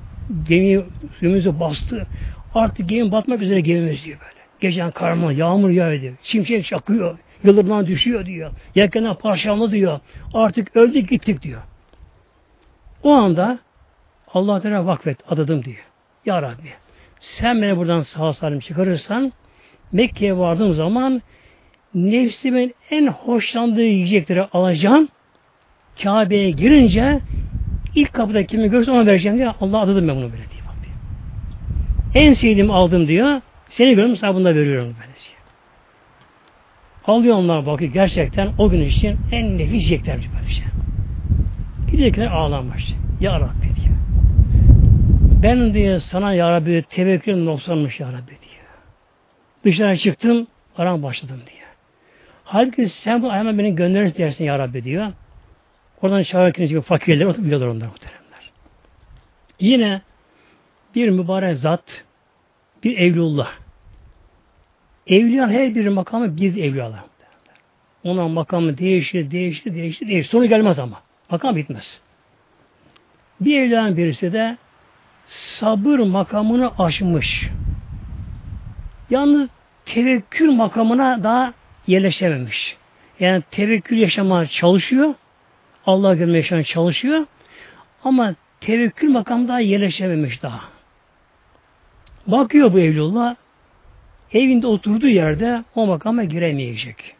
gemi 0.47 0.83
suyumuzu 1.19 1.59
bastı. 1.59 2.07
Artık 2.53 2.89
gemi 2.89 3.11
batmak 3.11 3.41
üzere 3.41 3.61
gemimiz 3.61 4.05
diyor 4.05 4.19
böyle. 4.19 4.34
Gecen 4.65 4.91
karma, 4.91 5.31
yağmur 5.31 5.69
yağıyor. 5.69 6.13
Şimşek 6.23 6.65
çakıyor. 6.65 7.17
Yıldırımdan 7.43 7.87
düşüyor 7.87 8.25
diyor. 8.25 8.51
Yelkenler 8.75 9.15
parçalandı 9.15 9.71
diyor. 9.71 9.99
Artık 10.33 10.75
öldük 10.75 11.09
gittik 11.09 11.41
diyor. 11.41 11.61
O 13.03 13.11
anda 13.11 13.59
Allah 14.33 14.61
Teala 14.61 14.85
vakfet 14.85 15.17
adadım 15.31 15.63
diyor. 15.63 15.85
Ya 16.25 16.41
Rabbi 16.41 16.69
sen 17.19 17.61
beni 17.61 17.77
buradan 17.77 18.01
sağ 18.01 18.33
salim 18.33 18.59
çıkarırsan 18.59 19.33
Mekke'ye 19.91 20.37
vardığım 20.37 20.73
zaman 20.73 21.21
nefsimin 21.95 22.75
en 22.91 23.07
hoşlandığı 23.07 23.83
yiyecekleri 23.83 24.43
alacağım. 24.43 25.07
Kabe'ye 26.03 26.51
girince 26.51 27.19
ilk 27.95 28.13
kapıda 28.13 28.45
kimi 28.45 28.69
görürse 28.69 28.91
ona 28.91 29.05
vereceğim 29.05 29.37
diye 29.37 29.49
Allah 29.61 29.79
adadım 29.79 30.07
ben 30.07 30.15
bunu 30.15 30.31
böyle 30.31 30.35
diyor. 30.35 30.65
En 32.15 32.33
sevdiğim 32.33 32.71
aldım 32.71 33.07
diyor. 33.07 33.41
Seni 33.69 33.95
görürüm 33.95 34.15
sana 34.15 34.35
bunu 34.35 34.45
da 34.45 34.55
veriyorum 34.55 34.95
böyle 34.99 35.13
diyor. 35.13 35.35
Alıyor 37.05 37.35
onlar 37.35 37.65
bakıyor 37.65 37.93
gerçekten 37.93 38.53
o 38.57 38.69
gün 38.69 38.81
için 38.81 39.17
en 39.31 39.57
nefis 39.57 39.71
yiyeceklermiş 39.71 40.27
böyle 40.39 40.51
şey. 40.51 40.65
Giderken 41.91 42.27
ağlanmış. 42.27 42.93
Ya 43.21 43.39
Rabbi 43.39 43.75
diyor. 43.75 43.95
Ben 45.43 45.73
diye 45.73 45.99
sana 45.99 46.33
Ya 46.33 46.51
Rabbi 46.51 46.83
tevekkülüm 46.89 47.45
noksanmış 47.45 47.99
Ya 47.99 48.07
Rabbi 48.07 48.27
diyor. 48.27 48.65
Dışarı 49.63 49.97
çıktım, 49.97 50.47
aram 50.77 51.03
başladım 51.03 51.39
diyor. 51.45 51.67
Halbuki 52.43 52.89
sen 52.89 53.21
bu 53.21 53.33
hemen 53.33 53.57
beni 53.57 53.75
gönderirsin 53.75 54.17
dersin 54.17 54.43
Ya 54.43 54.59
Rabbi 54.59 54.83
diyor. 54.83 55.11
Oradan 56.01 56.23
çağırırken 56.23 56.67
gibi 56.67 56.81
fakirler 56.81 57.25
oturup 57.25 57.45
biliyorlar 57.45 57.67
onlar 57.67 57.87
muhteremler. 57.87 58.51
Yine 59.59 60.01
bir 60.95 61.09
mübarek 61.09 61.57
zat, 61.57 62.05
bir 62.85 62.97
evliullah. 62.97 63.51
Evliya 65.07 65.49
her 65.49 65.75
bir 65.75 65.87
makamı 65.87 66.37
bir 66.37 66.63
evliyalar. 66.63 66.99
Ona 68.03 68.27
makamı 68.27 68.77
değişir, 68.77 69.31
değişir, 69.31 69.75
değişir, 69.75 70.07
değişir. 70.07 70.29
Sonu 70.29 70.45
gelmez 70.45 70.79
ama. 70.79 71.01
Makam 71.29 71.55
bitmez. 71.55 71.99
Bir 73.41 73.61
evliyanın 73.61 73.97
birisi 73.97 74.33
de 74.33 74.57
sabır 75.29 75.99
makamını 75.99 76.71
aşmış. 76.79 77.49
Yalnız 79.09 79.49
tevekkül 79.85 80.51
makamına 80.51 81.23
daha 81.23 81.53
yerleşememiş. 81.87 82.77
Yani 83.19 83.43
tevekkül 83.51 83.97
yaşamaya 83.97 84.47
çalışıyor. 84.47 85.13
Allah 85.85 86.15
görmeye 86.15 86.63
çalışıyor. 86.63 87.25
Ama 88.03 88.35
tevekkül 88.61 89.09
makamı 89.09 89.47
daha 89.47 89.59
yerleşememiş 89.59 90.43
daha. 90.43 90.74
Bakıyor 92.27 92.73
bu 92.73 92.79
evlullah 92.79 93.35
evinde 94.31 94.67
oturduğu 94.67 95.07
yerde 95.07 95.63
o 95.75 95.87
makama 95.87 96.23
giremeyecek. 96.23 97.15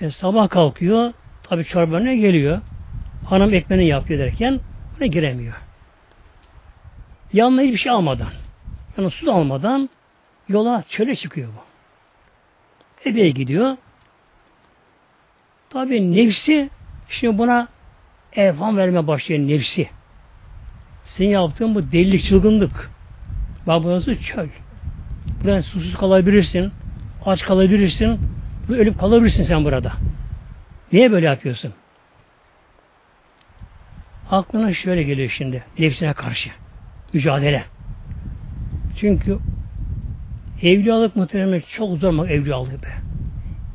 E, 0.00 0.10
sabah 0.10 0.48
kalkıyor 0.48 1.12
tabi 1.42 1.64
çorbanına 1.64 2.14
geliyor. 2.14 2.60
Hanım 3.26 3.54
ekmeğini 3.54 3.86
yapıyor 3.86 4.20
derken 4.20 4.60
ona 4.98 5.06
giremiyor. 5.06 5.54
Yanına 7.32 7.62
hiçbir 7.62 7.78
şey 7.78 7.92
almadan 7.92 8.32
yani 8.98 9.10
su 9.10 9.32
almadan 9.32 9.90
yola 10.48 10.84
çöle 10.88 11.16
çıkıyor 11.16 11.48
bu. 11.48 11.70
Epey 13.08 13.32
gidiyor. 13.34 13.76
Tabi 15.70 16.12
nefsi 16.12 16.70
şimdi 17.08 17.38
buna 17.38 17.68
evham 18.32 18.76
vermeye 18.76 19.06
başlıyor 19.06 19.40
nefsi. 19.40 19.90
Senin 21.04 21.28
yaptığın 21.28 21.74
bu 21.74 21.92
delilik, 21.92 22.24
çılgınlık. 22.24 22.90
Bak 23.66 23.82
çöl. 24.22 24.48
Burada 25.44 25.62
susuz 25.62 25.96
kalabilirsin, 25.96 26.72
aç 27.26 27.42
kalabilirsin, 27.42 28.20
ölüp 28.68 29.00
kalabilirsin 29.00 29.42
sen 29.42 29.64
burada. 29.64 29.92
Niye 30.92 31.12
böyle 31.12 31.26
yapıyorsun? 31.26 31.72
Aklına 34.30 34.74
şöyle 34.74 35.02
geliyor 35.02 35.30
şimdi, 35.30 35.64
nefsine 35.78 36.12
karşı. 36.12 36.50
Mücadele. 37.12 37.64
Çünkü 38.96 39.38
evliyalık 40.62 41.16
muhtemelen 41.16 41.62
çok 41.76 41.98
zor 41.98 42.28
evliyalık 42.28 42.82
be. 42.82 42.88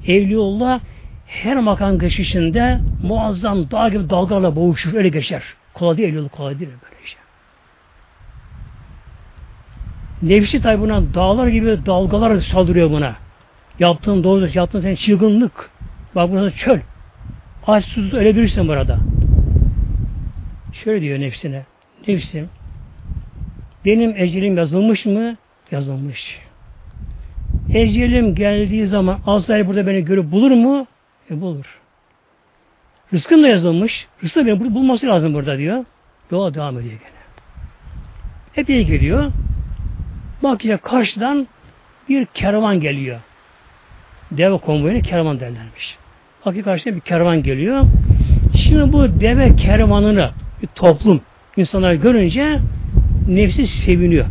Evliyaullah 0.07 0.79
her 1.27 1.57
makam 1.57 1.99
geçişinde 1.99 2.79
muazzam 3.03 3.71
dağ 3.71 3.89
gibi 3.89 4.09
dalgalarla 4.09 4.55
boğuşur, 4.55 4.93
öyle 4.93 5.09
geçer. 5.09 5.43
Kolay 5.73 5.97
değil 5.97 6.09
evliyalık, 6.09 6.31
kolay 6.31 6.59
değil 6.59 6.71
böyle 6.71 7.07
şey. 7.07 7.24
Nefsi 10.25 10.61
tabi 10.61 10.81
buna 10.81 11.13
dağlar 11.13 11.47
gibi 11.47 11.85
dalgalar 11.85 12.37
saldırıyor 12.41 12.89
buna. 12.89 13.15
Yaptığın 13.79 14.23
doğru, 14.23 14.49
yaptığın 14.53 14.81
senin 14.81 14.95
çılgınlık. 14.95 15.69
Bak 16.15 16.31
burası 16.31 16.57
çöl. 16.57 16.79
Aç 17.67 17.85
susuz 17.85 18.13
ölebilirsin 18.13 18.67
burada. 18.67 18.99
Şöyle 20.73 21.01
diyor 21.01 21.19
nefsine. 21.19 21.65
Nefsim, 22.07 22.49
benim 23.85 24.17
ecelim 24.17 24.57
yazılmış 24.57 25.05
mı? 25.05 25.35
Yazılmış. 25.71 26.39
Ecelim 27.73 28.35
geldiği 28.35 28.87
zaman 28.87 29.19
Azrail 29.25 29.67
burada 29.67 29.87
beni 29.87 30.05
görüp 30.05 30.31
bulur 30.31 30.51
mu? 30.51 30.87
E 31.31 31.41
bulur. 31.41 31.79
Rızkım 33.13 33.43
da 33.43 33.47
yazılmış. 33.47 34.07
Rızkı 34.23 34.39
da 34.39 34.45
beni 34.45 34.75
bulması 34.75 35.07
lazım 35.07 35.33
burada 35.33 35.57
diyor. 35.57 35.85
Yola 36.31 36.53
devam 36.53 36.79
ediyor 36.79 36.93
gene. 36.93 37.25
Epey 38.55 38.85
geliyor. 38.85 39.31
Bakıyor 40.45 40.77
karşıdan 40.79 41.47
bir 42.09 42.25
kervan 42.25 42.79
geliyor. 42.79 43.19
Deve 44.31 44.57
konvoyuna 44.57 45.01
kervan 45.01 45.39
derlermiş. 45.39 45.97
Bakıyor 46.45 46.65
karşıdan 46.65 46.95
bir 46.95 47.01
kervan 47.01 47.43
geliyor. 47.43 47.81
Şimdi 48.55 48.93
bu 48.93 49.19
deve 49.21 49.55
kervanını 49.55 50.31
bir 50.61 50.67
toplum 50.67 51.21
insanlar 51.57 51.93
görünce 51.93 52.59
nefsi 53.27 53.67
seviniyor. 53.67 54.25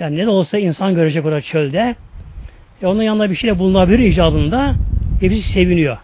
Yani 0.00 0.16
ne 0.16 0.26
de 0.26 0.30
olsa 0.30 0.58
insan 0.58 0.94
görecek 0.94 1.24
orada 1.24 1.40
çölde. 1.40 1.96
E 2.82 2.86
onun 2.86 3.02
yanında 3.02 3.30
bir 3.30 3.36
şeyle 3.36 3.58
bulunabilir 3.58 3.98
icabında. 3.98 4.74
Nefsi 5.22 5.42
seviniyor. 5.42 5.96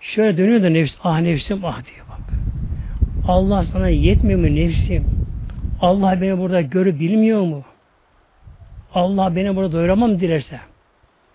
Şöyle 0.00 0.38
dönüyor 0.38 0.62
da 0.62 0.68
nefis, 0.68 0.96
ah 1.04 1.20
nefsim 1.20 1.64
ah 1.64 1.82
diyor 1.84 2.06
bak. 2.08 2.20
Allah 3.28 3.64
sana 3.64 3.88
yetmiyor 3.88 4.40
mu 4.40 4.46
nefsim? 4.46 5.27
Allah 5.80 6.20
beni 6.20 6.38
burada 6.38 6.60
görüp 6.60 7.00
bilmiyor 7.00 7.40
mu? 7.40 7.64
Allah 8.94 9.36
beni 9.36 9.56
burada 9.56 9.72
doyuramam 9.72 10.20
dilerse. 10.20 10.60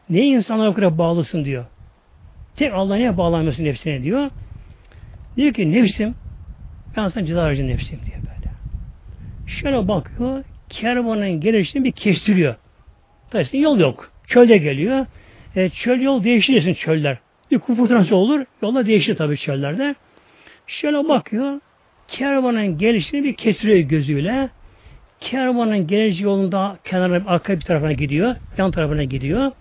Ne 0.09 0.21
insanlara 0.21 0.69
o 0.69 0.73
kadar 0.73 0.97
bağlısın 0.97 1.45
diyor. 1.45 1.65
Tek 2.55 2.73
Allah'a 2.73 2.97
niye 2.97 3.17
bağlanmıyorsun 3.17 3.63
nefsine 3.63 4.03
diyor. 4.03 4.29
Diyor 5.37 5.53
ki 5.53 5.71
nefsim 5.71 6.15
ben 6.97 7.07
sana 7.07 7.25
ceza 7.25 7.45
vereceğim 7.45 7.71
nefsim 7.71 7.99
diyor 8.05 8.17
böyle. 8.17 8.51
Şöyle 9.47 9.87
bakıyor 9.87 10.43
kervanın 10.69 11.39
gelişini 11.39 11.83
bir 11.83 11.91
kestiriyor. 11.91 12.55
Tabii 13.29 13.61
yol 13.61 13.79
yok. 13.79 14.11
Çölde 14.27 14.57
geliyor. 14.57 15.05
E, 15.55 15.69
çöl 15.69 15.99
yol 16.01 16.23
değiştirirsin 16.23 16.73
çöller. 16.73 17.17
Bir 17.51 17.59
kufurtansı 17.59 18.15
olur. 18.15 18.45
Yolla 18.61 18.85
değişir 18.85 19.15
tabii 19.15 19.37
çöllerde. 19.37 19.95
Şöyle 20.67 21.07
bakıyor. 21.07 21.59
Kervanın 22.13 22.77
gelişini 22.77 23.23
bir 23.23 23.33
kestiriyor 23.33 23.77
gözüyle. 23.77 24.49
Kervanın 25.19 25.87
geliş 25.87 26.21
yolunda 26.21 26.77
kenara 26.83 27.21
arka 27.27 27.55
bir 27.55 27.61
tarafına 27.61 27.91
gidiyor. 27.91 28.35
Yan 28.57 28.71
tarafına 28.71 29.03
gidiyor. 29.03 29.51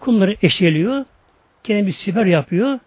Kumları 0.00 0.36
eşeliyor. 0.42 1.04
Kendi 1.64 1.86
bir 1.86 1.92
siper 1.92 2.26
yapıyor. 2.26 2.78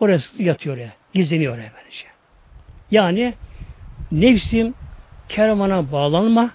Oraya 0.00 0.18
yatıyor 0.38 0.76
oraya. 0.76 0.92
Gizleniyor 1.14 1.54
oraya 1.54 1.72
böylece. 1.76 2.06
Yani 2.90 3.34
nefsim 4.12 4.74
kervana 5.28 5.92
bağlanma, 5.92 6.50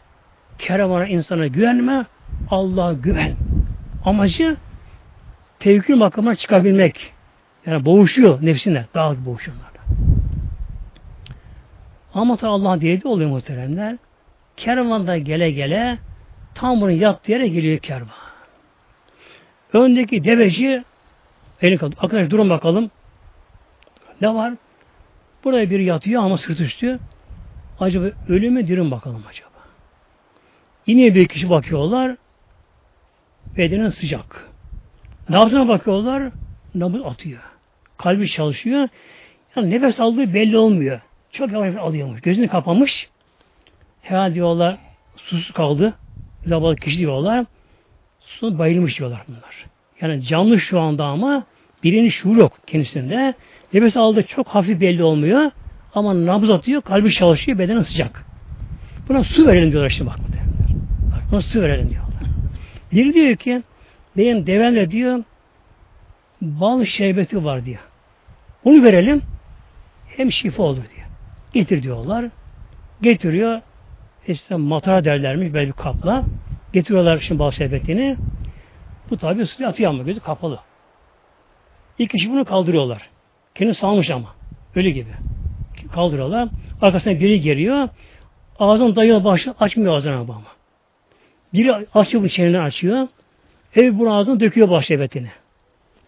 kervana 0.59 1.07
insana 1.07 1.47
güvenme, 1.47 2.05
Allah'a 2.49 2.93
güven. 2.93 3.35
Amacı 4.05 4.57
tevkül 5.59 5.95
makamına 5.95 6.35
çıkabilmek. 6.35 7.13
Yani 7.65 7.85
boğuşuyor 7.85 8.45
nefsine. 8.45 8.85
Daha 8.93 9.25
boğuşuyorlar. 9.25 9.72
Ama 12.13 12.37
tabi 12.37 12.49
Allah 12.49 12.81
diyeti 12.81 13.07
oluyor 13.07 13.29
muhteremler. 13.29 13.97
Kervanda 14.57 15.17
gele 15.17 15.51
gele 15.51 15.97
tam 16.55 16.81
bunun 16.81 16.91
yattığı 16.91 17.31
yere 17.31 17.47
geliyor 17.47 17.79
kervan. 17.79 18.09
Öndeki 19.73 20.23
deveci 20.23 20.83
elini 21.61 21.77
kaldı. 21.77 21.95
Arkadaş 21.99 22.29
durun 22.29 22.49
bakalım. 22.49 22.91
Ne 24.21 24.33
var? 24.33 24.53
Buraya 25.43 25.69
bir 25.69 25.79
yatıyor 25.79 26.23
ama 26.23 26.37
sırt 26.37 26.59
üstü. 26.59 26.99
Acaba 27.79 28.05
ölü 28.27 28.49
mü 28.49 28.67
dirim 28.67 28.91
bakalım 28.91 29.23
acaba. 29.29 29.49
Yine 30.87 31.15
bir 31.15 31.27
kişi 31.27 31.49
bakıyorlar. 31.49 32.15
Bedenen 33.57 33.89
sıcak. 33.89 34.49
Yaptığına 35.29 35.67
bakıyorlar. 35.67 36.31
Nabız 36.75 37.05
atıyor. 37.05 37.41
Kalbi 37.97 38.29
çalışıyor. 38.29 38.87
Yani 39.55 39.69
nefes 39.69 39.99
aldığı 39.99 40.33
belli 40.33 40.57
olmuyor. 40.57 41.01
Çok 41.33 41.51
yavaş 41.51 41.75
alıyormuş. 41.75 42.21
Gözünü 42.21 42.47
kapamış. 42.47 43.09
Herhalde 44.01 44.35
diyorlar 44.35 44.77
susuz 45.17 45.51
kaldı. 45.51 45.93
Zavallı 46.45 46.75
kişi 46.75 46.97
diyorlar. 46.97 47.45
Sonra 48.19 48.59
bayılmış 48.59 48.99
diyorlar 48.99 49.23
bunlar. 49.27 49.65
Yani 50.01 50.21
canlı 50.23 50.59
şu 50.59 50.79
anda 50.79 51.05
ama 51.05 51.43
birinin 51.83 52.09
şuur 52.09 52.37
yok 52.37 52.57
kendisinde. 52.67 53.33
Nefes 53.73 53.97
aldığı 53.97 54.23
çok 54.23 54.47
hafif 54.47 54.81
belli 54.81 55.03
olmuyor. 55.03 55.51
Ama 55.95 56.25
nabız 56.25 56.49
atıyor, 56.49 56.81
kalbi 56.81 57.11
çalışıyor, 57.11 57.57
bedeni 57.57 57.85
sıcak. 57.85 58.25
Buna 59.09 59.23
su 59.23 59.47
verelim 59.47 59.71
diyorlar 59.71 59.89
şimdi 59.89 60.09
bak. 60.09 60.19
bak 61.11 61.21
buna 61.31 61.41
su 61.41 61.61
verelim 61.61 61.89
diyorlar. 61.89 62.13
Biri 62.91 63.13
diyor 63.13 63.35
ki 63.35 63.63
benim 64.17 64.47
devemle 64.47 64.91
diyor 64.91 65.23
bal 66.41 66.85
şerbeti 66.85 67.43
var 67.43 67.65
diyor. 67.65 67.79
Onu 68.63 68.83
verelim 68.83 69.21
hem 70.07 70.31
şifa 70.31 70.63
olur 70.63 70.83
diyor. 70.95 71.02
Getir 71.53 71.83
diyorlar. 71.83 72.25
Getiriyor. 73.01 73.61
İşte 74.27 74.55
matara 74.55 75.05
derlermiş 75.05 75.53
böyle 75.53 75.67
bir 75.67 75.73
kapla. 75.73 76.23
Getiriyorlar 76.73 77.19
şimdi 77.19 77.39
bal 77.39 77.51
şerbetini. 77.51 78.17
Bu 79.09 79.17
tabi 79.17 79.45
suya 79.45 79.69
atıyor 79.69 79.89
ama 79.89 80.03
gözü 80.03 80.19
kapalı. 80.19 80.59
İlk 81.99 82.11
kişi 82.11 82.31
bunu 82.31 82.45
kaldırıyorlar. 82.45 83.09
Kendini 83.55 83.75
salmış 83.75 84.09
ama. 84.09 84.35
Ölü 84.75 84.89
gibi. 84.89 85.11
Kaldırıyorlar. 85.93 86.49
Arkasına 86.81 87.19
biri 87.19 87.41
geliyor. 87.41 87.89
Ağzını 88.59 88.95
dayıyor 88.95 89.23
başı 89.23 89.53
açmıyor 89.59 89.95
ağzını 89.95 90.15
ama. 90.15 90.43
Biri 91.53 91.87
açıyor 91.93 92.23
bu 92.23 92.29
çeneni 92.29 92.59
açıyor. 92.59 93.07
Ev 93.75 93.99
bunu 93.99 94.13
ağzına 94.13 94.39
döküyor 94.39 94.69
baş 94.69 94.85
şerbetini. 94.85 95.29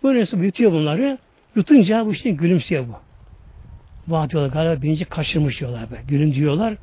Böyle 0.04 0.46
yutuyor 0.46 0.72
bunları. 0.72 1.18
Yutunca 1.56 2.06
bu 2.06 2.14
işte 2.14 2.30
gülümsüyor 2.30 2.88
bu. 2.88 3.05
Vah 4.08 4.30
diyorlar 4.30 4.50
galiba 4.50 4.82
birinci 4.82 5.06
kaçırmış 5.06 5.60
diyorlar. 5.60 5.92
Be. 5.92 5.96
Gülüm 6.08 6.34
diyorlar. 6.34 6.78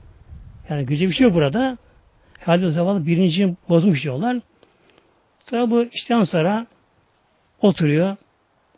Yani 0.68 0.86
güzel 0.86 1.08
bir 1.08 1.14
şey 1.14 1.24
yok 1.24 1.34
burada. 1.34 1.78
Halde 2.40 2.66
o 2.66 2.70
zavallı 2.70 3.06
birinci 3.06 3.54
bozmuş 3.68 4.02
diyorlar. 4.02 4.38
Sonra 5.50 5.70
bu 5.70 5.82
işten 5.82 6.24
sonra 6.24 6.66
oturuyor. 7.60 8.16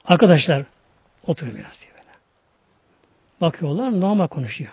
Arkadaşlar 0.05 0.65
oturuyor 1.27 1.59
biraz 1.59 1.81
diyor 1.81 1.93
böyle. 1.95 2.11
Bakıyorlar 3.41 4.01
normal 4.01 4.27
konuşuyor. 4.27 4.73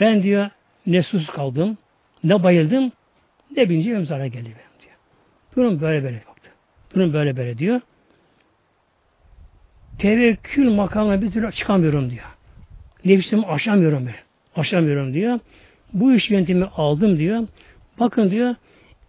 Ben 0.00 0.22
diyor 0.22 0.50
ne 0.86 1.02
sus 1.02 1.26
kaldım, 1.26 1.78
ne 2.24 2.42
bayıldım, 2.42 2.92
ne 3.56 3.68
birinci 3.68 3.90
benim 3.90 4.06
zarar 4.06 4.26
geldi 4.26 4.44
benim 4.44 4.82
diyor. 4.82 4.96
Durum 5.56 5.80
böyle 5.80 6.04
böyle 6.04 6.16
baktı. 6.16 6.50
Durum 6.94 7.12
böyle 7.12 7.36
böyle 7.36 7.58
diyor. 7.58 7.80
Tevekkül 9.98 10.70
makamına 10.70 11.22
bir 11.22 11.32
türlü 11.32 11.52
çıkamıyorum 11.52 12.10
diyor. 12.10 12.26
Nefsimi 13.04 13.46
aşamıyorum 13.46 14.06
ben. 14.06 14.14
Aşamıyorum 14.60 15.14
diyor. 15.14 15.38
Bu 15.92 16.12
iş 16.14 16.30
yöntemi 16.30 16.64
aldım 16.64 17.18
diyor. 17.18 17.48
Bakın 18.00 18.30
diyor 18.30 18.54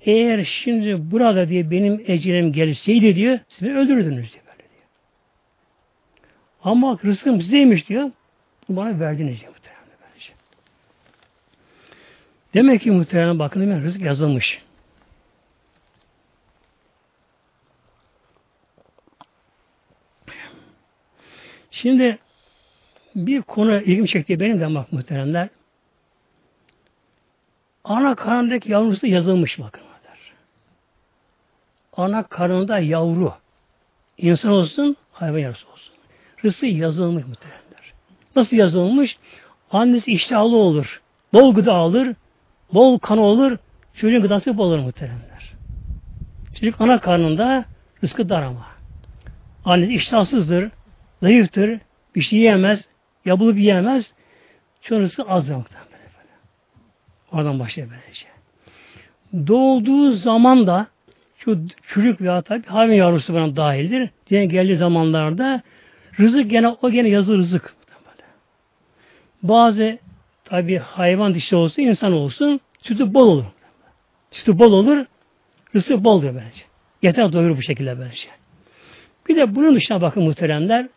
eğer 0.02 0.44
şimdi 0.44 1.12
burada 1.12 1.48
diye 1.48 1.72
benim 1.72 2.04
ecelim 2.08 2.54
gelseydi 2.54 3.16
diyor 3.16 3.40
siz 3.48 3.68
beni 3.68 3.78
öldürürdünüz 3.78 4.34
diyor. 4.34 4.44
Böyle 4.46 4.70
diyor. 4.70 4.88
Ama 6.64 7.00
rızkım 7.06 7.42
sizeymiş 7.42 7.90
diyor. 7.90 8.12
Bana 8.70 9.00
verdiniz 9.00 9.42
diyor 9.42 9.52
muhtemelen. 9.52 9.84
Bence. 10.14 10.34
Demek 12.54 12.82
ki 12.82 12.92
muhtemelen 12.92 13.40
bakın 13.40 13.62
hemen 13.62 13.84
rızık 13.84 14.02
yazılmış. 14.02 14.62
Şimdi 21.72 22.18
bir 23.16 23.42
konu 23.42 23.82
ilgimi 23.82 24.08
çekti 24.08 24.40
benim 24.40 24.60
de 24.60 24.76
bak 24.76 24.94
muhteremler. 24.94 25.50
Ana 27.84 28.16
karnındaki 28.16 28.72
yavrusu 28.72 29.08
yazılmış 29.08 29.60
bakın. 29.60 29.84
Ana 31.98 32.24
karnında 32.24 32.80
yavru. 32.80 33.34
İnsan 34.18 34.52
olsun, 34.52 34.98
hayvan 35.12 35.40
yavrusu 35.40 35.68
olsun. 35.72 35.94
Rızkı 36.46 36.66
yazılmış 36.66 37.26
muhteremler. 37.28 37.94
Nasıl 38.36 38.58
yazılmış? 38.58 39.18
Annesi 39.72 40.12
iştahlı 40.12 40.58
olur. 40.58 41.02
Bol 41.34 41.56
gıda 41.56 41.74
alır. 41.74 42.16
Bol 42.74 43.00
kan 43.00 43.18
olur. 43.18 43.58
Çocuğun 43.94 44.22
gıdası 44.22 44.58
bol 44.58 44.68
olur 44.68 44.80
muhteremler. 44.80 45.54
Çocuk 46.60 46.82
ana 46.82 47.00
karnında 47.00 47.66
rızkı 48.04 48.30
dar 48.30 48.42
ama. 48.42 48.66
Annesi 49.66 49.94
iştahsızdır. 49.94 50.72
Zayıftır. 51.22 51.80
Bir 52.16 52.22
şey 52.22 52.40
yiyemez. 52.40 52.82
Yapılıp 53.26 53.58
yiyemez. 53.58 54.12
Çoğun 54.82 55.02
rızkı 55.02 55.24
azdır 55.24 55.56
muhtemelen. 55.56 55.90
Oradan 57.32 57.60
başlıyor 57.60 57.90
böylece. 57.92 58.26
Doğduğu 59.48 60.14
zaman 60.14 60.68
da 60.68 60.88
şu 61.38 61.60
çocuk 61.88 62.22
veya 62.22 62.42
tabi 62.42 62.66
hayvan 62.66 62.94
yavrusu 62.94 63.34
buna 63.34 63.56
dahildir. 63.56 64.10
Diye 64.30 64.46
geldiği 64.46 64.78
zamanlarda 64.78 65.62
rızık 66.20 66.50
gene 66.50 66.68
o 66.68 66.92
gene 66.92 67.10
yazılı 67.10 67.38
rızık. 67.38 67.76
Bazı 69.44 70.00
tabi 70.44 70.78
hayvan 70.78 71.34
dişi 71.34 71.56
olsun, 71.56 71.82
insan 71.82 72.14
olsun 72.14 72.60
sütü 72.82 73.14
bol 73.14 73.28
olur. 73.28 73.46
Sütü 74.32 74.60
bol 74.60 74.74
olur, 74.74 75.06
rızık 75.76 76.04
bol 76.04 76.22
diyor 76.22 76.36
bence. 76.36 76.64
Yeter 77.02 77.34
doyurur 77.34 77.58
bu 77.58 77.62
şekilde 77.62 78.00
bence. 78.00 78.28
Bir 79.30 79.36
de 79.36 79.56
bunun 79.56 79.76
dışına 79.76 80.02
bakın 80.02 80.24
muhteremler. 80.24 80.88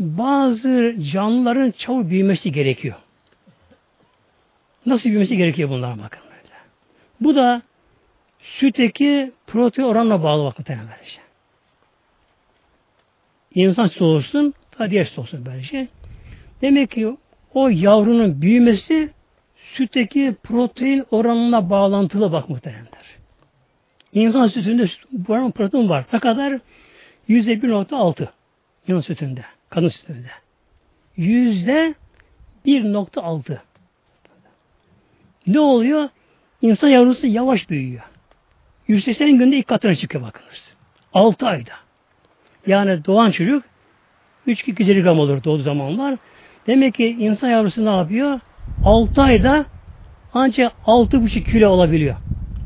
Bazı 0.00 0.94
canlıların 1.12 1.70
çabuk 1.70 2.10
büyümesi 2.10 2.52
gerekiyor. 2.52 2.94
Nasıl 4.86 5.08
büyümesi 5.08 5.36
gerekiyor 5.36 5.70
bunlara 5.70 5.98
bakın 5.98 6.22
böyle. 6.24 6.54
Bu 7.20 7.36
da 7.36 7.62
sütteki 8.40 9.32
protein 9.46 9.86
oranına 9.86 10.22
bağlı 10.22 10.44
bakın 10.44 10.64
böylece. 10.64 11.20
İnsan 13.54 13.86
sütü 13.86 14.04
olsun, 14.04 14.54
da 14.78 14.90
diğer 14.90 15.04
süt 15.04 15.18
olsun 15.18 15.46
böylece. 15.46 15.88
Demek 16.62 16.90
ki 16.90 17.16
o 17.54 17.68
yavrunun 17.68 18.42
büyümesi 18.42 19.10
sütteki 19.74 20.34
protein 20.42 21.04
oranına 21.10 21.70
bağlantılı 21.70 22.32
bak 22.32 22.48
muhteremler. 22.48 22.90
İnsan 24.12 24.48
sütünde 24.48 24.86
oran 25.28 25.50
protein 25.50 25.88
var. 25.88 26.04
Ne 26.12 26.18
kadar? 26.20 26.58
Yüzde 27.28 27.54
1.6 27.54 28.28
insan 28.88 29.00
sütünde, 29.00 29.44
kadın 29.70 29.88
sütünde. 29.88 30.28
Yüzde 31.16 31.94
1.6 32.66 33.58
ne 35.46 35.60
oluyor? 35.60 36.08
İnsan 36.62 36.88
yavrusu 36.88 37.26
yavaş 37.26 37.70
büyüyor. 37.70 38.02
180 38.88 39.38
günde 39.38 39.56
ilk 39.56 39.66
katına 39.66 39.94
çıkıyor 39.94 40.24
bakınız. 40.24 40.74
6 41.14 41.46
ayda. 41.46 41.72
Yani 42.66 43.04
doğan 43.04 43.30
çocuk 43.30 43.64
3-2 44.46 45.02
gram 45.02 45.18
olur 45.18 45.44
doğduğu 45.44 45.62
zamanlar. 45.62 46.18
Demek 46.66 46.94
ki 46.94 47.16
insan 47.20 47.48
yavrusu 47.48 47.84
ne 47.84 47.96
yapıyor? 47.96 48.40
6 48.84 49.22
ayda 49.22 49.64
ancak 50.34 50.72
6,5 50.86 51.52
kilo 51.52 51.68
olabiliyor. 51.68 52.16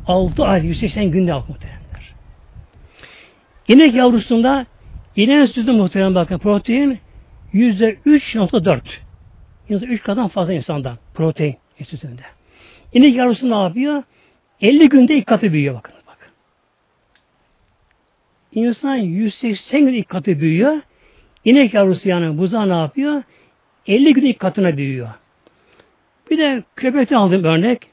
6 0.07 0.44
ay 0.44 0.66
180 0.66 1.11
günde 1.11 1.32
muhteremler. 1.32 2.14
İnek 3.68 3.94
yavrusunda 3.94 4.66
inek 5.16 5.50
sütü 5.50 5.72
muhterem 5.72 6.14
bakın 6.14 6.38
protein 6.38 6.98
%3.4. 7.54 8.80
İnsan 9.68 9.88
3 9.88 10.02
kadar 10.02 10.28
fazla 10.28 10.52
insandan 10.52 10.98
protein 11.14 11.56
sütünde. 11.84 12.22
İnek 12.92 13.16
yavrusu 13.16 13.50
ne 13.50 13.62
yapıyor? 13.62 14.02
50 14.60 14.88
günde 14.88 15.14
ilk 15.14 15.26
katı 15.26 15.52
büyüyor 15.52 15.74
bakın. 15.74 15.94
Bak. 16.06 16.32
İnsan 18.52 18.94
180 18.94 19.84
gün 19.84 19.94
ilk 19.94 20.08
katı 20.08 20.40
büyüyor. 20.40 20.80
İnek 21.44 21.74
yavrusu 21.74 22.08
yani 22.08 22.38
buza 22.38 22.66
ne 22.66 22.76
yapıyor? 22.76 23.22
50 23.86 24.14
gün 24.14 24.24
ilk 24.24 24.38
katına 24.38 24.76
büyüyor. 24.76 25.08
Bir 26.30 26.38
de 26.38 26.62
köpekten 26.76 27.16
aldım 27.16 27.44
örnek. 27.44 27.86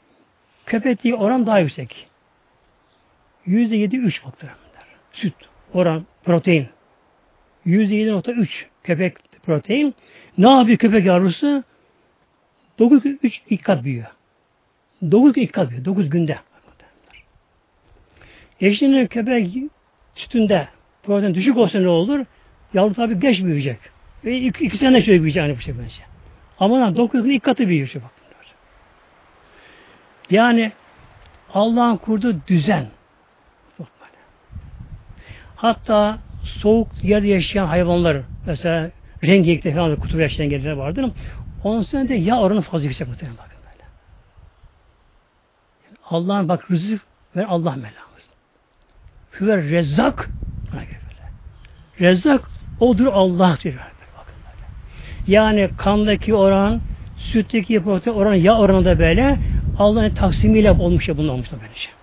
Köpekliği 0.65 1.15
oran 1.15 1.47
daha 1.47 1.59
yüksek. 1.59 2.07
Yüzde 3.45 3.75
yedi 3.75 3.97
üç 3.97 4.25
baktırımlar. 4.25 4.57
Süt, 5.13 5.33
oran, 5.73 6.05
protein. 6.23 6.67
Yüzde 7.65 7.95
yedi 7.95 8.11
nokta 8.11 8.31
üç 8.31 8.65
köpek 8.83 9.17
protein. 9.43 9.95
Ne 10.37 10.49
yapıyor 10.49 10.77
köpek 10.77 11.05
yavrusu? 11.05 11.63
Dokuz 12.79 13.03
gün 13.03 13.19
üç 13.23 13.41
ilk 13.49 13.63
kat 13.63 13.83
büyüyor. 13.83 14.07
Dokuz 15.11 15.33
gün 15.33 15.41
ilk 15.41 15.53
kat 15.53 15.69
büyüyor. 15.69 15.85
Dokuz 15.85 16.09
günde. 16.09 16.37
Eşinin 18.61 19.07
köpek 19.07 19.57
sütünde 20.15 20.67
protein 21.03 21.35
düşük 21.35 21.57
olsa 21.57 21.79
ne 21.79 21.87
olur? 21.87 22.25
Yavru 22.73 22.93
tabi 22.93 23.19
geç 23.19 23.43
büyüyecek. 23.43 23.79
Ve 24.25 24.37
iki, 24.37 24.65
iki 24.65 24.77
sene 24.77 25.01
şöyle 25.01 25.19
büyüyecek 25.19 25.43
aynı 25.43 25.57
bu 25.57 25.61
şekilde. 25.61 25.83
Ama 26.59 26.95
dokuz 26.95 27.23
gün 27.23 27.29
ilk 27.29 27.43
katı 27.43 27.67
büyüyor. 27.67 27.91
Bak. 27.95 28.11
Yani 30.29 30.71
Allah'ın 31.53 31.97
kurduğu 31.97 32.35
düzen. 32.47 32.85
Hatta 35.55 36.19
soğuk 36.61 37.03
yerde 37.03 37.27
yaşayan 37.27 37.65
hayvanlar, 37.65 38.17
mesela 38.45 38.91
rengiyekte 39.23 39.73
falan 39.73 39.95
kutup 39.95 40.19
yaşayan 40.19 40.49
geceler 40.49 40.71
vardır. 40.71 41.05
Onun 41.63 41.83
sonra 41.83 42.07
de 42.07 42.13
yağ 42.15 42.39
oranı 42.39 42.61
fazla 42.61 42.85
yüksek 42.85 43.07
muhtemelen 43.07 43.37
bakın 43.37 43.57
böyle. 43.63 43.83
Yani 45.87 45.97
Allah'ın 46.09 46.49
bak 46.49 46.71
rızık 46.71 47.01
ver 47.35 47.45
Allah 47.49 47.71
melamız. 47.71 48.29
Hüver 49.39 49.63
rezzak 49.63 50.29
buna 50.71 50.81
böyle. 50.81 52.09
Rezzak 52.09 52.49
odur 52.79 53.05
Allah 53.05 53.57
diyor. 53.63 53.75
Bakın 54.17 54.35
böyle. 54.45 54.67
Yani 55.33 55.69
kandaki 55.77 56.33
oran, 56.33 56.81
sütteki 57.17 57.83
protein 57.83 58.15
oran, 58.15 58.33
yağ 58.33 58.57
oranı 58.57 58.85
da 58.85 58.99
böyle 58.99 59.39
Allah'ın 59.79 60.15
taksimiyle 60.15 60.71
olmuş 60.71 61.07
ya 61.07 61.17
bunun 61.17 61.27
olmuş 61.27 61.51
da 61.51 61.55
böylece. 61.61 62.00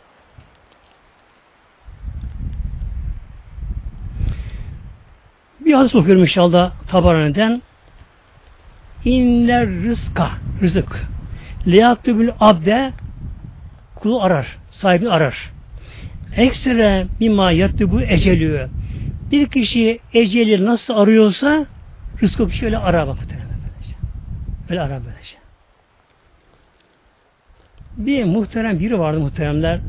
Bir 5.69 5.75
hadis 5.75 5.95
okuyorum 5.95 6.23
inşallah 6.23 6.73
Tabarani'den. 6.89 7.63
İnler 9.05 9.69
rızka, 9.69 10.31
rızık. 10.63 11.07
Liyaktübül 11.67 12.31
abde 12.41 12.93
kulu 13.95 14.23
arar, 14.23 14.59
sahibi 14.71 15.11
arar. 15.11 15.53
Ekstra 16.37 17.07
mimma 17.21 17.53
bu 17.81 18.03
ecelü. 18.03 18.69
Bir 19.31 19.49
kişi 19.49 20.01
eceli 20.15 20.65
nasıl 20.65 20.95
arıyorsa 20.95 21.67
rızkı 22.23 22.49
kişi 22.49 22.65
öyle 22.65 22.79
arar 22.79 23.07
bak. 23.07 23.17
Öyle 24.71 24.81
arar 24.81 25.01
böylece. 25.05 25.37
Bir 27.97 28.25
muhterem 28.25 28.79
biri 28.79 28.99
vardı 28.99 29.21
muhteremler 29.21 29.81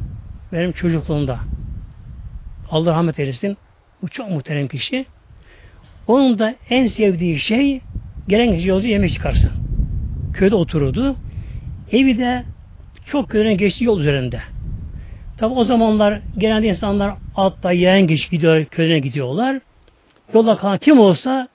benim 0.51 0.71
çocukluğumda. 0.71 1.39
Allah 2.71 2.91
rahmet 2.91 3.19
eylesin. 3.19 3.57
Bu 4.01 4.07
çok 4.09 4.29
muhterem 4.29 4.67
kişi. 4.67 5.05
Onun 6.09 6.39
da 6.39 6.55
en 6.69 6.87
sevdiği 6.87 7.39
şey 7.39 7.81
gelen 8.27 8.53
yolcu 8.53 8.87
yemek 8.87 9.11
çıkarsın. 9.11 9.51
Köyde 10.33 10.55
otururdu. 10.55 11.15
Evi 11.91 12.17
de 12.17 12.43
çok 13.05 13.29
köyden 13.29 13.57
geçtiği 13.57 13.85
yol 13.85 13.99
üzerinde. 13.99 14.41
Tabi 15.37 15.53
o 15.53 15.63
zamanlar 15.63 16.21
genelde 16.37 16.67
insanlar 16.67 17.15
altta 17.35 17.71
yayan 17.71 18.07
geç 18.07 18.29
gidiyor, 18.29 18.65
köyüne 18.65 18.99
gidiyorlar. 18.99 19.59
Yolda 20.33 20.57
kalan 20.57 20.77
kim 20.77 20.99
olsa 20.99 21.47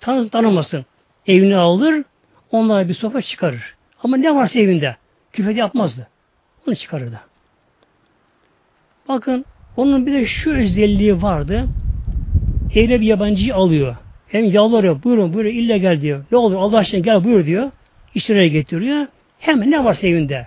tanı 0.00 0.28
tanımasın. 0.28 0.84
Evini 1.26 1.56
alır, 1.56 2.04
onlara 2.50 2.88
bir 2.88 2.94
sofa 2.94 3.22
çıkarır. 3.22 3.74
Ama 4.04 4.16
ne 4.16 4.34
varsa 4.34 4.58
evinde. 4.58 4.96
Küfet 5.32 5.56
yapmazdı. 5.56 6.08
Onu 6.66 6.76
çıkarırdı. 6.76 7.20
Bakın 9.08 9.44
onun 9.76 10.06
bir 10.06 10.12
de 10.12 10.26
şu 10.26 10.52
özelliği 10.52 11.22
vardı. 11.22 11.68
Evine 12.74 13.00
bir 13.00 13.06
yabancıyı 13.06 13.54
alıyor. 13.54 13.96
Hem 14.28 14.44
yalvarıyor. 14.44 15.02
Buyurun 15.02 15.34
buyurun 15.34 15.50
ille 15.50 15.78
gel 15.78 16.00
diyor. 16.00 16.24
Ne 16.32 16.38
olur 16.38 16.56
Allah 16.56 16.78
aşkına 16.78 17.00
gel 17.00 17.24
buyur 17.24 17.46
diyor. 17.46 17.70
İşlerine 18.14 18.48
getiriyor. 18.48 19.06
Hemen 19.38 19.70
ne 19.70 19.84
varsa 19.84 20.06
evinde. 20.06 20.46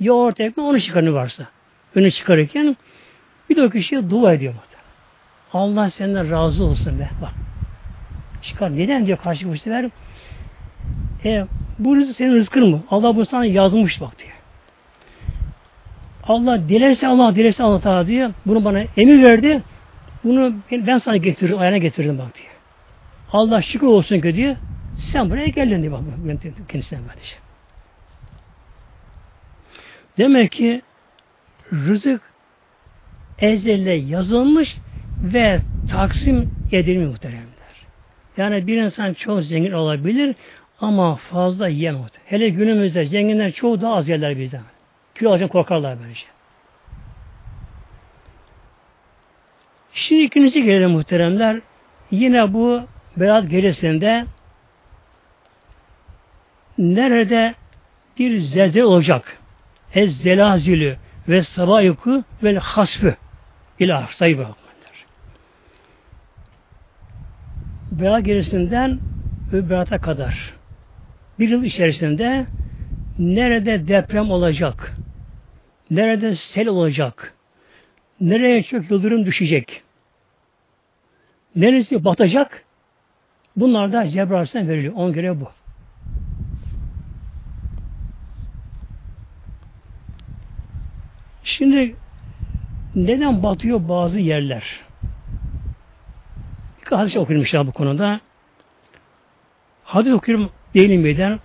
Yoğurt 0.00 0.40
ekmek 0.40 0.66
onu 0.66 0.80
çıkarını 0.80 1.14
varsa. 1.14 1.46
Öne 1.94 2.10
çıkarırken 2.10 2.76
bir 3.50 3.56
de 3.56 3.62
o 3.62 3.70
kişiye 3.70 4.10
dua 4.10 4.32
ediyor. 4.32 4.54
Allah 5.52 5.90
senden 5.90 6.30
razı 6.30 6.64
olsun 6.64 6.98
be. 6.98 7.10
Bak. 7.22 7.32
Çıkar. 8.42 8.76
Neden 8.76 9.06
diyor 9.06 9.18
karşı 9.18 9.48
bu 9.48 9.58
sefer? 9.58 9.90
E, 11.24 11.46
bu 11.78 11.96
rızık 11.96 12.16
senin 12.16 12.34
rızkın 12.34 12.70
mı? 12.70 12.82
Allah 12.90 13.16
bunu 13.16 13.26
sana 13.26 13.44
yazmış 13.44 14.00
bak 14.00 14.18
diyor. 14.18 14.30
Allah 16.24 16.68
dilerse 16.68 17.08
Allah 17.08 17.34
dilerse 17.34 17.62
Allah 17.62 18.06
diyor. 18.06 18.30
Bunu 18.46 18.64
bana 18.64 18.82
emir 18.96 19.22
verdi. 19.22 19.62
Bunu 20.24 20.54
ben 20.70 20.98
sana 20.98 21.16
getiririm, 21.16 21.58
ayağına 21.58 21.78
getiririm 21.78 22.18
bak 22.18 22.34
diyor. 22.34 22.50
Allah 23.32 23.62
şükür 23.62 23.86
olsun 23.86 24.20
ki 24.20 24.34
diyor. 24.34 24.56
Sen 24.96 25.30
buraya 25.30 25.46
geldin 25.46 25.82
diyor 25.82 25.92
bak 25.92 26.02
kendisine 26.68 26.98
böylece. 27.08 27.36
Demek 30.18 30.52
ki 30.52 30.82
rızık 31.72 32.22
ezelle 33.38 33.92
yazılmış 33.94 34.76
ve 35.22 35.60
taksim 35.90 36.50
edilmiş 36.72 37.06
muhteremler. 37.06 37.46
Yani 38.36 38.66
bir 38.66 38.82
insan 38.82 39.14
çok 39.14 39.42
zengin 39.42 39.72
olabilir 39.72 40.36
ama 40.80 41.16
fazla 41.16 41.68
yiyemez. 41.68 42.10
Hele 42.26 42.48
günümüzde 42.48 43.04
zenginler 43.04 43.52
çoğu 43.52 43.80
daha 43.80 43.94
az 43.94 44.08
yerler 44.08 44.38
bizden. 44.38 44.62
Kilo 45.14 45.30
alacak 45.30 45.50
korkarlar 45.50 45.98
böylece. 46.02 46.26
Şimdi 50.00 50.22
ikincisi 50.22 50.62
gelelim 50.62 50.90
muhteremler. 50.90 51.60
Yine 52.10 52.52
bu 52.52 52.82
Berat 53.16 53.50
gecesinde 53.50 54.24
nerede 56.78 57.54
bir 58.18 58.40
zelzele 58.40 58.84
olacak. 58.84 59.38
Ez 59.94 60.22
zelazülü 60.22 60.96
ve 61.28 61.42
sabayuku 61.42 62.24
ve 62.42 62.58
hasfı 62.58 63.14
ilah 63.78 64.10
sayı 64.10 64.38
Berat 67.92 68.24
gecesinden 68.24 68.98
Berat'a 69.52 69.98
kadar 69.98 70.54
bir 71.38 71.48
yıl 71.48 71.64
içerisinde 71.64 72.46
nerede 73.18 73.88
deprem 73.88 74.30
olacak, 74.30 74.92
nerede 75.90 76.34
sel 76.34 76.68
olacak, 76.68 77.34
nereye 78.20 78.62
çok 78.62 78.90
yıldırım 78.90 79.26
düşecek, 79.26 79.82
neresi 81.56 82.04
batacak, 82.04 82.64
bunlar 83.56 83.92
da 83.92 84.08
Cebrail'den 84.08 84.68
veriliyor. 84.68 84.94
On 84.94 85.12
göre 85.12 85.40
bu. 85.40 85.48
Şimdi 91.44 91.96
neden 92.94 93.42
batıyor 93.42 93.88
bazı 93.88 94.20
yerler? 94.20 94.80
Bir 96.82 96.96
hadis 96.96 97.16
okuyayım 97.16 97.66
bu 97.66 97.72
konuda. 97.72 98.20
Hadis 99.84 100.12
okuyorum 100.12 100.50
Değilim 100.74 101.04
beden 101.04 101.40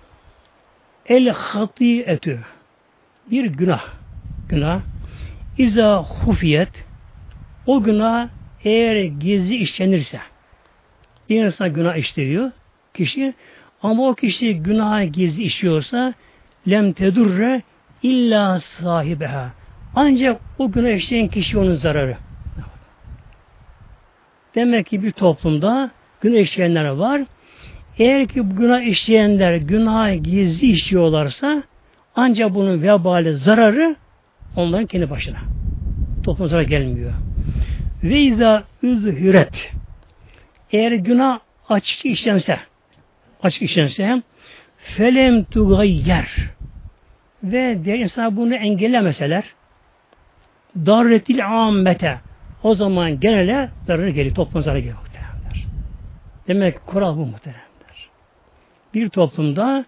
el 1.06 1.28
hatiyetü 1.28 2.40
bir 3.30 3.44
günah 3.44 3.84
günah 4.48 4.80
iza 5.58 6.02
hufiyet 6.02 6.84
o 7.66 7.82
günah 7.82 8.28
eğer 8.66 9.04
gizli 9.04 9.56
işlenirse 9.56 10.20
bir 11.28 11.44
insan 11.44 11.72
günah 11.72 11.96
işliyor 11.96 12.50
kişi 12.94 13.34
ama 13.82 14.08
o 14.08 14.14
kişi 14.14 14.54
günah 14.54 15.12
gizli 15.12 15.42
işliyorsa 15.42 16.14
lem 16.68 16.92
tedurre 16.92 17.62
illa 18.02 18.60
sahibeha 18.60 19.50
ancak 19.94 20.40
o 20.58 20.72
günah 20.72 20.90
işleyen 20.90 21.28
kişi 21.28 21.58
onun 21.58 21.74
zararı. 21.74 22.16
Demek 24.54 24.86
ki 24.86 25.02
bir 25.02 25.12
toplumda 25.12 25.90
günah 26.20 26.38
işleyenler 26.38 26.84
var. 26.84 27.22
Eğer 27.98 28.28
ki 28.28 28.50
bu 28.50 28.56
günah 28.56 28.80
işleyenler 28.80 29.56
günah 29.56 30.22
gizli 30.24 30.66
işliyorlarsa 30.66 31.62
ancak 32.16 32.54
bunun 32.54 32.82
vebali 32.82 33.34
zararı 33.34 33.96
onların 34.56 34.86
kendi 34.86 35.10
başına. 35.10 35.38
Toplum 36.24 36.48
zarar 36.48 36.62
gelmiyor. 36.62 37.12
Ve 38.08 38.20
izâ 38.20 38.64
üzhüret 38.82 39.72
eğer 40.72 40.92
günah 40.92 41.38
açık 41.68 42.06
işlense 42.06 42.58
açık 43.42 43.62
işlense 43.62 44.22
felem 44.76 45.44
tugayyer 45.44 46.28
ve 47.42 47.84
diğer 47.84 47.98
insan 47.98 48.36
bunu 48.36 48.54
engellemeseler 48.54 49.44
darretil 50.76 51.46
ammete 51.46 52.20
o 52.62 52.74
zaman 52.74 53.20
genele 53.20 53.68
zararı 53.86 54.10
geliyor. 54.10 54.34
Toplum 54.34 54.62
zararı 54.62 54.80
geliyor 54.80 54.98
muhtemelenler. 54.98 55.66
Demek 56.48 56.86
kural 56.86 57.16
bu 57.16 57.26
muhtemelen. 57.26 57.62
bir 58.94 59.08
toplumda 59.08 59.84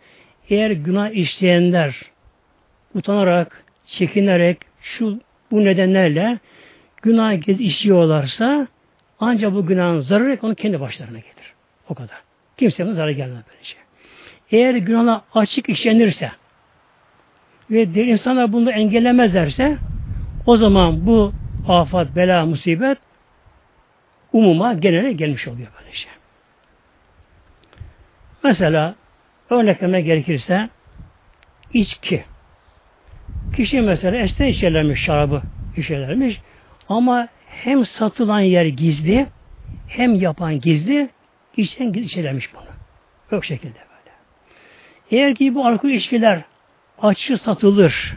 eğer 0.50 0.70
günah 0.70 1.10
işleyenler 1.10 1.96
utanarak, 2.94 3.64
çekinerek, 3.86 4.58
şu 4.80 5.20
bu 5.50 5.64
nedenlerle 5.64 6.38
günah 7.02 7.60
işliyorlarsa 7.60 8.66
ancak 9.20 9.54
bu 9.54 9.66
günahın 9.66 10.00
zararı 10.00 10.38
onu 10.42 10.54
kendi 10.54 10.80
başlarına 10.80 11.18
gelir. 11.18 11.54
O 11.88 11.94
kadar. 11.94 12.16
Kimseye 12.56 12.92
zarar 12.92 13.10
gelmez 13.10 13.44
böylece. 13.50 13.74
Eğer 14.50 14.74
günahlar 14.74 15.20
açık 15.34 15.68
işlenirse 15.68 16.30
ve 17.70 17.94
diğer 17.94 18.06
insanlar 18.06 18.52
bunu 18.52 18.70
engellemezlerse 18.70 19.76
o 20.46 20.56
zaman 20.56 21.06
bu 21.06 21.32
afat, 21.68 22.16
bela, 22.16 22.46
musibet 22.46 22.98
umuma 24.32 24.74
genele 24.74 25.12
gelmiş 25.12 25.48
oluyor 25.48 25.68
böylece. 25.80 26.08
Mesela 28.44 28.94
örnek 29.50 29.80
gerekirse 29.80 30.68
içki. 31.74 32.24
Kişi 33.56 33.80
mesela 33.80 34.16
este 34.16 34.48
içerlermiş 34.48 35.00
şarabı 35.00 35.42
içerlermiş 35.76 36.40
ama 36.88 37.28
hem 37.46 37.86
satılan 37.86 38.40
yer 38.40 38.66
gizli 38.66 39.26
hem 39.88 40.14
yapan 40.14 40.60
gizli 40.60 41.08
içen 41.56 41.92
gizli 41.92 42.06
içerlermiş 42.06 42.54
bunu. 42.54 42.62
Yok 43.30 43.44
şekilde 43.44 43.78
böyle. 43.78 44.16
Eğer 45.10 45.34
ki 45.34 45.54
bu 45.54 45.66
alkol 45.66 45.88
içkiler 45.88 46.42
açık 47.02 47.40
satılır 47.40 48.16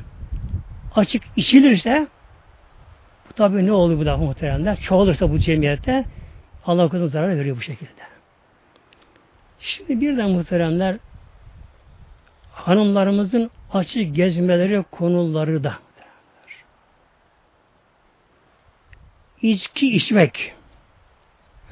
açık 0.96 1.24
içilirse 1.36 2.08
bu 3.30 3.34
tabi 3.34 3.66
ne 3.66 3.72
oluyor 3.72 4.00
bu 4.00 4.06
da 4.06 4.18
muhteremler? 4.18 4.80
Çoğalırsa 4.80 5.32
bu 5.32 5.40
cemiyette 5.40 6.06
Allah 6.66 6.90
korusun 6.90 7.08
zarar 7.08 7.38
veriyor 7.38 7.58
bu 7.58 7.62
şekilde. 7.62 8.02
Şimdi 9.60 10.02
birden 10.02 10.30
muhteremler 10.30 10.98
hanımlarımızın 12.52 13.52
açık 13.74 14.16
gezmeleri 14.16 14.84
konuları 14.92 15.64
da 15.64 15.74
içki 19.42 19.96
içmek 19.96 20.54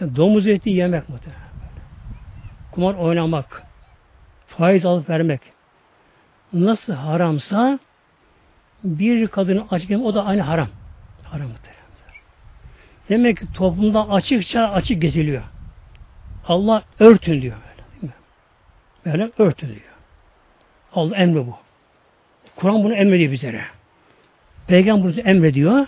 domuz 0.02 0.48
eti 0.48 0.70
yemek 0.70 1.10
muhtemelen 1.10 1.50
kumar 2.72 2.94
oynamak 2.94 3.64
faiz 4.48 4.86
alıp 4.86 5.10
vermek 5.10 5.42
nasıl 6.54 6.94
haramsa 6.94 7.80
bir 8.84 9.28
kadının 9.28 9.68
açık 9.72 9.92
o 9.92 10.16
da 10.16 10.26
aynı 10.26 10.42
haram. 10.42 10.68
Haram 11.24 11.48
muhteremler. 11.48 12.22
Demek 13.10 13.38
ki 13.38 13.54
toplumda 13.54 14.10
açıkça 14.10 14.70
açık 14.70 15.02
geziliyor. 15.02 15.44
Allah 16.48 16.84
örtün 17.00 17.42
diyor 17.42 17.56
böyle? 18.02 18.14
Böyle 19.06 19.32
örtün 19.38 19.68
diyor. 19.68 19.80
Allah 20.94 21.16
emri 21.16 21.48
bu. 21.48 21.58
Kur'an 22.56 22.84
bunu 22.84 22.94
emrediyor 22.94 23.32
bizlere. 23.32 23.62
Peygamber 24.68 25.14
bunu 25.14 25.22
emrediyor. 25.22 25.88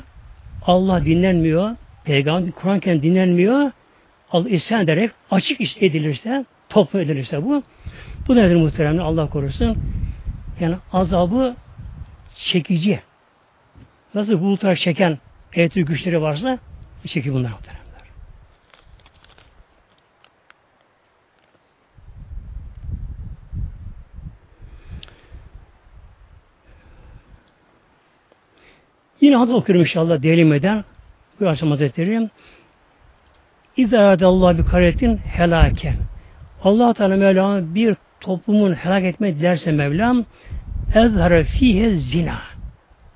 Allah 0.62 1.06
dinlenmiyor. 1.06 1.76
Peygamber 2.04 2.52
Kur'an 2.52 2.80
kendi 2.80 3.04
dinlenmiyor. 3.04 3.72
Allah 4.32 4.50
isyan 4.50 4.84
ederek 4.84 5.12
açık 5.32 5.62
iş 5.62 5.78
edilirse, 5.80 6.46
toplum 6.70 7.02
edilirse 7.02 7.44
bu. 7.44 7.64
Bu 8.28 8.36
nedir 8.36 8.56
muhteremler? 8.56 9.04
Allah 9.04 9.30
korusun. 9.30 9.78
Yani 10.60 10.76
azabı 10.94 11.56
çekici. 12.36 13.00
Nasıl 14.14 14.40
bulutlar 14.40 14.76
çeken 14.76 15.18
elektrik 15.54 15.88
güçleri 15.88 16.22
varsa 16.22 16.60
çekiyor 17.08 17.36
bunlar 17.36 17.50
muhteremler. 17.50 17.81
Yine 29.32 29.40
hadis 29.40 29.54
okuyorum 29.54 29.82
inşallah 29.82 30.24
delimeden. 30.24 30.84
Bu 31.40 31.50
akşam 31.50 31.70
Hazretleri 31.70 32.30
İzâ 33.78 34.18
Allah 34.22 34.58
bir 34.58 34.66
karetin 34.66 35.18
helaken. 35.18 35.96
Allah 36.64 36.94
Teala 36.94 37.16
Mevlam 37.16 37.76
bir 37.76 37.96
toplumun 38.20 38.74
helak 38.74 39.04
etme 39.04 39.36
dilerse 39.36 39.72
Mevlam 39.72 40.26
ezhara 40.96 41.44
fihe 41.44 41.96
zina. 41.96 42.42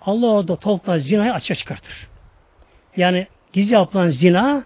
Allah 0.01 0.27
orada 0.27 0.55
toplumda 0.55 0.99
zinayı 0.99 1.33
açığa 1.33 1.55
çıkartır. 1.55 2.07
Yani 2.97 3.27
gizli 3.53 3.73
yapılan 3.73 4.09
zina 4.09 4.63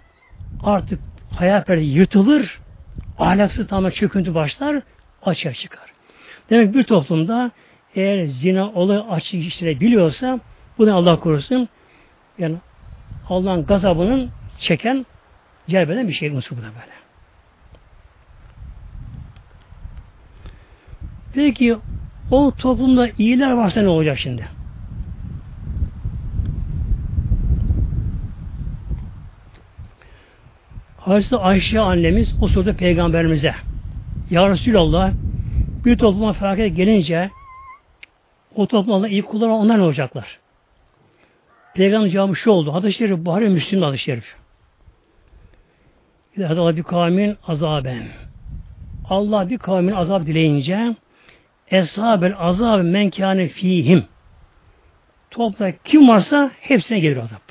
artık 0.63 0.99
hayal 1.37 1.63
perde 1.63 1.81
yırtılır, 1.81 2.59
ahlaksız 3.19 3.67
tamamen 3.67 3.89
çöküntü 3.89 4.35
başlar, 4.35 4.81
açığa 5.23 5.53
çıkar. 5.53 5.93
Demek 6.49 6.73
bir 6.73 6.83
toplumda 6.83 7.51
eğer 7.95 8.25
zina 8.25 8.71
olayı 8.71 9.01
açık 9.01 9.43
işlenebiliyorsa 10.79 10.85
bunu 10.87 10.95
Allah 10.95 11.19
korusun 11.19 11.69
yani 12.37 12.57
Allah'ın 13.29 13.65
gazabının 13.65 14.29
çeken 14.59 15.05
celbeden 15.67 16.07
bir 16.07 16.13
şey 16.13 16.29
unsur 16.29 16.57
bu 16.57 16.61
da 16.61 16.65
böyle. 16.65 16.99
Peki 21.33 21.77
o 22.31 22.51
toplumda 22.57 23.09
iyiler 23.17 23.51
varsa 23.51 23.81
ne 23.81 23.87
olacak 23.87 24.17
şimdi? 24.17 24.47
Hazreti 30.97 31.35
Ayşe 31.35 31.79
annemiz 31.79 32.35
o 32.41 32.47
sırada 32.47 32.73
peygamberimize 32.73 33.55
Ya 34.29 34.49
Resulallah 34.49 35.11
bir 35.85 35.97
topluma 35.97 36.33
felaket 36.33 36.75
gelince 36.75 37.29
o 38.55 38.67
toplumda 38.67 39.07
iyi 39.07 39.21
kullar 39.21 39.47
onlar 39.49 39.77
ne 39.77 39.83
olacaklar? 39.83 40.39
Peygamber 41.79 42.09
cevabı 42.09 42.35
şu 42.35 42.51
oldu. 42.51 42.73
Hadis-i 42.73 42.97
Şerif 42.97 43.17
Buhari 43.17 43.49
Müslim 43.49 43.81
hadis-i 43.81 44.03
Şerif. 44.03 44.35
Allah 46.39 46.77
bir 46.77 46.83
kavmin 46.83 47.37
azaben. 47.47 48.07
Allah 49.09 49.49
bir 49.49 49.57
kavmin 49.57 49.91
azab 49.91 50.25
dileyince 50.25 50.95
eshabel 51.71 52.35
azab 52.37 52.83
menkâne 52.83 53.47
fihim. 53.47 54.05
Topla 55.31 55.71
kim 55.83 56.09
varsa 56.09 56.51
hepsine 56.61 56.99
gelir 56.99 57.17
azap. 57.17 57.41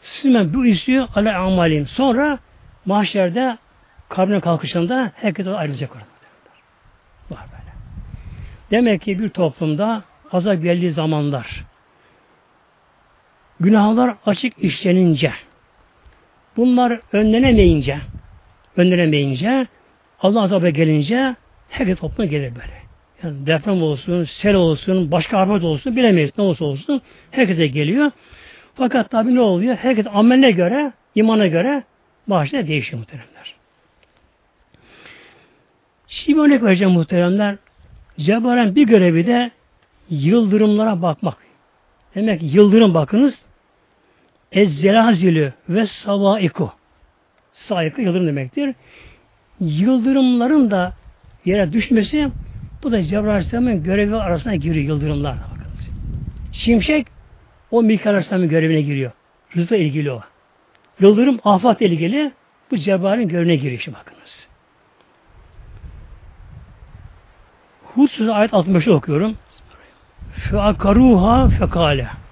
Sümen 0.00 0.54
bu 0.54 0.66
istiyor 0.66 1.08
ala 1.14 1.38
amalin. 1.38 1.84
Sonra 1.84 2.38
mahşerde 2.84 3.58
kabrine 4.08 4.40
kalkışında 4.40 5.12
herkes 5.14 5.46
ayrılacak 5.46 5.92
orada. 5.92 6.06
Var 7.30 7.46
böyle. 7.52 7.72
Demek 8.70 9.02
ki 9.02 9.18
bir 9.18 9.28
toplumda 9.28 10.02
azap 10.32 10.62
geldiği 10.62 10.92
zamanlar 10.92 11.73
günahlar 13.60 14.14
açık 14.26 14.64
işlenince 14.64 15.32
bunlar 16.56 17.00
önlenemeyince 17.12 17.98
önlenemeyince 18.76 19.66
Allah 20.20 20.42
azabı 20.42 20.68
gelince 20.68 21.36
herkes 21.68 21.98
topluma 21.98 22.30
gelir 22.30 22.52
böyle. 22.54 22.84
Yani 23.22 23.46
deprem 23.46 23.82
olsun, 23.82 24.24
sel 24.24 24.54
olsun, 24.54 25.10
başka 25.10 25.38
afet 25.38 25.64
olsun 25.64 25.96
bilemeyiz 25.96 26.30
ne 26.38 26.44
olsa 26.44 26.64
olsun 26.64 27.02
herkese 27.30 27.66
geliyor. 27.66 28.10
Fakat 28.74 29.10
tabi 29.10 29.34
ne 29.34 29.40
oluyor? 29.40 29.76
Herkes 29.76 30.06
ameline 30.12 30.50
göre, 30.50 30.92
imana 31.14 31.46
göre 31.46 31.82
maaşlar 32.26 32.68
değişiyor 32.68 32.98
muhteremler. 32.98 33.54
Şimdi 36.08 36.40
örnek 36.40 36.62
vereceğim 36.62 36.92
muhteremler. 36.92 37.56
Cebrail'in 38.18 38.76
bir 38.76 38.86
görevi 38.86 39.26
de 39.26 39.50
yıldırımlara 40.10 41.02
bakmak. 41.02 41.36
Demek 42.14 42.40
ki 42.40 42.46
yıldırım 42.46 42.94
bakınız 42.94 43.34
Ezzelazilü 44.54 45.52
ve 45.68 45.86
savaiku. 45.86 46.72
Saikı 47.52 48.02
yıldırım 48.02 48.26
demektir. 48.26 48.74
Yıldırımların 49.60 50.70
da 50.70 50.92
yere 51.44 51.72
düşmesi 51.72 52.28
bu 52.82 52.92
da 52.92 53.02
Cebrail 53.02 53.28
Aleyhisselam'ın 53.28 53.82
görevi 53.82 54.16
arasına 54.16 54.56
giriyor 54.56 54.86
yıldırımlar. 54.86 55.36
Bakınız. 55.36 55.90
Şimşek 56.52 57.06
o 57.70 57.82
Mikail 57.82 58.14
Aleyhisselam'ın 58.14 58.48
görevine 58.48 58.80
giriyor. 58.80 59.12
Rızla 59.56 59.76
ilgili 59.76 60.12
o. 60.12 60.20
Yıldırım 61.00 61.40
afat 61.44 61.82
ilgili 61.82 62.32
bu 62.70 62.76
Cebrail'in 62.76 63.28
görevine 63.28 63.56
giriyor 63.56 63.80
şimdi 63.80 63.98
bakınız. 63.98 64.48
Hud 67.94 68.28
ayet 68.28 68.52
65'i 68.52 68.92
okuyorum. 68.92 69.36
Feakaruha 70.32 71.48
fekale. 71.48 72.23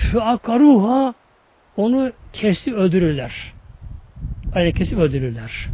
Feakaruha 0.00 1.14
onu 1.76 2.12
kesip 2.32 2.74
öldürürler. 2.74 3.52
Aynen 4.54 4.72
kesip 4.72 4.98
öldürürler. 4.98 5.68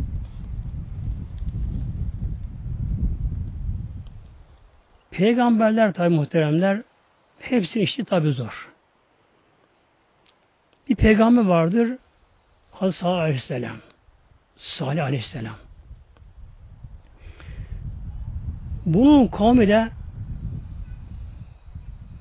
Peygamberler 5.11 5.93
tabi 5.93 6.15
muhteremler 6.15 6.83
hepsinin 7.39 7.85
işi 7.85 8.05
tabi 8.05 8.31
zor. 8.31 8.69
Bir 10.89 10.95
peygamber 10.95 11.45
vardır 11.45 11.99
Hazreti 12.71 12.99
Salih 12.99 13.23
Aleyhisselam. 13.23 13.77
Salih 14.57 15.05
Aleyhisselam. 15.05 15.57
Bunun 18.87 19.27
kavmi 19.27 19.69
de 19.69 19.89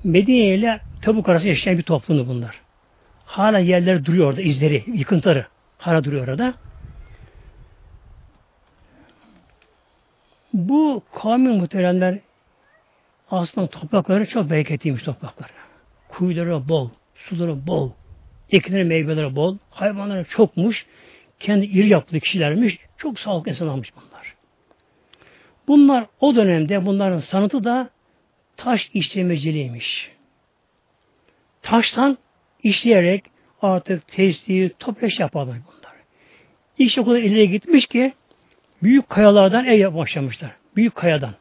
Medine 0.04 0.54
ile 0.54 0.80
Tabuk 1.02 1.28
arasında 1.28 1.48
yaşayan 1.48 1.78
bir 1.78 1.82
toplumdu 1.82 2.28
bunlar. 2.28 2.60
Hala 3.24 3.58
yerler 3.58 4.04
duruyor 4.04 4.28
orada, 4.28 4.42
izleri, 4.42 4.84
yıkıntıları. 4.86 5.46
Hala 5.78 6.04
duruyor 6.04 6.28
orada. 6.28 6.54
Bu 10.52 11.02
kavmin 11.14 11.56
muhteremler 11.56 12.18
aslında 13.30 13.66
toprakları 13.66 14.26
çok 14.26 14.50
bereketliymiş 14.50 15.02
toprakları. 15.02 15.52
Kuyuları 16.08 16.68
bol, 16.68 16.90
suları 17.14 17.66
bol, 17.66 17.90
ekinleri 18.50 18.84
meyveleri 18.84 19.36
bol, 19.36 19.58
hayvanları 19.70 20.24
çokmuş, 20.24 20.86
kendi 21.40 21.66
iri 21.66 21.88
yaptığı 21.88 22.20
kişilermiş, 22.20 22.78
çok 22.96 23.20
sağlıklı 23.20 23.50
insanlarmış 23.50 23.92
bunlar. 23.96 24.34
Bunlar 25.68 26.06
o 26.20 26.36
dönemde 26.36 26.86
bunların 26.86 27.18
sanatı 27.18 27.64
da 27.64 27.90
taş 28.56 28.90
işlemeciliğiymiş. 28.94 30.15
Taştan 31.66 32.18
işleyerek 32.62 33.24
artık 33.62 34.08
testi, 34.08 34.72
toprak 34.78 35.20
yaparlar 35.20 35.56
bunlar. 35.66 35.94
İş 36.78 36.98
o 36.98 37.04
kadar 37.04 37.18
ileri 37.18 37.50
gitmiş 37.50 37.86
ki 37.86 38.12
büyük 38.82 39.08
kayalardan 39.08 39.64
ev 39.64 39.94
başlamışlar. 39.94 40.50
Büyük 40.76 40.94
kayadan. 40.94 41.34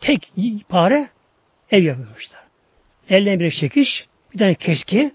Tek 0.00 0.32
pare 0.68 1.08
ev 1.70 1.82
yapmışlar. 1.82 2.40
Ellerine 3.08 3.40
bir 3.40 3.50
çekiş, 3.50 4.06
bir 4.32 4.38
tane 4.38 4.54
keski, 4.54 5.12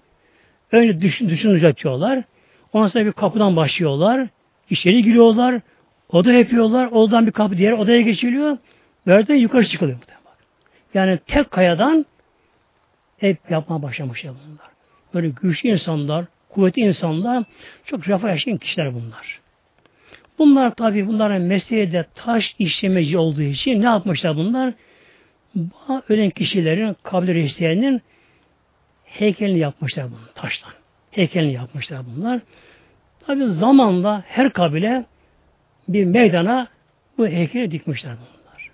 önce 0.72 1.00
düşün, 1.00 1.28
düşün 1.28 1.50
uzatıyorlar. 1.50 2.24
Ondan 2.72 2.88
sonra 2.88 3.06
bir 3.06 3.12
kapıdan 3.12 3.56
başlıyorlar. 3.56 4.28
İçeri 4.70 5.02
giriyorlar. 5.02 5.60
Oda 6.08 6.32
yapıyorlar. 6.32 6.86
Odadan 6.86 7.26
bir 7.26 7.32
kapı 7.32 7.56
diğer 7.56 7.72
odaya 7.72 8.00
geçiliyor. 8.00 8.58
Böyle 9.06 9.34
yukarı 9.34 9.64
çıkılıyor. 9.64 9.98
Yani 10.94 11.18
tek 11.26 11.50
kayadan 11.50 12.06
ev 13.22 13.34
yapmaya 13.50 13.82
başlamışlar 13.82 14.32
bunlar. 14.46 14.68
Böyle 15.14 15.28
güçlü 15.28 15.68
insanlar, 15.68 16.24
kuvvetli 16.48 16.82
insanlar, 16.82 17.44
çok 17.84 18.08
refah 18.08 18.28
yaşayan 18.28 18.56
kişiler 18.56 18.94
bunlar. 18.94 19.40
Bunlar 20.38 20.74
tabi 20.74 21.06
bunların 21.06 21.42
mesleği 21.42 21.92
de 21.92 22.04
taş 22.14 22.54
işlemeci 22.58 23.18
olduğu 23.18 23.42
için 23.42 23.82
ne 23.82 23.84
yapmışlar 23.84 24.36
bunlar? 24.36 24.74
Ölen 26.08 26.30
kişilerin, 26.30 26.96
kabir 27.02 27.34
reislerinin 27.34 28.02
heykelini 29.04 29.58
yapmışlar 29.58 30.06
bunu 30.10 30.32
taştan. 30.34 30.72
Heykelini 31.10 31.52
yapmışlar 31.52 32.00
bunlar. 32.06 32.40
Tabi 33.26 33.46
zamanla 33.46 34.24
her 34.26 34.52
kabile 34.52 35.04
bir 35.88 36.04
meydana 36.04 36.68
bu 37.18 37.28
heykeli 37.28 37.70
dikmişler 37.70 38.12
bunlar. 38.12 38.70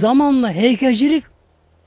Zamanla 0.00 0.52
heykelcilik 0.52 1.24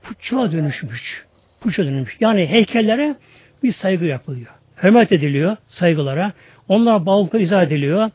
puçluğa 0.03 0.51
dönüşmüş. 0.51 1.25
Puçluğa 1.61 1.87
dönüşmüş. 1.87 2.17
Yani 2.19 2.47
heykellere 2.47 3.15
bir 3.63 3.73
saygı 3.73 4.05
yapılıyor. 4.05 4.51
Hürmet 4.83 5.11
ediliyor 5.11 5.57
saygılara. 5.67 6.33
Onlar 6.67 7.05
bağlılıkla 7.05 7.39
izah 7.39 7.63
ediliyor. 7.63 8.09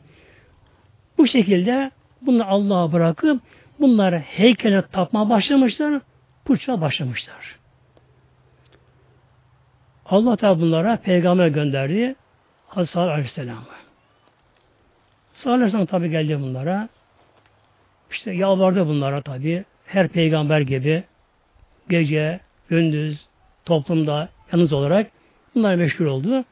Bu 1.17 1.27
şekilde 1.27 1.91
bunu 2.21 2.43
Allah'a 2.47 2.93
bırakıp 2.93 3.41
bunları 3.79 4.19
heykele 4.19 4.81
tapmaya 4.81 5.29
başlamışlar, 5.29 6.01
puçluğa 6.45 6.81
başlamışlar. 6.81 7.57
Allah 10.05 10.35
Teala 10.35 10.61
bunlara 10.61 10.97
peygamber 10.97 11.47
gönderdi. 11.47 12.15
Hazreti 12.67 12.99
Aleyhisselam'ı. 12.99 13.61
Salih 15.33 15.55
Aleyhisselam 15.55 15.85
tabi 15.85 16.09
geldi 16.09 16.39
bunlara. 16.41 16.89
İşte 18.11 18.31
yalvardı 18.31 18.87
bunlara 18.87 19.21
tabi. 19.21 19.65
Her 19.85 20.07
peygamber 20.07 20.61
gibi 20.61 21.03
gece, 21.89 22.39
gündüz, 22.69 23.27
toplumda 23.67 24.29
yalnız 24.51 24.73
olarak 24.73 25.11
bunlar 25.55 25.75
meşgul 25.75 26.05
oldu. 26.05 26.45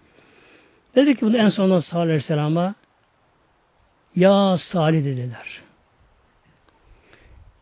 Dedi 0.95 1.15
ki 1.15 1.21
bunu 1.21 1.37
en 1.37 1.49
sonunda 1.49 1.81
Salih 1.81 2.03
Aleyhisselam'a 2.03 2.75
Ya 4.15 4.57
Salih 4.57 5.05
dediler. 5.05 5.61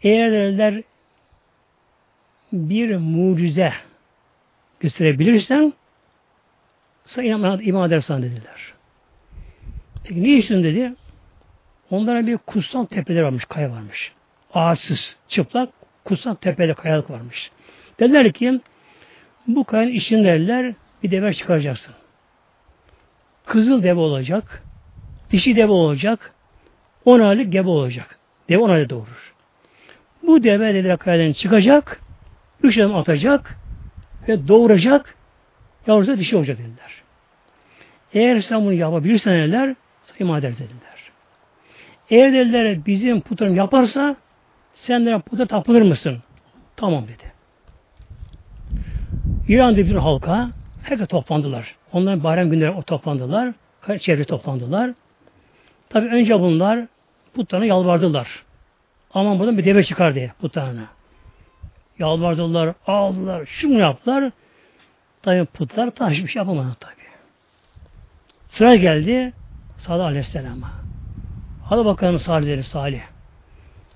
Eğer 0.02 0.32
dediler 0.32 0.84
bir 2.54 2.98
mucize 2.98 3.74
gösterebilirsen 4.80 5.74
sana 7.06 7.26
iman, 7.26 7.86
edersen 7.86 8.22
dediler. 8.22 8.74
Peki 10.04 10.24
ne 10.24 10.30
istiyorsun 10.30 10.64
dedi. 10.64 10.94
Onlara 11.90 12.28
bir 12.28 12.38
kutsal 12.38 12.86
tepeler 12.86 13.22
varmış, 13.22 13.46
kaya 13.46 13.72
varmış. 13.72 14.12
Ağaçsız, 14.54 15.16
çıplak, 15.28 15.70
kutsal 16.06 16.36
tepede 16.36 16.74
kayalık 16.74 17.10
varmış. 17.10 17.52
Dediler 18.00 18.34
ki 18.34 18.60
bu 19.48 19.64
kayanın 19.64 19.92
içinde 19.92 20.24
derler 20.24 20.74
bir 21.04 21.12
deve 21.12 21.34
çıkaracaksın. 21.34 21.94
Kızıl 23.46 23.84
deve 23.84 24.00
olacak, 24.00 24.64
dişi 25.32 25.56
deve 25.56 25.72
olacak, 25.72 26.34
on 27.06 27.20
aylık 27.20 27.52
gebe 27.52 27.70
olacak. 27.70 28.20
Deve 28.50 28.60
on 28.60 28.70
aylık 28.70 28.90
doğurur. 28.90 29.34
Bu 30.24 30.44
deve 30.44 30.74
dediler 30.74 30.98
kayadan 30.98 31.32
çıkacak, 31.32 32.02
üç 32.64 32.78
adım 32.78 32.96
atacak 32.96 33.58
ve 34.28 34.48
doğuracak, 34.48 35.16
yavrusu 35.88 36.18
dişi 36.18 36.38
olacak 36.38 36.58
dediler. 36.58 37.04
Eğer 38.14 38.42
sen 38.42 38.62
bunu 38.62 38.74
yapabilirsen 38.74 39.34
dediler, 39.34 39.76
iman 40.20 40.40
ederiz 40.40 40.60
dediler. 40.60 41.12
Eğer 42.10 42.34
dediler 42.34 42.86
bizim 42.86 43.22
putlarım 43.22 43.56
yaparsa 43.56 44.16
sen 44.76 45.06
de 45.06 45.20
puta 45.20 45.46
tapılır 45.46 45.82
mısın? 45.82 46.24
Tamam 46.76 47.04
dedi. 47.04 47.34
İran'da 49.48 49.78
bir 49.78 49.96
halka 49.96 50.50
herkes 50.84 51.08
toplandılar. 51.08 51.76
Onların 51.94 52.24
bayram 52.24 52.50
günleri 52.50 52.72
o 52.72 52.82
toplandılar. 52.82 53.54
Çevre 54.00 54.26
toplandılar. 54.26 54.92
Tabi 55.90 56.08
önce 56.08 56.40
bunlar 56.40 56.88
putlarına 57.34 57.66
yalvardılar. 57.66 58.44
Aman 59.14 59.40
buradan 59.40 59.58
bir 59.58 59.66
deve 59.66 59.84
çıkar 59.84 60.16
diye 60.16 60.32
putlarına. 60.42 60.86
Yalvardılar, 62.00 62.74
ağladılar, 62.88 63.46
şunu 63.46 63.80
yaptılar. 63.80 64.32
Tabi 65.22 65.46
putlar 65.46 65.92
taş 65.92 66.18
bir 66.18 66.28
şey 66.28 66.40
yapamadı 66.40 66.76
tabi. 66.80 66.94
Sıra 68.50 68.76
geldi 68.76 69.34
Salih 69.78 70.06
Aleyhisselam'a. 70.06 70.72
Hadi 71.66 71.86
bakalım 71.86 72.20
Salih 72.20 72.48
dedi 72.48 72.64
Salih. 72.64 73.02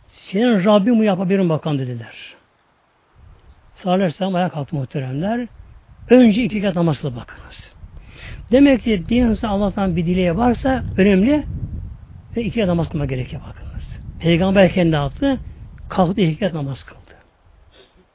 Senin 0.09 0.65
Rabbim 0.65 0.97
mi 0.97 1.05
yapabilirim 1.05 1.49
bakalım 1.49 1.79
dediler. 1.79 2.36
Salih 3.83 3.93
Aleyhisselam 3.93 4.35
ayağa 4.35 4.49
kalktı 4.49 4.75
muhteremler. 4.75 5.47
Önce 6.09 6.43
iki 6.43 6.61
kat 6.61 6.75
namaz 6.75 7.03
bakınız. 7.03 7.71
Demek 8.51 8.83
ki 8.83 9.03
dinimizde 9.09 9.47
Allah'tan 9.47 9.95
bir 9.95 10.05
dileği 10.05 10.37
varsa 10.37 10.83
önemli 10.97 11.43
ve 12.35 12.43
iki 12.43 12.59
kat 12.59 12.67
namaz 12.67 12.89
kılma 12.89 13.05
gerekiyor 13.05 13.41
bakınız. 13.49 13.99
Peygamber 14.19 14.73
kendi 14.73 14.95
yaptı. 14.95 15.39
Kalktı 15.89 16.21
iki 16.21 16.39
kat 16.39 16.53
namaz 16.53 16.83
kıldı. 16.83 17.15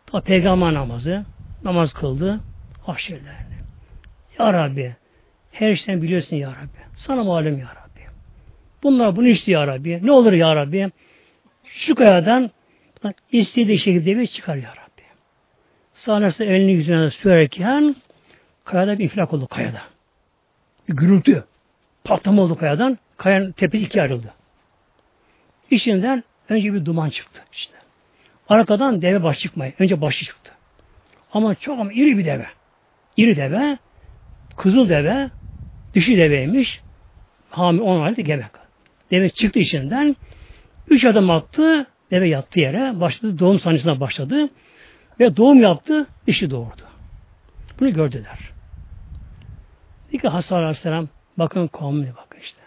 Ta 0.06 0.20
peygamber 0.20 0.74
namazı 0.74 1.24
namaz 1.64 1.92
kıldı. 1.92 2.40
Ahşirlerini. 2.86 3.56
Ya 4.38 4.52
Rabbi 4.52 4.96
her 5.52 5.74
şeyden 5.74 6.02
biliyorsun 6.02 6.36
Ya 6.36 6.50
Rabbi. 6.50 6.96
Sana 6.96 7.24
malum 7.24 7.58
Ya 7.58 7.66
Rabbi. 7.66 8.00
Bunlar 8.82 9.16
bunu 9.16 9.28
istiyor 9.28 9.60
Ya 9.60 9.66
Rabbi. 9.66 10.00
Ne 10.02 10.12
olur 10.12 10.32
Ya 10.32 10.56
Rabbi? 10.56 10.90
Şu 11.64 11.94
kayadan 11.94 12.50
istediği 13.32 13.78
şekilde 13.78 14.18
bir 14.18 14.26
çıkar 14.26 14.56
Ya 14.56 14.68
Rabbi. 14.68 14.81
Sahnesi 16.04 16.44
elini 16.44 16.72
yüzüne 16.72 17.10
sürerken 17.10 17.96
kayada 18.64 18.98
bir 18.98 19.04
infilak 19.04 19.32
oldu 19.32 19.46
kayada. 19.46 19.82
Bir 20.88 20.96
gürültü. 20.96 21.44
Patlama 22.04 22.42
oldu 22.42 22.56
kayadan. 22.56 22.98
Kayanın 23.16 23.52
tepesi 23.52 23.84
ikiye 23.84 24.02
ayrıldı. 24.02 24.34
İçinden 25.70 26.24
önce 26.48 26.74
bir 26.74 26.84
duman 26.84 27.08
çıktı. 27.08 27.42
İşte. 27.52 27.74
Arkadan 28.48 29.02
deve 29.02 29.22
baş 29.22 29.38
çıkmayı. 29.38 29.72
Önce 29.78 30.00
başı 30.00 30.24
çıktı. 30.24 30.52
Ama 31.32 31.54
çok 31.54 31.78
ama 31.78 31.92
iri 31.92 32.18
bir 32.18 32.24
deve. 32.24 32.46
İri 33.16 33.36
deve, 33.36 33.78
kızıl 34.56 34.88
deve, 34.88 35.30
dişi 35.94 36.16
deveymiş. 36.16 36.80
Hami 37.50 37.80
on 37.80 38.02
aylık 38.02 38.26
gebe. 38.26 38.44
Deve 39.10 39.30
çıktı 39.30 39.58
içinden. 39.58 40.16
Üç 40.88 41.04
adım 41.04 41.30
attı. 41.30 41.86
Deve 42.10 42.28
yattı 42.28 42.60
yere. 42.60 43.00
Başladı. 43.00 43.38
Doğum 43.38 43.60
sancısına 43.60 44.00
başladı. 44.00 44.48
Ve 45.20 45.36
doğum 45.36 45.62
yaptı. 45.62 46.06
Dişi 46.26 46.50
doğurdu. 46.50 46.82
Bunu 47.80 47.92
gördüler. 47.92 48.38
Dedi 50.08 50.22
ki 50.22 50.28
Hasan 50.28 50.56
Aleyhisselam 50.56 51.08
bakın 51.36 51.66
kavmine 51.66 52.10
bakın 52.16 52.38
işte. 52.40 52.60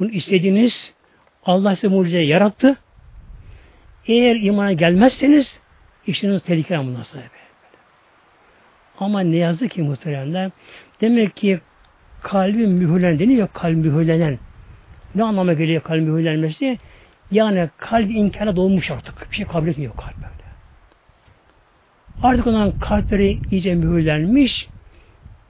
Bunu 0.00 0.10
istediğiniz 0.10 0.92
Allah 1.44 1.76
size 1.76 1.88
mucize 1.88 2.18
yarattı. 2.18 2.76
Eğer 4.06 4.36
imana 4.36 4.72
gelmezseniz 4.72 5.60
işiniz 6.06 6.42
tehlikeli 6.42 6.78
bundan 6.78 7.02
sonra. 7.02 7.22
Ama 9.00 9.20
ne 9.20 9.36
yazık 9.36 9.70
ki 9.70 9.82
muhteremler 9.82 10.50
demek 11.00 11.36
ki 11.36 11.60
kalbi 12.22 12.66
mühürlen 12.66 13.18
deniyor 13.18 13.48
kalbi 13.52 13.76
mühürlenen. 13.76 14.38
Ne 15.14 15.24
anlama 15.24 15.52
geliyor 15.52 15.82
kalbi 15.82 16.00
mühürlenmesi? 16.00 16.78
Yani 17.30 17.68
kalp 17.76 18.10
inkara 18.10 18.56
dolmuş 18.56 18.90
artık. 18.90 19.30
Bir 19.30 19.36
şey 19.36 19.46
kabul 19.46 19.68
etmiyor 19.68 19.92
böyle. 20.16 20.37
Artık 22.22 22.46
onların 22.46 22.78
kalpleri 22.78 23.38
iyice 23.50 23.74
mühürlenmiş. 23.74 24.68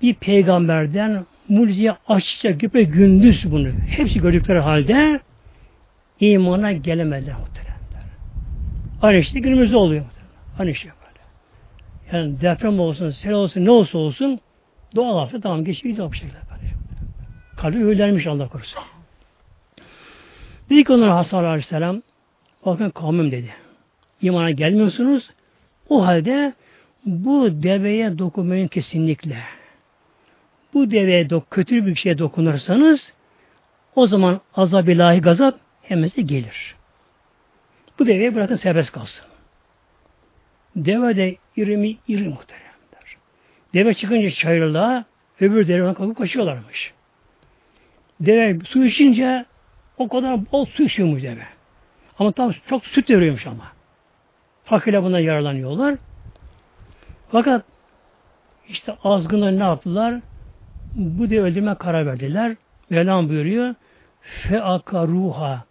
Bir 0.02 0.14
peygamberden 0.14 1.26
mucize 1.48 1.96
açıkça 2.08 2.50
güpe 2.50 2.82
gündüz 2.82 3.52
bunu. 3.52 3.68
Hepsi 3.88 4.20
gördükleri 4.20 4.58
halde 4.58 5.20
imana 6.20 6.72
gelemediler 6.72 7.34
muhteremler. 7.34 8.08
Aynı 9.02 9.18
işte 9.18 9.40
günümüzde 9.40 9.76
oluyor 9.76 10.04
muhteremler. 10.04 10.34
Aynı 10.58 10.74
şey 10.74 10.90
böyle. 10.90 11.20
Yani 12.18 12.40
deprem 12.40 12.80
olsun, 12.80 13.10
sel 13.10 13.32
olsun, 13.32 13.64
ne 13.64 13.70
olsa 13.70 13.98
olsun 13.98 14.40
doğal 14.96 15.22
afet 15.22 15.42
tamam 15.42 15.64
geçiyor 15.64 15.90
gidiyor 15.90 16.10
bu 16.10 16.14
şekilde. 16.14 16.38
Böyle. 16.50 16.72
Kalbi 17.56 17.84
öğlenmiş 17.84 18.26
Allah 18.26 18.48
korusun. 18.48 18.82
Dedi 20.70 20.84
ki 20.84 20.92
onlara 20.92 21.16
Hasan 21.16 21.44
Aleyhisselam 21.44 22.02
bakın 22.66 22.90
kavmim 22.90 23.30
dedi. 23.32 23.50
İmana 24.22 24.50
gelmiyorsunuz. 24.50 25.30
O 25.88 26.06
halde 26.06 26.52
bu 27.06 27.62
deveye 27.62 28.18
dokunmayın 28.18 28.68
kesinlikle. 28.68 29.38
Bu 30.74 30.90
deveye 30.90 31.26
do- 31.26 31.42
kötü 31.50 31.86
bir 31.86 31.94
şeye 31.94 32.18
dokunursanız 32.18 33.12
o 33.94 34.06
zaman 34.06 34.40
azab 34.54 34.88
ilahi 34.88 35.20
gazap 35.20 35.58
hemen 35.82 36.10
gelir. 36.16 36.76
Bu 37.98 38.06
deveyi 38.06 38.34
bırakın 38.34 38.56
serbest 38.56 38.92
kalsın. 38.92 39.24
Deve 40.76 41.16
de 41.16 41.36
iri 41.56 41.76
mi 41.76 41.96
iri 42.08 42.28
muhteremler. 42.28 43.16
Deve 43.74 43.94
çıkınca 43.94 44.30
çayırlığa 44.30 45.04
öbür 45.40 45.68
deve 45.68 45.94
kalkıp 45.94 46.18
kaçıyorlarmış. 46.18 46.92
Deve 48.20 48.58
su 48.64 48.84
içince 48.84 49.44
o 49.98 50.08
kadar 50.08 50.52
bol 50.52 50.64
su 50.64 50.82
içiyormuş 50.82 51.22
deve. 51.22 51.46
Ama 52.18 52.32
tam 52.32 52.52
çok 52.68 52.86
süt 52.86 53.10
veriyormuş 53.10 53.46
ama. 53.46 53.77
Fakirler 54.68 55.02
buna 55.02 55.20
yararlanıyorlar. 55.20 55.94
Fakat 57.30 57.64
işte 58.68 58.96
azgınlar 59.04 59.58
ne 59.58 59.62
yaptılar? 59.62 60.20
Bu 60.94 61.30
de 61.30 61.40
öldürme 61.42 61.74
karar 61.74 62.06
verdiler. 62.06 62.56
Mevlam 62.90 63.28
buyuruyor. 63.28 63.74
Feaka 64.20 65.06
ruha. 65.06 65.64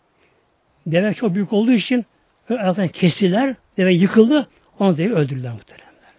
Deve 0.87 1.13
çok 1.13 1.35
büyük 1.35 1.53
olduğu 1.53 1.71
için 1.71 2.05
altından 2.49 2.87
kestiler. 2.87 3.55
Deve 3.77 3.93
yıkıldı. 3.93 4.47
Onu 4.79 4.97
devi 4.97 5.13
öldürdüler 5.13 5.51
muhteremler. 5.51 6.11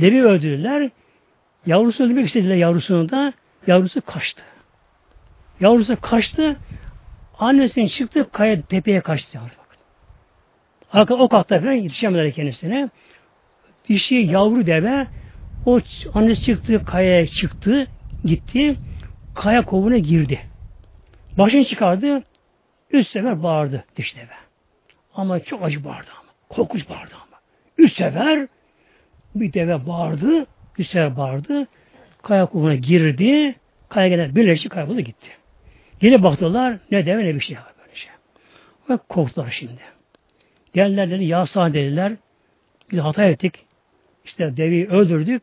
Devi 0.00 0.24
öldürdüler. 0.24 0.90
Yavrusu 1.66 2.04
öldürmek 2.04 2.26
istediler 2.26 2.56
yavrusunu 2.56 3.10
da. 3.10 3.32
Yavrusu 3.66 4.00
kaçtı. 4.00 4.42
Yavrusu 5.60 6.00
kaçtı. 6.00 6.56
Annesinin 7.38 7.86
çıktı 7.86 8.28
kaya 8.32 8.62
tepeye 8.62 9.00
kaçtı. 9.00 9.38
Arka 10.92 11.14
o 11.14 11.28
kalktı 11.28 11.60
falan 11.60 11.72
yetişemediler 11.72 12.32
kendisine. 12.32 12.88
Dişi 13.88 14.14
yavru 14.14 14.66
deve 14.66 15.06
o 15.66 15.80
annesi 16.14 16.42
çıktı 16.42 16.84
kayaya 16.84 17.26
çıktı 17.26 17.86
gitti 18.24 18.76
kaya 19.34 19.64
kovuna 19.64 19.98
girdi. 19.98 20.40
Başını 21.38 21.64
çıkardı 21.64 22.22
üç 22.90 23.08
sefer 23.08 23.42
bağırdı 23.42 23.84
diş 23.96 24.16
deve. 24.16 24.36
Ama 25.14 25.40
çok 25.40 25.62
acı 25.62 25.84
bağırdı 25.84 26.08
ama. 26.20 26.30
Korkunç 26.48 26.88
bağırdı 26.88 27.14
ama. 27.14 27.40
Üç 27.78 27.92
sefer 27.92 28.48
bir 29.34 29.52
deve 29.52 29.86
bağırdı. 29.86 30.46
Üç 30.78 30.86
sefer 30.86 31.16
bağırdı. 31.16 31.66
Kaya 32.22 32.46
kovuna 32.46 32.74
girdi. 32.74 33.54
Kaya 33.88 34.08
gelen 34.08 34.36
birleşti 34.36 34.68
kayboldu 34.68 35.00
gitti. 35.00 35.28
Yine 36.02 36.22
baktılar 36.22 36.78
ne 36.90 37.06
deve 37.06 37.24
ne 37.24 37.34
bir 37.34 37.40
şey 37.40 37.56
var 37.56 37.72
böyle 37.78 37.94
şey. 37.94 38.10
Ve 38.90 38.98
korktular 39.08 39.50
şimdi. 39.50 39.91
Geldiler 40.74 41.10
dedi 41.10 41.24
ya 41.24 41.46
sağ 41.46 41.74
dediler. 41.74 42.12
Biz 42.90 42.98
hata 42.98 43.24
ettik. 43.24 43.66
İşte 44.24 44.56
devi 44.56 44.88
öldürdük. 44.88 45.42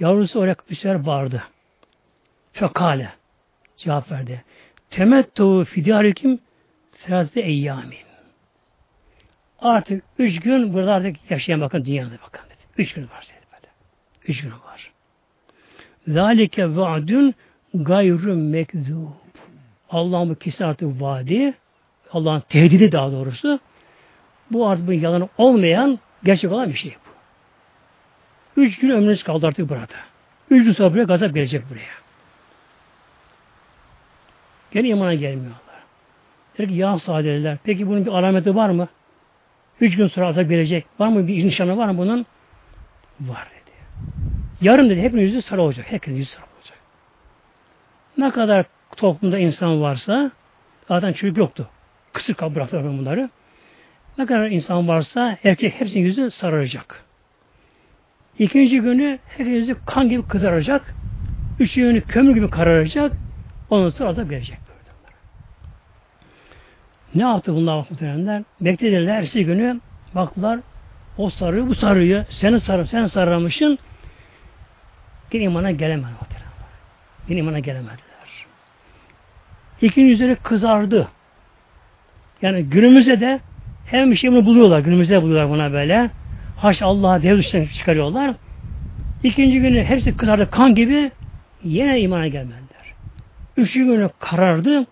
Yavrusu 0.00 0.40
oraya 0.40 0.54
bir 0.70 0.74
sefer 0.74 1.06
bağırdı. 1.06 1.42
Fekale. 2.52 3.12
Cevap 3.76 4.10
verdi. 4.10 4.44
Temettu 4.90 5.64
fidarikim 5.64 6.38
serate 6.92 7.40
eyyami. 7.40 7.96
Artık 9.58 10.04
üç 10.18 10.40
gün 10.40 10.74
burada 10.74 10.94
artık 10.94 11.30
yaşayan 11.30 11.60
bakın 11.60 11.84
dünyada 11.84 12.10
bakın 12.26 12.44
dedi. 12.46 12.82
Üç 12.82 12.94
gün 12.94 13.02
var 13.02 13.26
dedi 13.28 13.46
böyle. 13.52 13.72
Üç 14.28 14.42
gün 14.42 14.50
var. 14.50 14.92
Zalike 16.08 16.76
vaadün 16.76 17.34
gayrı 17.74 18.36
mekzub. 18.36 19.08
Allah'ın 19.90 20.30
bu 20.30 20.34
kesin 20.34 20.64
artık 20.64 21.02
vaadi, 21.02 21.54
Allah'ın 22.12 22.40
tehdidi 22.40 22.92
daha 22.92 23.12
doğrusu, 23.12 23.60
bu 24.52 24.68
artık 24.68 24.88
bir 24.88 25.00
yalan 25.00 25.28
olmayan, 25.38 25.98
gerçek 26.24 26.52
olan 26.52 26.68
bir 26.68 26.74
şey 26.74 26.96
bu. 27.06 28.60
Üç 28.60 28.78
gün 28.78 28.90
ömrünüz 28.90 29.22
kaldı 29.22 29.46
artık 29.46 29.68
burada. 29.68 29.86
Üç 30.50 30.64
gün 30.64 30.72
sonra 30.72 30.92
buraya 30.92 31.04
gazap 31.04 31.34
gelecek 31.34 31.70
buraya. 31.70 32.02
Gene 34.70 34.88
imana 34.88 35.14
gelmiyorlar. 35.14 35.58
Der 36.58 36.68
ki 36.68 36.74
ya 36.74 36.98
sadeler, 36.98 37.58
peki 37.64 37.86
bunun 37.86 38.06
bir 38.06 38.10
alameti 38.10 38.54
var 38.54 38.70
mı? 38.70 38.88
Üç 39.80 39.96
gün 39.96 40.06
sonra 40.06 40.26
azap 40.26 40.48
gelecek. 40.48 40.86
Var 40.98 41.08
mı 41.08 41.28
bir 41.28 41.46
nişanı 41.46 41.76
var 41.76 41.88
mı 41.88 41.98
bunun? 41.98 42.26
Var 43.20 43.48
dedi. 43.50 43.76
Yarın 44.60 44.90
dedi 44.90 45.00
hepinin 45.00 45.22
yüzü 45.22 45.42
sarı 45.42 45.62
olacak. 45.62 45.86
Herkesin 45.88 46.16
yüzü 46.16 46.30
sarı 46.30 46.44
olacak. 46.56 46.78
Ne 48.18 48.30
kadar 48.30 48.66
toplumda 48.96 49.38
insan 49.38 49.82
varsa 49.82 50.30
zaten 50.88 51.12
çocuk 51.12 51.36
yoktu. 51.36 51.68
Kısır 52.12 52.34
kabul 52.34 52.54
bıraktılar 52.54 52.84
bunları. 52.84 53.30
Ne 54.18 54.26
kadar 54.26 54.46
insan 54.46 54.88
varsa 54.88 55.36
erkek 55.44 55.80
hepsinin 55.80 56.04
yüzü 56.04 56.30
sararacak. 56.30 57.04
İkinci 58.38 58.80
günü 58.80 59.18
her 59.28 59.46
yüzü 59.46 59.76
kan 59.86 60.08
gibi 60.08 60.28
kızaracak. 60.28 60.94
Üçüncü 61.60 61.88
günü 61.88 62.00
kömür 62.00 62.34
gibi 62.34 62.50
kararacak. 62.50 63.12
Ondan 63.70 63.88
sonra 63.88 64.08
azap 64.08 64.30
gelecek. 64.30 64.58
Ne 67.14 67.22
yaptı 67.22 67.54
bunlar 67.54 67.76
muhtemelenler? 67.76 68.42
Beklediler 68.60 69.06
ertesi 69.06 69.44
günü 69.44 69.80
baktılar 70.14 70.60
o 71.18 71.30
sarıyor 71.30 71.66
bu 71.66 71.74
sarıyor. 71.74 72.24
Seni 72.30 72.60
sarı 72.60 72.86
sen 72.86 73.06
sarramışsın. 73.06 73.78
Yine 75.32 75.44
imana 75.44 75.70
gelemedi 75.70 76.12
muhtemelen. 76.20 76.52
Yine 77.28 77.40
imana 77.40 77.58
gelemediler. 77.58 78.46
İkinci 79.80 80.08
yüzleri 80.08 80.36
kızardı. 80.36 81.08
Yani 82.42 82.64
günümüzde 82.64 83.20
de 83.20 83.40
hem 83.92 84.10
bir 84.10 84.16
şey 84.16 84.32
bunu 84.32 84.46
buluyorlar. 84.46 84.80
Günümüzde 84.80 85.22
buluyorlar 85.22 85.50
buna 85.50 85.72
böyle. 85.72 86.10
Haş 86.56 86.82
Allah'a 86.82 87.22
dev 87.22 87.38
dışına 87.38 87.66
çıkarıyorlar. 87.66 88.34
İkinci 89.22 89.60
günü 89.60 89.84
hepsi 89.84 90.16
kızardı 90.16 90.50
kan 90.50 90.74
gibi 90.74 91.10
yine 91.64 92.00
imana 92.00 92.28
gelmediler. 92.28 92.94
Üçüncü 93.56 93.86
günü 93.86 94.10
karardı. 94.18 94.86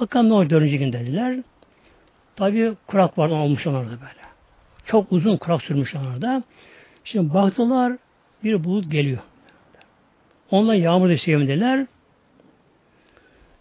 Bakalım 0.00 0.28
ne 0.28 0.32
olacak 0.32 0.50
dördüncü 0.50 0.76
gün 0.76 0.92
dediler. 0.92 1.36
Tabi 2.36 2.72
kurak 2.86 3.18
var 3.18 3.28
olmuş 3.28 3.66
onlarda 3.66 3.90
böyle. 3.90 4.20
Çok 4.86 5.12
uzun 5.12 5.36
kurak 5.36 5.62
sürmüş 5.62 5.94
onlarda. 5.94 6.42
Şimdi 7.04 7.34
baktılar 7.34 7.92
bir 8.44 8.64
bulut 8.64 8.90
geliyor. 8.90 9.18
Ondan 10.50 10.74
yağmur 10.74 11.08
da 11.08 11.16
sevmediler. 11.16 11.86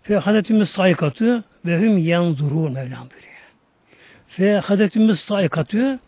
Fe 0.04 0.16
hadetimiz 0.16 0.70
saykatı 0.70 1.44
ve 1.66 1.80
hüm 1.80 1.98
yanzurun 1.98 2.74
Mevlam 2.74 3.10
buyuruyor. 3.10 3.39
Fe 4.30 4.60
hadetimiz 4.60 5.20
saykatı 5.20 6.00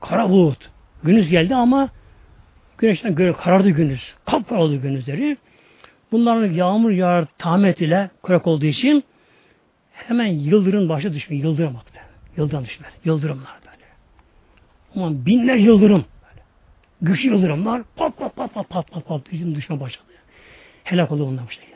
kara 0.00 0.30
bulut. 0.30 0.70
Günüz 1.02 1.28
geldi 1.28 1.54
ama 1.54 1.88
güneşten 2.78 3.14
göre 3.14 3.32
karardı 3.32 3.70
günüz. 3.70 4.14
Kapkara 4.26 4.60
oldu 4.62 4.82
günüzleri. 4.82 5.36
Bunların 6.12 6.52
yağmur 6.52 6.90
yağar 6.90 7.24
tahmet 7.38 7.80
ile 7.80 8.10
kurak 8.22 8.46
olduğu 8.46 8.66
için 8.66 9.04
hemen 9.92 10.26
yıldırım 10.26 10.88
başa 10.88 11.12
düşmüyor. 11.12 11.44
Yıldırım 11.44 11.74
baktı. 11.74 12.00
Yıldırım 12.36 12.64
düşmüyor. 12.64 12.92
Yıldırımlar 13.04 13.54
böyle. 13.66 13.84
Aman 14.96 15.26
binler 15.26 15.56
yıldırım. 15.56 16.04
Güçlü 17.02 17.28
yıldırımlar 17.28 17.82
pat 17.96 18.18
pat 18.18 18.36
pat 18.36 18.54
pat 18.54 18.68
pat 18.68 18.90
pat 18.90 19.06
pat 19.06 19.30
düşmeye 19.30 19.80
başladı. 19.80 20.06
Helak 20.84 21.12
oldu 21.12 21.26
bunlar 21.26 21.46
bu 21.46 21.50
şekilde. 21.50 21.74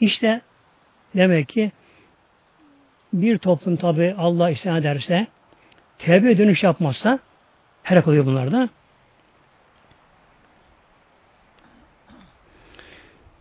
İşte 0.00 0.40
demek 1.14 1.48
ki 1.48 1.72
bir 3.12 3.38
toplum 3.38 3.76
tabi 3.76 4.14
Allah 4.18 4.50
isyan 4.50 4.76
ederse 4.76 5.26
tevbe 5.98 6.38
dönüş 6.38 6.62
yapmazsa 6.62 7.18
helak 7.82 8.08
oluyor 8.08 8.26
bunlar 8.26 8.52
da. 8.52 8.68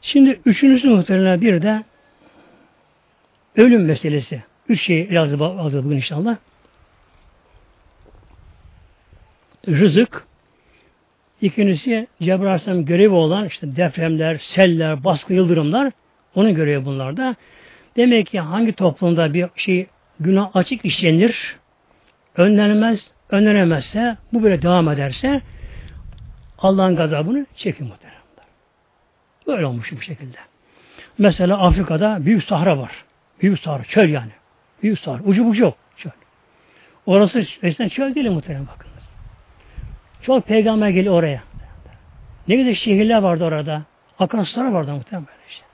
Şimdi 0.02 0.42
üçüncüsü 0.46 0.90
muhtemelen 0.90 1.42
bir 1.42 1.62
de 1.62 1.84
ölüm 3.56 3.86
meselesi. 3.86 4.44
Üç 4.70 4.82
şey 4.82 5.14
lazım 5.14 5.42
aldı 5.42 5.86
bugün 5.86 5.98
inşallah. 5.98 6.38
Rızık, 9.68 10.28
ikincisi 11.42 12.08
Cebrail 12.22 12.82
görevi 12.86 13.14
olan 13.14 13.48
işte 13.48 13.76
depremler, 13.76 14.38
seller, 14.38 15.04
baskı, 15.04 15.34
yıldırımlar 15.34 15.92
onun 16.36 16.54
görevi 16.54 16.86
bunlarda. 16.86 17.36
Demek 17.96 18.28
ki 18.28 18.40
hangi 18.40 18.74
toplumda 18.74 19.34
bir 19.34 19.50
şey 19.56 19.88
günah 20.20 20.56
açık 20.56 20.86
işlenir, 20.86 21.56
önlenmez, 22.36 23.12
önlenemezse, 23.30 24.18
bu 24.34 24.44
böyle 24.44 24.62
devam 24.62 24.90
ederse 24.90 25.42
Allah'ın 26.58 26.96
gazabını 26.96 27.46
çekin 27.56 27.88
muhtemelen. 27.88 28.22
Böyle 29.48 29.66
olmuş 29.66 29.92
bu 29.92 30.02
şekilde. 30.02 30.38
Mesela 31.18 31.58
Afrika'da 31.58 32.26
büyük 32.26 32.44
sahra 32.44 32.78
var. 32.78 33.06
Büyük 33.42 33.60
sahra, 33.60 33.84
çöl 33.84 34.10
yani. 34.10 34.32
Büyük 34.84 35.00
sahra, 35.00 35.24
ucu 35.24 35.46
bucu. 35.46 35.74
Çöl. 35.98 36.12
Orası 37.06 37.40
eskiden 37.64 37.88
çöl 37.88 38.16
değil 38.16 38.30
muhtemelen 38.30 38.68
bakınız. 38.68 39.10
Çok 40.22 40.48
peygamber 40.48 40.90
geliyor 40.90 41.16
oraya. 41.16 41.44
Ne 42.48 42.56
güzel 42.56 42.76
şehirler 42.76 43.22
vardı 43.22 43.46
orada. 43.46 43.82
Akarsular 44.20 44.72
vardı 44.72 44.92
muhtemelen 44.92 45.28
işte. 45.50 45.66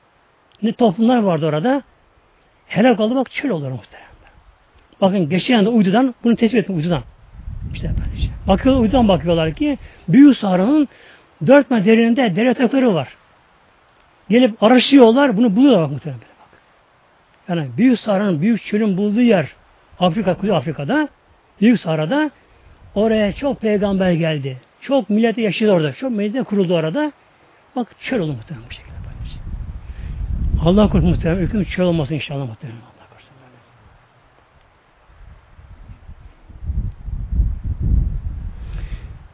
Ne 0.62 0.72
toplumlar 0.72 1.18
vardı 1.18 1.48
orada. 1.48 1.84
Helak 2.68 3.00
oldu 3.00 3.16
bak 3.16 3.32
çöl 3.32 3.50
olur 3.50 3.72
muhtemelen. 3.72 4.08
Bakın 5.02 5.30
geçen 5.30 5.58
anda 5.58 5.70
uydudan 5.70 6.16
bunu 6.24 6.36
tespit 6.36 6.60
ettim 6.60 6.78
uydudan. 6.78 7.04
İşte 7.74 7.92
böylece. 8.00 8.22
Şey. 8.22 8.32
Bakıyorlar, 8.48 8.82
uydudan 8.82 9.08
bakıyorlar 9.08 9.54
ki 9.54 9.78
Büyük 10.08 10.38
Sahra'nın 10.38 10.88
dört 11.48 11.72
metre 11.72 11.92
derininde 11.92 12.36
dere 12.36 12.48
yatakları 12.48 12.94
var. 12.94 13.08
Gelip 14.30 14.64
araştırıyorlar, 14.64 15.38
bunu 15.38 15.56
buluyorlar 15.56 15.90
muhtemelen. 15.90 16.22
Bak. 16.22 16.60
Yani 17.48 17.70
Büyük 17.78 18.00
Sahra'nın, 18.00 18.42
Büyük 18.42 18.64
Çöl'ün 18.66 18.98
bulduğu 18.98 19.22
yer 19.22 19.48
Afrika, 20.00 20.38
Kuzey 20.38 20.56
Afrika'da, 20.56 21.10
Büyük 21.62 21.80
Sahra'da 21.80 22.32
oraya 22.96 23.34
çok 23.34 23.62
peygamber 23.62 24.12
geldi. 24.12 24.58
Çok 24.82 25.10
milleti 25.10 25.42
yaşadı 25.42 25.72
orada. 25.72 25.94
Çok 25.94 26.12
medine 26.12 26.44
kuruldu 26.44 26.76
orada. 26.76 27.12
Bak 27.76 27.88
çöl 28.00 28.20
oldu 28.20 28.34
muhtemelen 28.34 28.70
bu 28.70 28.74
şekilde. 28.74 28.97
Allah 30.62 30.90
korusun 30.90 31.10
muhtemelen. 31.10 31.42
Ülkemiz 31.42 31.70
çöl 31.70 31.84
olmasın 31.84 32.16
inşallah 32.16 32.48
muhtemelen. 32.48 32.82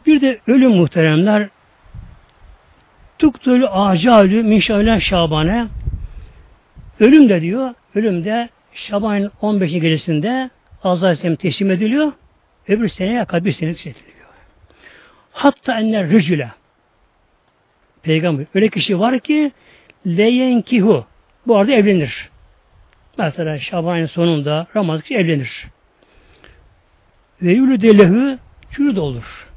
Bir 0.06 0.22
de 0.22 0.40
ölüm 0.48 0.72
muhteremler 0.72 1.50
tuktulü 3.20 3.68
acalü 3.68 4.44
minşavlen 4.44 5.00
şabane 5.00 5.68
ölüm 7.00 7.30
de 7.30 7.42
diyor 7.42 7.74
ölüm 7.96 8.24
de 8.24 8.50
Şaban'ın 8.74 9.32
15. 9.42 9.72
gecesinde 9.72 10.50
Azrail 10.84 11.36
teslim 11.36 11.72
ediliyor. 11.72 12.12
Öbür 12.68 12.88
seneye 12.88 13.26
kadar 13.26 13.46
bir 13.46 13.52
sene 13.52 13.70
ediliyor. 13.70 14.28
Hatta 15.32 15.80
enler 15.80 16.10
rücüle 16.10 16.52
Peygamber 18.04 18.46
öyle 18.56 18.70
kişi 18.70 19.00
var 19.00 19.20
ki 19.20 19.52
leyenkihu 20.08 21.06
bu 21.48 21.58
arada 21.58 21.72
evlenir. 21.72 22.30
Mesela 23.18 23.60
Şaban'ın 23.60 24.06
sonunda 24.06 24.68
Ramazan 24.76 25.18
evlenir. 25.18 25.68
Ve 27.42 27.52
yülü 27.52 27.82
delehü 27.82 28.40
çürü 28.72 28.96
de 28.96 29.00
olur. 29.00 29.48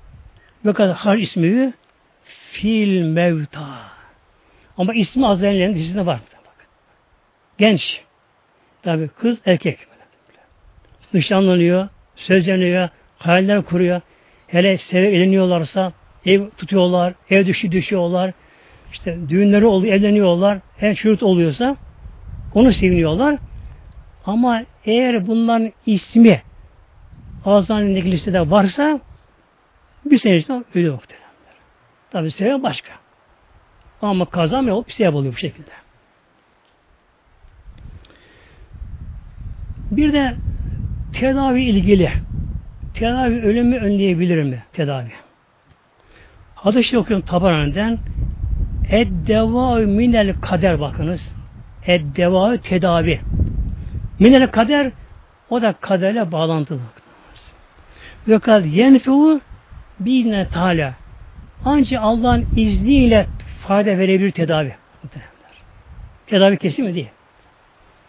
Ve 0.65 0.73
kadar 0.73 0.97
har 0.97 1.17
ismi 1.17 1.73
fil 2.51 3.03
mevta. 3.03 3.67
Ama 4.79 4.95
ismi 4.95 5.27
Azrail'in 5.27 5.75
dizisinde 5.75 6.07
var. 6.07 6.21
Bak. 6.47 6.67
Genç. 7.59 8.01
Tabi 8.83 9.09
kız 9.09 9.39
erkek. 9.47 9.79
Nişanlanıyor, 11.15 11.89
sözleniyor, 12.17 12.89
hayaller 13.19 13.63
kuruyor. 13.63 14.01
Hele 14.47 14.79
seve 14.79 15.09
eleniyorlarsa 15.09 15.93
ev 16.27 16.51
tutuyorlar, 16.51 17.15
ev 17.31 17.47
düşü 17.47 17.73
düşüyorlar. 17.73 18.33
İşte 18.93 19.29
düğünleri 19.29 19.67
oluyor, 19.67 19.95
evleniyorlar. 19.95 20.59
Her 20.77 20.95
çocuk 20.95 21.23
oluyorsa 21.23 21.77
onu 22.55 22.73
seviniyorlar. 22.73 23.39
Ama 24.27 24.63
eğer 24.85 25.27
bunların 25.27 25.73
ismi 25.87 26.43
Azrail'in 27.45 28.11
listede 28.13 28.51
varsa 28.51 29.01
bir 30.05 30.19
sene 30.19 30.37
içinde 30.37 30.65
ölüyor 30.75 30.95
muhteremler. 30.95 31.27
Tabi 32.11 32.31
sebep 32.31 32.63
başka. 32.63 32.93
Ama 34.03 34.25
kaza 34.25 34.63
mı 34.63 34.75
olup 34.75 34.89
bir 34.89 34.93
sebep 34.93 35.15
oluyor 35.15 35.33
bu 35.33 35.39
şekilde. 35.39 35.71
Bir 39.91 40.13
de 40.13 40.37
tedavi 41.13 41.63
ilgili. 41.63 42.13
Tedavi 42.95 43.41
ölümü 43.43 43.79
önleyebilir 43.79 44.43
mi? 44.43 44.65
Tedavi. 44.73 45.13
Hadis-i 46.55 46.99
okuyorum 46.99 47.27
Tabaran'dan 47.27 47.99
Eddeva 48.91 49.75
minel 49.75 50.35
kader 50.41 50.81
bakınız. 50.81 51.33
Eddeva 51.87 52.57
tedavi. 52.57 53.21
Minel 54.19 54.51
kader 54.51 54.91
o 55.51 55.63
da 55.63 55.73
kaderle 55.73 56.33
bağlantılı. 56.33 56.81
Ve 58.29 58.39
kad 58.39 58.65
yenfe'u 58.65 59.41
Bi'ne 60.01 60.49
Teala 60.49 60.95
ancak 61.65 62.03
Allah'ın 62.03 62.47
izniyle 62.57 63.27
fayda 63.67 63.99
verebilir 63.99 64.31
tedavi. 64.31 64.75
Tedavi 66.27 66.59
kesin 66.59 66.85
mi 66.85 66.95
değil. 66.95 67.09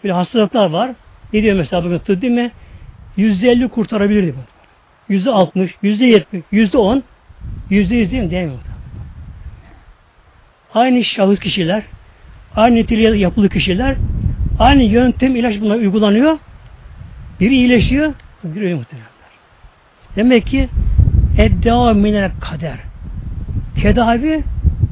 Bir 0.03 0.09
hastalıklar 0.09 0.69
var. 0.69 0.91
Ne 1.33 1.43
diyor 1.43 1.55
mesela 1.55 1.83
bugün 1.83 1.97
tıp 1.97 2.21
değil 2.21 2.33
mi? 2.33 2.51
Yüzde 3.17 3.51
elli 3.51 3.67
kurtarabilir 3.67 4.23
diyor. 4.23 4.35
Yüzde 5.09 5.31
altmış, 5.31 5.75
yüzde 5.81 6.05
yetmiş, 6.05 6.43
yüzde 6.51 6.77
on, 6.77 7.03
yüzde 7.69 7.95
yüz 7.95 8.11
değil 8.11 8.23
mi? 8.23 8.45
Mi? 8.45 8.57
Aynı 10.77 11.03
şahıs 11.03 11.39
kişiler, 11.39 11.83
aynı 12.55 12.75
niteliğe 12.75 13.15
yapılı 13.15 13.49
kişiler, 13.49 13.95
aynı 14.59 14.83
yöntem 14.83 15.35
ilaç 15.35 15.61
buna 15.61 15.73
uygulanıyor. 15.73 16.37
Biri 17.39 17.55
iyileşiyor, 17.55 18.13
biri 18.43 18.63
ölüyor 18.63 18.77
muhtemelen. 18.77 19.09
Demek 20.15 20.45
ki 20.45 20.69
Eddeva 21.37 21.93
minel 21.93 22.31
kader. 22.41 22.79
Tedavi 23.81 24.43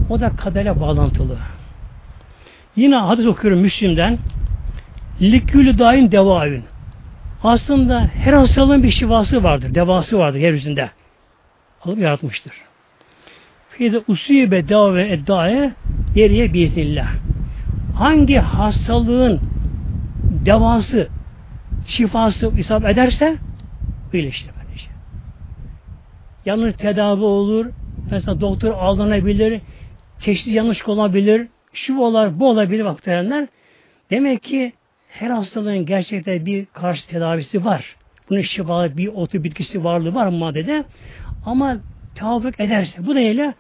o 0.10 0.20
da 0.20 0.30
kadere 0.30 0.80
bağlantılı. 0.80 1.38
Yine 2.76 2.96
hadis 2.96 3.26
okuyorum 3.26 3.60
Müslim'den. 3.60 4.18
Likülü 5.22 5.78
daim 5.78 6.12
devavün. 6.12 6.64
Aslında 7.44 8.10
her 8.14 8.34
hastalığın 8.34 8.84
bir 8.84 8.92
şifası 8.92 9.44
vardır, 9.44 9.76
devası 9.76 10.18
vardır 10.18 10.40
yeryüzünde. 10.40 10.90
Allah 11.82 12.00
yaratmıştır. 12.00 12.54
Fiyede 13.78 14.02
usuye 14.08 14.70
dava 14.70 14.96
ve 14.96 15.12
eddaye 15.12 15.72
yeriye 16.16 16.54
biiznillah. 16.54 17.08
Hangi 17.98 18.36
hastalığın 18.36 19.40
devası, 20.46 21.08
şifası 21.88 22.52
isap 22.58 22.86
ederse 22.86 23.38
iyileştir. 24.14 24.56
Yanlış 26.46 26.76
tedavi 26.76 27.24
olur. 27.24 27.66
Mesela 28.12 28.42
doktor 28.42 28.72
aldanabilir. 28.72 29.62
Çeşitli 30.20 30.52
yanlış 30.52 30.88
olabilir. 30.88 31.48
Şu 31.74 31.98
olar, 31.98 32.40
bu 32.40 32.50
olabilir 32.50 32.84
muhteremler. 32.84 33.48
Demek 34.12 34.44
ki 34.44 34.74
her 35.10 35.30
hastalığın 35.30 35.86
gerçekten 35.86 36.46
bir 36.46 36.66
karşı 36.66 37.08
tedavisi 37.08 37.66
var. 37.66 37.96
Bunun 38.30 38.42
şifalı 38.42 38.98
bir 38.98 39.08
otu 39.08 39.44
bitkisi 39.44 39.84
varlığı 39.84 40.16
var 40.16 40.28
maddede. 40.28 40.84
Ama 41.46 41.78
tavuk 42.16 42.60
ederse 42.60 43.06
bu 43.06 43.16
neyle? 43.16 43.54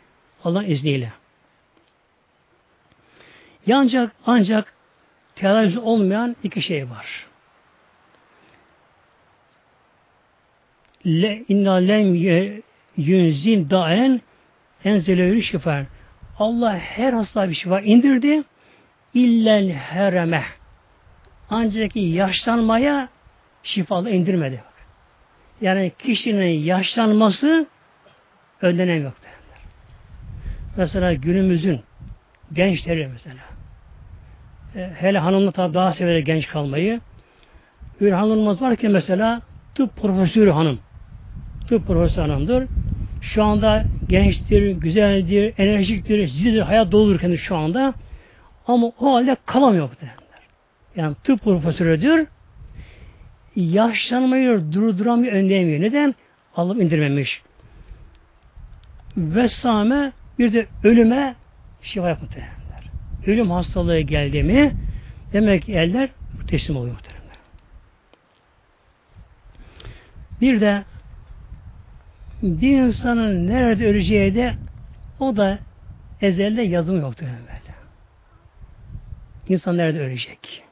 Allah'ın 0.46 0.70
izniyle. 0.70 1.12
Ancak 3.72 4.12
ancak 4.26 4.74
tedavisi 5.36 5.80
olmayan 5.80 6.36
iki 6.44 6.62
şey 6.62 6.90
var. 6.90 7.28
Le 11.06 11.44
inna 11.50 11.74
lem 11.74 12.16
yünzil 12.98 13.70
daen 13.70 14.22
enzelevü 14.84 15.42
şifa. 15.42 15.86
Allah 16.40 16.78
her 16.78 17.14
hasta 17.14 17.50
bir 17.50 17.56
şifa 17.56 17.82
indirdi. 17.82 18.44
İllel 19.14 19.72
hereme. 19.72 20.44
Ancak 21.50 21.96
yaşlanmaya 21.96 23.10
şifalı 23.64 24.10
indirmedi. 24.10 24.64
Yani 25.62 25.92
kişinin 26.00 26.60
yaşlanması 26.60 27.68
önlenemiyor. 28.62 29.14
Mesela 30.78 31.14
günümüzün 31.14 31.82
gençleri 32.54 33.08
mesela. 33.08 33.42
E, 34.76 34.92
hele 34.96 35.20
hanımla 35.20 35.52
tabi 35.52 35.74
daha 35.74 35.94
sever 35.94 36.20
genç 36.20 36.48
kalmayı. 36.48 37.02
Bir 38.02 38.12
hanımımız 38.12 38.62
var 38.62 38.76
ki 38.76 38.90
mesela 38.90 39.42
tıp 39.76 39.96
profesörü 39.96 40.52
hanım. 40.52 40.80
Tıp 41.68 41.88
profesörü 41.88 42.32
hanımdır. 42.32 42.68
Şu 43.22 43.44
anda 43.44 43.84
gençtir, 44.10 44.72
güzeldir, 44.72 45.54
enerjiktir, 45.58 46.28
zildir, 46.28 46.62
hayat 46.62 46.92
doludur 46.92 47.20
kendisi 47.20 47.44
şu 47.44 47.58
anda. 47.58 47.94
Ama 48.68 48.88
o 49.00 49.16
halde 49.16 49.38
kalamıyor 49.46 49.90
derler. 50.02 50.16
Yani 50.96 51.16
tıp 51.24 51.44
profesörüdür. 51.44 52.28
Yaşlanmayı 53.56 54.64
durduramıyor, 54.72 55.34
önleyemiyor. 55.34 55.82
Neden? 55.82 56.16
Allah 56.56 56.84
indirmemiş. 56.84 57.42
Vesame 59.18 60.12
bir 60.40 60.54
de 60.54 60.68
ölüme 60.84 61.36
şifa 61.82 62.10
yapmak 62.10 62.36
derler. 62.36 62.84
Ölüm 63.28 63.52
hastalığı 63.52 64.00
geldi 64.00 64.44
mi 64.44 64.76
demek 65.34 65.64
ki 65.64 65.74
eller 65.74 66.10
Teslim 66.48 66.78
oluyor 66.78 66.94
muhtemelen. 66.94 67.26
Bir 70.42 70.62
de 70.62 70.84
bir 72.44 72.82
insanın 72.82 73.48
nerede 73.48 73.88
öleceği 73.88 74.36
de 74.36 74.56
o 75.20 75.36
da 75.36 75.60
ezelde 76.22 76.62
yazımı 76.62 77.02
yoktur. 77.02 77.26
İnsan 79.50 79.78
nerede 79.78 80.00
ölecek? 80.00 80.64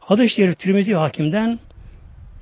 Hadis-i 0.00 0.34
Şerif 0.34 0.58
Tirmizi 0.58 0.94
Hakim'den 0.94 1.58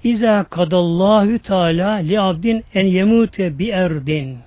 İza 0.04 0.44
kadallahu 0.44 1.38
teala 1.38 1.90
li 1.92 2.20
abdin 2.20 2.64
en 2.74 2.86
yemute 2.86 3.58
bi 3.58 3.68
erdin. 3.68 4.38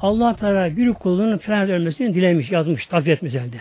Allah 0.00 0.36
Teala 0.36 0.76
bir 0.76 0.92
kulunun 0.92 1.38
falan 1.38 1.70
ölmesini 1.70 2.14
dilemiş, 2.14 2.50
yazmış, 2.50 2.86
takdir 2.86 3.12
etmiş 3.12 3.34
elde. 3.34 3.56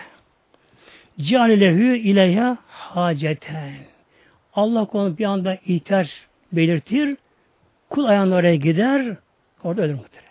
Cealelehü 1.20 1.98
ileyha 1.98 2.58
haceten. 2.68 3.74
Allah 4.54 4.86
konu 4.86 5.18
bir 5.18 5.26
anda 5.26 5.58
ihtiyaç 5.66 6.08
belirtir, 6.52 7.18
kul 7.90 8.06
ayağına 8.06 8.36
oraya 8.36 8.56
gider, 8.56 9.16
orada 9.64 9.82
ölür 9.82 9.94
muhtemelen. 9.94 10.30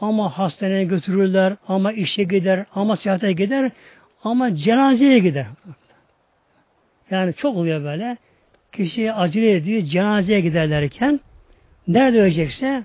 Ama 0.00 0.38
hastaneye 0.38 0.84
götürürler, 0.84 1.56
ama 1.68 1.92
işe 1.92 2.22
gider, 2.22 2.64
ama 2.74 2.96
seyahate 2.96 3.32
gider, 3.32 3.70
ama 4.24 4.56
cenazeye 4.56 5.18
gider. 5.18 5.46
Yani 7.10 7.34
çok 7.34 7.56
oluyor 7.56 7.84
böyle. 7.84 8.16
Kişi 8.72 9.12
acele 9.12 9.52
ediyor, 9.52 9.82
cenazeye 9.82 10.40
giderlerken 10.40 11.20
nerede 11.88 12.20
ölecekse 12.20 12.84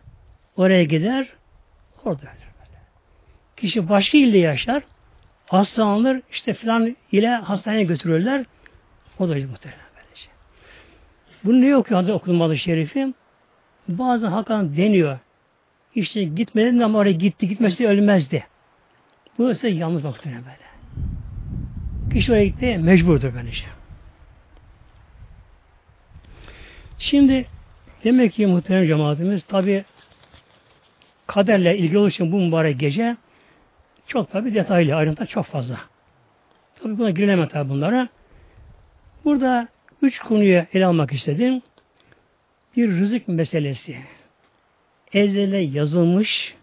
oraya 0.57 0.83
gider, 0.83 1.27
orada 2.05 2.21
ölür. 2.21 2.47
Böyle. 2.59 2.79
Kişi 3.57 3.89
başka 3.89 4.17
ilde 4.17 4.37
yaşar, 4.37 4.83
hastalanır, 5.45 6.21
işte 6.31 6.53
filan 6.53 6.97
ile 7.11 7.29
hastaneye 7.29 7.83
götürürler, 7.83 8.45
o 9.19 9.29
da 9.29 9.33
ölür 9.33 9.45
muhtemelen. 9.45 9.81
Böylece. 9.95 10.29
Bunu 11.43 11.61
ne 11.61 11.75
okuyor 11.75 11.99
Hazreti 11.99 12.13
okudum 12.13 12.41
adı 12.41 12.57
şerifi? 12.57 13.13
Bazen 13.87 14.27
hakan 14.27 14.77
deniyor. 14.77 15.19
İşte 15.95 16.23
gitmedi 16.23 16.85
ama 16.85 16.99
oraya 16.99 17.11
gitti, 17.11 17.47
gitmesi 17.47 17.87
ölmezdi. 17.87 18.45
Bu 19.37 19.51
ise 19.51 19.69
yalnız 19.69 20.03
muhtemelen 20.03 20.43
böyle. 20.43 20.71
Kişi 22.13 22.31
oraya 22.31 22.45
gitti, 22.45 22.77
mecburdur 22.77 23.33
böylece. 23.33 23.65
Şimdi 26.97 27.45
demek 28.03 28.33
ki 28.33 28.47
muhterem 28.47 28.87
cemaatimiz 28.87 29.43
tabi 29.43 29.85
kaderle 31.33 31.77
ilgili 31.77 31.97
olduğu 31.97 32.31
bu 32.31 32.39
mübarek 32.39 32.79
gece 32.79 33.17
çok 34.07 34.31
tabi 34.31 34.53
detaylı, 34.53 34.95
ayrıntı 34.95 35.25
çok 35.25 35.45
fazla. 35.45 35.79
Tabi 36.75 36.97
buna 36.97 37.09
girilemez 37.09 37.49
tabi 37.49 37.69
bunlara. 37.69 38.09
Burada 39.25 39.67
üç 40.01 40.19
konuyu 40.19 40.65
ele 40.73 40.85
almak 40.85 41.13
istedim. 41.13 41.61
Bir 42.77 42.89
rızık 42.89 43.27
meselesi. 43.27 43.97
Ezele 45.13 45.57
yazılmış, 45.57 46.55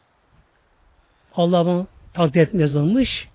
Allah'ın 1.34 1.88
takdir 2.12 2.40
etme 2.40 2.60
yazılmış. 2.60 3.28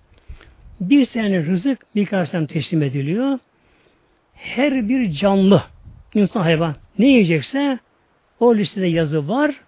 Bir 0.80 1.06
sene 1.06 1.46
rızık 1.46 1.94
bir 1.94 2.06
karşıdan 2.06 2.46
teslim 2.46 2.82
ediliyor. 2.82 3.38
Her 4.34 4.88
bir 4.88 5.10
canlı, 5.10 5.62
insan 6.14 6.40
hayvan 6.40 6.76
ne 6.98 7.06
yiyecekse 7.06 7.78
o 8.40 8.56
listede 8.56 8.86
yazı 8.86 9.28
var. 9.28 9.60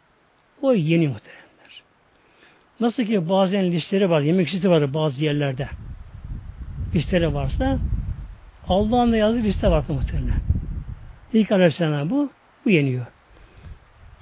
O 0.62 0.74
yeni 0.74 1.08
muhteremler. 1.08 1.35
Nasıl 2.80 3.04
ki 3.04 3.28
bazen 3.28 3.72
listeleri 3.72 4.10
var, 4.10 4.20
yemek 4.20 4.46
listesi 4.46 4.70
var 4.70 4.94
bazı 4.94 5.24
yerlerde. 5.24 5.68
Listeleri 6.94 7.34
varsa 7.34 7.78
Allah'ın 8.68 9.12
da 9.12 9.16
yazdığı 9.16 9.42
liste 9.42 9.70
var 9.70 9.84
muhteremler. 9.88 10.36
İlk 11.32 11.52
aleyhisselam 11.52 12.10
bu, 12.10 12.30
bu 12.64 12.70
yeniyor. 12.70 13.06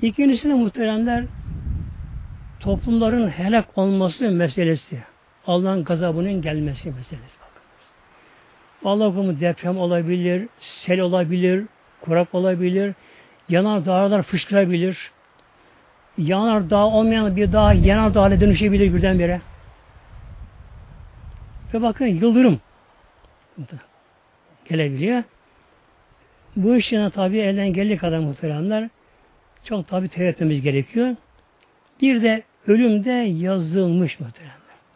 İkincisi 0.02 0.48
de 0.48 0.54
muhteremler 0.54 1.24
toplumların 2.60 3.28
helak 3.28 3.78
olması 3.78 4.30
meselesi. 4.30 4.98
Allah'ın 5.46 5.84
gazabının 5.84 6.42
gelmesi 6.42 6.90
meselesi. 6.90 7.36
Bakınız. 8.84 9.14
Allah 9.14 9.40
deprem 9.40 9.78
olabilir, 9.78 10.48
sel 10.60 11.00
olabilir, 11.00 11.64
kurak 12.00 12.34
olabilir, 12.34 12.94
yanar 13.48 13.84
dağlar 13.84 14.22
fışkırabilir, 14.22 15.10
yanar 16.18 16.70
dağ 16.70 16.86
olmayan 16.86 17.36
bir 17.36 17.52
dağ 17.52 17.72
yanar 17.72 18.14
dağla 18.14 18.40
dönüşebilir 18.40 18.94
birdenbire. 18.94 19.40
Ve 21.74 21.82
bakın 21.82 22.06
yıldırım 22.06 22.60
gelebiliyor. 24.68 25.22
Bu 26.56 26.76
işine 26.76 27.10
tabi 27.10 27.38
elden 27.38 27.72
geldiği 27.72 27.96
kadar 27.96 28.18
muhteremler 28.18 28.88
çok 29.64 29.88
tabi 29.88 30.08
tevhid 30.08 30.62
gerekiyor. 30.62 31.16
Bir 32.02 32.22
de 32.22 32.42
ölüm 32.66 33.04
de 33.04 33.10
yazılmış 33.12 34.20
muhteremler. 34.20 34.54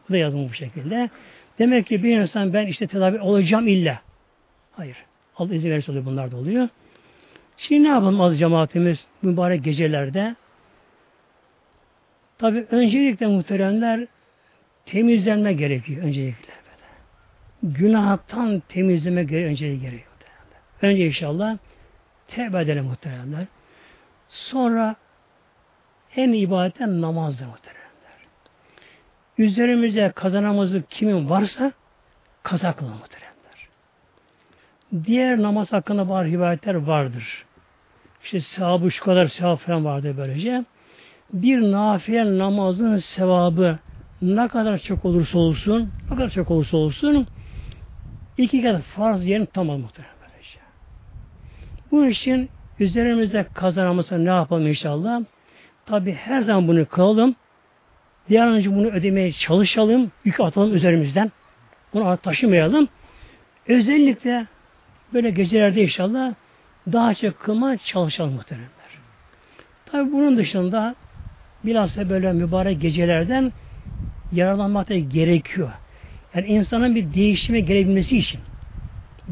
Bu 0.08 0.12
da 0.12 0.16
yazılmış 0.16 0.50
bu 0.50 0.54
şekilde. 0.54 1.10
Demek 1.58 1.86
ki 1.86 2.02
bir 2.02 2.16
insan 2.16 2.52
ben 2.52 2.66
işte 2.66 2.86
tedavi 2.86 3.20
olacağım 3.20 3.68
illa. 3.68 4.00
Hayır. 4.72 4.96
Allah 5.36 5.54
izin 5.54 5.70
verirse 5.70 5.92
oluyor 5.92 6.06
bunlar 6.06 6.30
da 6.30 6.36
oluyor. 6.36 6.68
Şimdi 7.56 7.84
ne 7.84 7.88
yapalım 7.88 8.20
az 8.20 8.38
cemaatimiz 8.38 9.06
mübarek 9.22 9.64
gecelerde? 9.64 10.34
Tabi 12.38 12.66
öncelikle 12.70 13.26
muhteremler 13.26 14.06
temizlenme 14.86 15.52
gerekiyor 15.52 16.02
öncelikle. 16.02 16.52
Böyle. 16.52 17.74
Günahtan 17.74 18.62
temizleme 18.68 19.24
gerekiyor, 19.24 19.50
öncelikle 19.50 19.86
gerekiyor. 19.86 20.08
Önce 20.82 21.06
inşallah 21.06 21.58
tevbe 22.28 22.60
edelim 22.60 22.84
muhteremler. 22.84 23.44
Sonra 24.28 24.96
en 26.16 26.32
ibadetten 26.32 27.00
namazdır 27.00 27.46
muhteremler. 27.46 27.78
Üzerimize 29.38 30.12
kazanamazlık 30.14 30.90
kimin 30.90 31.30
varsa 31.30 31.72
kaza 32.42 32.72
kılın 32.76 32.92
muhteremler. 32.92 33.68
Diğer 35.04 35.42
namaz 35.42 35.72
hakkında 35.72 36.08
var 36.08 36.26
rivayetler 36.26 36.74
vardır 36.74 37.44
işte 38.24 38.40
sevabı 38.40 38.90
şu 38.90 39.04
kadar 39.04 39.26
sevap 39.26 39.60
falan 39.60 39.84
vardı 39.84 40.14
böylece. 40.16 40.64
Bir 41.32 41.60
nafile 41.60 42.38
namazın 42.38 42.96
sevabı 42.96 43.78
ne 44.22 44.48
kadar 44.48 44.78
çok 44.78 45.04
olursa 45.04 45.38
olsun, 45.38 45.92
ne 46.10 46.16
kadar 46.16 46.30
çok 46.30 46.50
olursa 46.50 46.76
olsun 46.76 47.26
iki 48.38 48.62
kez 48.62 48.82
farz 48.82 49.26
yerini 49.26 49.46
tamam 49.46 49.80
muhtemelen 49.80 50.14
böylece. 50.20 50.58
Bu 51.90 52.06
için 52.06 52.50
üzerimizde 52.78 53.46
kazanamazsa 53.54 54.18
ne 54.18 54.30
yapalım 54.30 54.66
inşallah? 54.66 55.20
Tabi 55.86 56.12
her 56.12 56.42
zaman 56.42 56.68
bunu 56.68 56.86
kılalım. 56.86 57.34
An 58.30 58.48
önce 58.48 58.74
bunu 58.74 58.86
ödemeye 58.86 59.32
çalışalım. 59.32 60.12
Yük 60.24 60.40
atalım 60.40 60.74
üzerimizden. 60.74 61.32
Bunu 61.94 62.16
taşımayalım. 62.16 62.88
Özellikle 63.68 64.46
böyle 65.14 65.30
gecelerde 65.30 65.82
inşallah 65.82 66.34
daha 66.92 67.14
çok 67.14 67.40
kılma 67.40 67.76
çalışalım 67.76 68.32
muhteremler. 68.32 68.68
Tabi 69.86 70.12
bunun 70.12 70.36
dışında 70.36 70.94
bilhassa 71.64 72.10
böyle 72.10 72.32
mübarek 72.32 72.80
gecelerden 72.80 73.52
yararlanmak 74.32 74.88
da 74.88 74.98
gerekiyor. 74.98 75.70
Yani 76.34 76.46
insanın 76.46 76.94
bir 76.94 77.14
değişime 77.14 77.60
gelebilmesi 77.60 78.18
için 78.18 78.40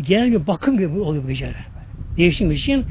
genel 0.03 0.32
bir 0.32 0.47
bakım 0.47 0.78
gibi 0.78 0.98
oluyor 0.98 1.24
bu 1.24 1.28
geceler. 1.28 1.66
Değişim 2.16 2.51
için 2.51 2.86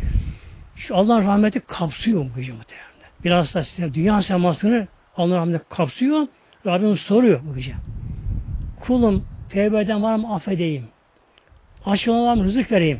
şu 0.76 0.96
Allah'ın 0.96 1.24
rahmeti 1.24 1.60
kapsıyor 1.60 2.26
bu 2.26 2.40
gece 2.40 2.54
muhtemelen. 2.54 2.86
Biraz 3.24 3.54
da 3.54 3.64
size 3.64 3.94
dünya 3.94 4.22
semasını 4.22 4.88
Allah'ın 5.18 5.38
rahmeti 5.38 5.66
kapsıyor. 5.70 6.28
Rabbim 6.66 6.98
soruyor 6.98 7.42
bu 7.44 7.56
gece. 7.56 7.74
Kulum 8.80 9.26
tevbe 9.50 9.80
eden 9.80 10.04
var 10.04 10.16
mı 10.16 10.36
affedeyim. 10.36 10.86
Aç 11.86 12.08
olan 12.08 12.26
var 12.26 12.34
mı 12.34 12.44
rızık 12.44 12.72
vereyim. 12.72 13.00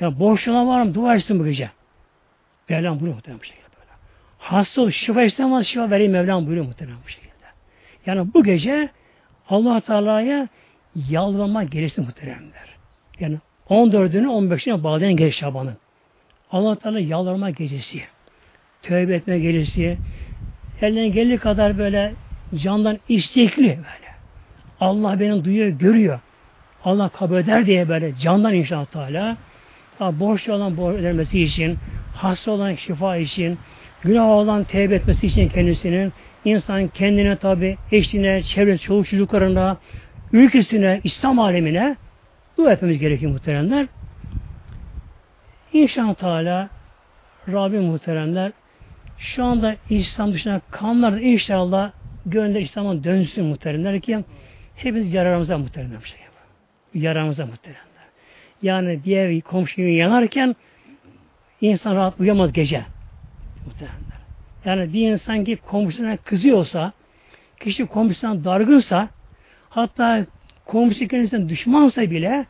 Ya 0.00 0.18
borçlanan 0.18 0.68
var 0.68 0.82
mı? 0.82 0.94
Dua 0.94 1.16
etsin 1.16 1.38
bu 1.38 1.44
gece. 1.44 1.70
Mevlam 2.68 2.94
buyuruyor 2.94 3.14
muhtemelen 3.14 3.38
bu 3.38 3.42
böyle. 3.42 3.59
Hasta 4.40 4.82
ol, 4.82 4.90
şifa 4.90 5.22
istemez, 5.22 5.66
şifa 5.66 5.90
vereyim 5.90 6.12
Mevlam 6.12 6.46
buyuruyor 6.46 6.66
muhtemelen 6.66 6.98
bu 7.04 7.08
şekilde. 7.08 7.30
Yani 8.06 8.34
bu 8.34 8.44
gece 8.44 8.88
allah 9.48 9.80
Teala'ya 9.80 10.48
yalvarma 11.08 11.64
gelirsin 11.64 12.04
muhteremler. 12.04 12.76
Yani 13.20 13.38
14'ünü 13.68 14.26
15'ine 14.26 14.82
bağlayan 14.82 15.16
gece 15.16 15.32
Şaban'ın. 15.32 15.76
allah 16.50 16.76
Teala 16.76 17.00
yalvarma 17.00 17.50
gecesi. 17.50 18.02
Tövbe 18.82 19.14
etme 19.14 19.38
gecesi. 19.38 19.98
Elinden 20.82 21.12
geldiği 21.12 21.38
kadar 21.38 21.78
böyle 21.78 22.12
candan 22.54 22.98
istekli 23.08 23.68
böyle. 23.68 24.10
Allah 24.80 25.20
beni 25.20 25.44
duyuyor, 25.44 25.68
görüyor. 25.68 26.20
Allah 26.84 27.08
kabul 27.08 27.36
eder 27.36 27.66
diye 27.66 27.88
böyle 27.88 28.16
candan 28.16 28.54
inşallah 28.54 28.86
Teala 28.86 29.36
borçlu 30.00 30.52
olan 30.52 30.76
borç 30.76 30.96
ödenmesi 30.96 31.42
için, 31.42 31.78
hasta 32.14 32.50
olan 32.50 32.74
şifa 32.74 33.16
için, 33.16 33.58
günah 34.04 34.24
olan 34.24 34.64
tevbe 34.64 34.94
etmesi 34.94 35.26
için 35.26 35.48
kendisinin, 35.48 36.12
insan 36.44 36.88
kendine 36.88 37.36
tabi 37.36 37.76
eşliğine, 37.92 38.42
çevre, 38.42 38.78
çoluk 38.78 39.08
çocuklarına, 39.08 39.76
ülkesine, 40.32 41.00
İslam 41.04 41.38
alemine 41.38 41.96
dua 42.58 42.72
etmemiz 42.72 42.98
gerekiyor 42.98 43.32
muhteremler. 43.32 43.86
İnşallah 45.72 46.14
Teala 46.14 46.68
Rabbim 47.48 47.82
muhteremler 47.82 48.52
şu 49.18 49.44
anda 49.44 49.76
İslam 49.90 50.32
dışında 50.32 50.60
kanlar 50.70 51.12
inşallah 51.12 51.92
gönlü 52.26 52.58
İslam'a 52.58 53.04
dönsün 53.04 53.44
muhteremler 53.44 54.00
ki 54.00 54.24
hepimiz 54.76 55.12
yararımıza 55.12 55.58
muhteremler 55.58 56.00
bir 56.00 56.08
şey 56.08 56.20
yapar. 56.20 56.42
Yararımıza 56.94 57.46
muhteremler. 57.46 57.80
Yani 58.62 59.04
diğer 59.04 59.40
komşuyu 59.40 59.98
yanarken 59.98 60.56
insan 61.60 61.96
rahat 61.96 62.20
uyamaz 62.20 62.52
gece. 62.52 62.84
Muhteremler. 63.66 64.20
Yani 64.64 64.92
bir 64.92 65.10
insan 65.10 65.44
ki 65.44 65.56
komşusuna 65.56 66.16
kızıyorsa, 66.16 66.92
kişi 67.60 67.86
komşusundan 67.86 68.44
dargınsa, 68.44 69.08
hatta 69.68 70.26
komşu 70.66 71.08
kendisinden 71.08 71.48
düşmansa 71.48 72.02
bile 72.10 72.46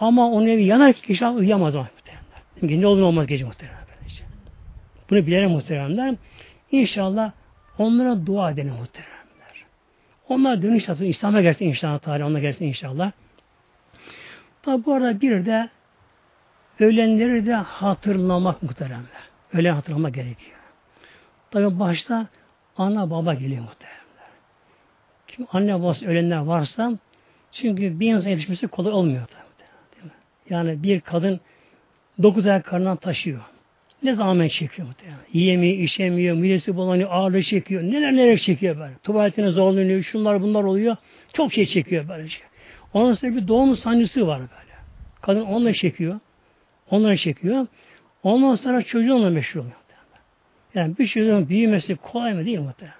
ama 0.00 0.30
onun 0.30 0.46
evi 0.46 0.64
yanar 0.64 0.92
ki 0.92 1.02
kişi 1.02 1.26
uyuyamaz 1.26 1.74
o 1.74 1.78
muhteremler. 1.78 2.42
Çünkü 2.60 2.80
ne 2.80 2.86
olur 2.86 3.02
olmaz 3.02 3.26
gece 3.26 3.44
muhteremler. 3.44 3.86
Bunu 5.10 5.26
bilelim 5.26 5.50
muhteremler. 5.50 6.14
İnşallah 6.70 7.32
onlara 7.78 8.26
dua 8.26 8.50
edelim 8.50 8.74
muhteremler. 8.74 9.64
Onlar 10.28 10.62
dönüş 10.62 10.88
yapsın. 10.88 11.04
İslam'a 11.04 11.40
gelsin 11.40 11.64
inşallah. 11.64 11.98
Tarih 11.98 12.24
onlar 12.24 12.40
gelsin 12.40 12.64
inşallah. 12.64 13.12
Tabi 14.62 14.84
bu 14.84 14.94
arada 14.94 15.20
bir 15.20 15.46
de 15.46 15.68
ölenleri 16.80 17.46
de 17.46 17.54
hatırlamak 17.54 18.62
muhteremler. 18.62 19.26
Ölen 19.56 19.74
hatırlamak 19.74 20.14
gerekiyor. 20.14 20.56
Tabi 21.50 21.78
başta 21.78 22.26
ana 22.76 23.10
baba 23.10 23.34
geliyor 23.34 23.62
muhteremler. 23.62 24.30
Kim 25.28 25.46
anne 25.52 25.74
babası 25.74 26.06
ölenler 26.06 26.38
varsa 26.38 26.92
çünkü 27.52 28.00
bir 28.00 28.14
insan 28.14 28.30
yetişmesi 28.30 28.66
kolay 28.66 28.92
olmuyor. 28.92 29.26
Tabi, 29.26 30.10
yani 30.50 30.82
bir 30.82 31.00
kadın 31.00 31.40
dokuz 32.22 32.46
ay 32.46 32.62
karnından 32.62 32.96
taşıyor. 32.96 33.40
Ne 34.02 34.14
zaman 34.14 34.48
çekiyor 34.48 34.88
muhtemelen. 34.88 35.18
Yiyemiyor, 35.32 35.78
içemiyor, 35.78 36.36
midesi 36.36 36.76
bulanıyor, 36.76 37.08
ağırlığı 37.12 37.42
çekiyor. 37.42 37.82
Neler 37.82 38.12
neler 38.12 38.36
çekiyor 38.36 38.78
böyle. 38.78 38.94
Tuvaletine 39.02 39.50
zorlanıyor, 39.50 40.02
şunlar 40.02 40.42
bunlar 40.42 40.64
oluyor. 40.64 40.96
Çok 41.32 41.52
şey 41.52 41.66
çekiyor 41.66 42.08
böyle 42.08 42.28
şey. 42.28 42.42
Ondan 42.94 43.14
sonra 43.14 43.36
bir 43.36 43.48
doğum 43.48 43.76
sancısı 43.76 44.26
var 44.26 44.38
böyle. 44.38 44.76
Kadın 45.20 45.40
onunla 45.40 45.72
çekiyor. 45.72 46.20
Onları 46.90 47.16
çekiyor. 47.16 47.66
Ondan 48.26 48.54
sonra 48.54 48.82
çocuğu 48.82 49.14
onunla 49.14 49.30
meşhur 49.30 49.60
oluyor. 49.60 49.74
Yani 50.74 50.98
bir 50.98 51.06
çocuğun 51.06 51.48
büyümesi 51.48 51.96
kolay 51.96 52.34
mı 52.34 52.44
değil 52.44 52.60
muhtemelen? 52.60 52.96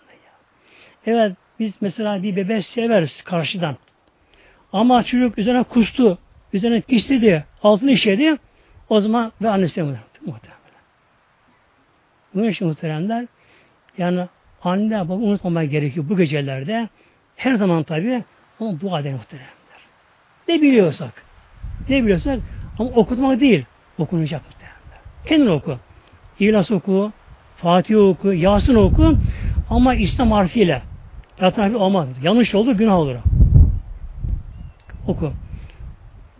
Evet 1.06 1.32
biz 1.58 1.72
mesela 1.80 2.22
bir 2.22 2.36
bebek 2.36 2.64
severiz 2.64 3.22
karşıdan. 3.22 3.76
Ama 4.72 5.02
çocuk 5.02 5.38
üzerine 5.38 5.62
kustu, 5.62 6.18
üzerine 6.52 6.80
pisledi, 6.80 7.44
altını 7.62 7.90
işedi. 7.90 8.36
O 8.88 9.00
zaman 9.00 9.32
ve 9.42 9.48
annesi 9.48 9.82
muhtemelen. 9.82 10.56
Bunun 12.34 12.48
için 12.48 12.66
muhteremler 12.68 13.26
yani 13.98 14.26
anne 14.62 15.08
baba 15.08 15.14
unutmamak 15.14 15.70
gerekiyor 15.70 16.08
bu 16.08 16.16
gecelerde. 16.16 16.88
Her 17.36 17.54
zaman 17.54 17.82
tabi 17.82 18.24
ona 18.60 18.80
dua 18.80 19.00
edelim 19.00 19.16
muhteremler. 19.16 19.50
Ne 20.48 20.62
biliyorsak. 20.62 21.22
Ne 21.88 22.02
biliyorsak 22.02 22.38
ama 22.78 22.90
okutmak 22.90 23.40
değil. 23.40 23.64
Okunacak. 23.98 24.55
Kendin 25.26 25.46
oku. 25.46 25.78
İhlas 26.40 26.70
oku, 26.70 27.12
Fatih 27.56 27.98
oku, 27.98 28.32
Yasin 28.32 28.74
oku 28.74 29.18
ama 29.70 29.94
İslam 29.94 30.32
harfiyle. 30.32 30.82
Zaten 31.40 31.62
harfi 31.62 31.76
olmaz. 31.76 32.08
Yanlış 32.22 32.54
oldu 32.54 32.76
günah 32.76 32.94
olur. 32.94 33.16
Oku. 35.06 35.32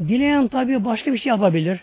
Dileyen 0.01 0.49
tabi 0.49 0.85
başka 0.85 1.13
bir 1.13 1.19
şey 1.19 1.31
yapabilir. 1.31 1.81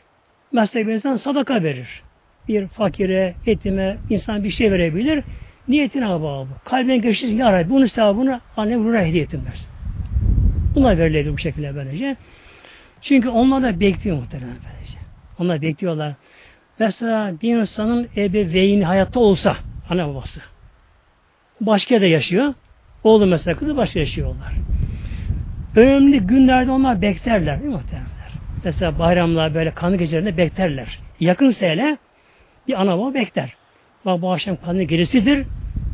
Mesela 0.52 0.88
bir 0.88 0.94
insan 0.94 1.18
sadaka 1.18 1.64
verir 1.64 2.04
bir 2.48 2.68
fakire, 2.68 3.36
yetime 3.46 3.98
insan 4.10 4.44
bir 4.44 4.50
şey 4.50 4.72
verebilir. 4.72 5.24
Niyetine 5.68 6.10
bağlı. 6.10 6.48
Kalbine 6.66 6.98
geçti 6.98 7.26
ya 7.26 7.54
Rabbi 7.54 7.70
bunun 7.70 7.86
sevabını 7.86 8.42
annem 8.58 8.84
ruhuna 8.84 9.02
hediye 9.02 9.24
ettim 9.24 9.42
dersin. 9.48 9.68
Buna 10.76 10.98
verilir 10.98 11.34
bu 11.34 11.38
şekilde 11.38 11.76
böylece. 11.76 12.16
Çünkü 13.02 13.30
onlar 13.30 13.64
da 13.64 13.80
bekliyor 13.80 14.18
muhtemelen 14.18 14.56
böylece. 14.66 14.98
Onlar 15.40 15.62
bekliyorlar. 15.62 16.14
Mesela 16.80 17.34
bir 17.42 17.56
insanın 17.58 18.08
ebeveyni 18.18 18.86
hayatta 18.86 19.20
olsa, 19.20 19.58
anne 19.90 20.08
babası, 20.08 20.42
başka 21.62 21.96
yerde 21.96 22.08
yaşıyor. 22.08 22.54
Oğlu 23.04 23.26
mesela 23.26 23.58
kızı 23.58 23.78
başka 23.78 24.00
yaşıyorlar. 24.00 24.54
Önemli 25.76 26.20
günlerde 26.20 26.72
onlar 26.72 27.02
beklerler 27.02 27.60
değil 27.60 27.70
mi 27.70 27.76
muhtemelenler? 27.76 28.32
Mesela 28.64 29.00
bayramlar 29.00 29.56
böyle 29.56 29.72
kanlı 29.72 29.96
gecelerinde 29.96 30.38
beklerler. 30.38 31.00
Yakın 31.20 31.52
hele 31.52 31.98
bir 32.68 32.82
ana 32.82 32.98
baba 32.98 33.14
bekler. 33.14 33.54
Bak 34.06 34.22
bu 34.22 34.32
akşam 34.32 34.56
pandemi 34.56 34.88
gerisidir. 34.88 35.46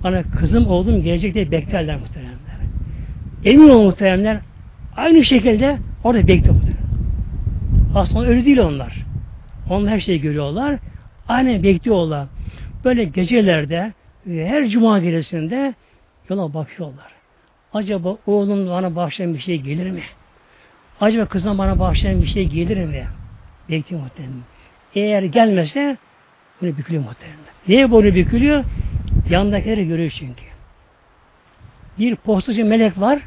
Bana 0.04 0.24
kızım 0.24 0.68
oğlum 0.68 1.04
gelecek 1.04 1.34
diye 1.34 1.52
beklerler 1.52 1.96
muhteremler. 1.96 2.40
Emin 3.46 3.70
olun 3.70 3.86
muhteremler. 3.86 4.40
Aynı 4.96 5.26
şekilde 5.26 5.78
orada 6.04 6.28
bekliyor. 6.28 6.56
Aslında 7.96 8.28
öyle 8.28 8.46
değil 8.46 8.58
onlar. 8.60 9.09
Onlar 9.70 9.94
her 9.94 10.00
şeyi 10.00 10.22
görüyorlar. 10.22 10.80
Aynen 11.28 11.64
bekliyorlar. 11.64 12.28
Böyle 12.86 13.04
gecelerde 13.04 13.94
her 14.28 14.68
cuma 14.68 15.00
gecesinde 15.00 15.74
yola 16.30 16.54
bakıyorlar. 16.54 17.12
Acaba 17.74 18.18
oğlum 18.28 18.70
bana 18.70 18.96
bağışlayan 18.96 19.34
bir 19.34 19.40
şey 19.40 19.62
gelir 19.62 19.92
mi? 19.92 20.04
Acaba 21.02 21.26
kızım 21.26 21.58
bana 21.58 21.80
bağışlayan 21.80 22.22
bir 22.22 22.28
şey 22.28 22.48
gelir 22.48 22.86
mi? 22.86 23.08
Bekliyor 23.70 24.02
muhtemelen. 24.02 24.44
Eğer 24.96 25.24
gelmezse 25.24 25.98
bunu 26.62 26.78
bükülüyor 26.78 27.04
muhtemelen. 27.04 27.40
Niye 27.68 27.92
bunu 27.92 28.04
bükülüyor? 28.04 28.64
Yandakileri 29.30 29.88
görüyor 29.88 30.12
çünkü. 30.20 30.44
Bir 32.00 32.16
postacı 32.16 32.66
melek 32.66 33.00
var. 33.00 33.20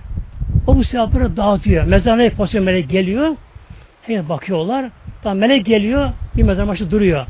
O 0.67 0.77
bu 0.77 0.85
sevapları 0.85 1.37
dağıtıyor. 1.37 1.85
Mezarlığa 1.85 2.31
postacı 2.31 2.65
melek 2.65 2.91
geliyor. 2.91 3.37
Hemen 4.03 4.29
bakıyorlar. 4.29 4.91
Tam 5.23 5.39
melek 5.39 5.67
geliyor. 5.67 6.11
Bir 6.37 6.43
mezar 6.43 6.69
başı 6.69 6.91
duruyor. 6.91 7.27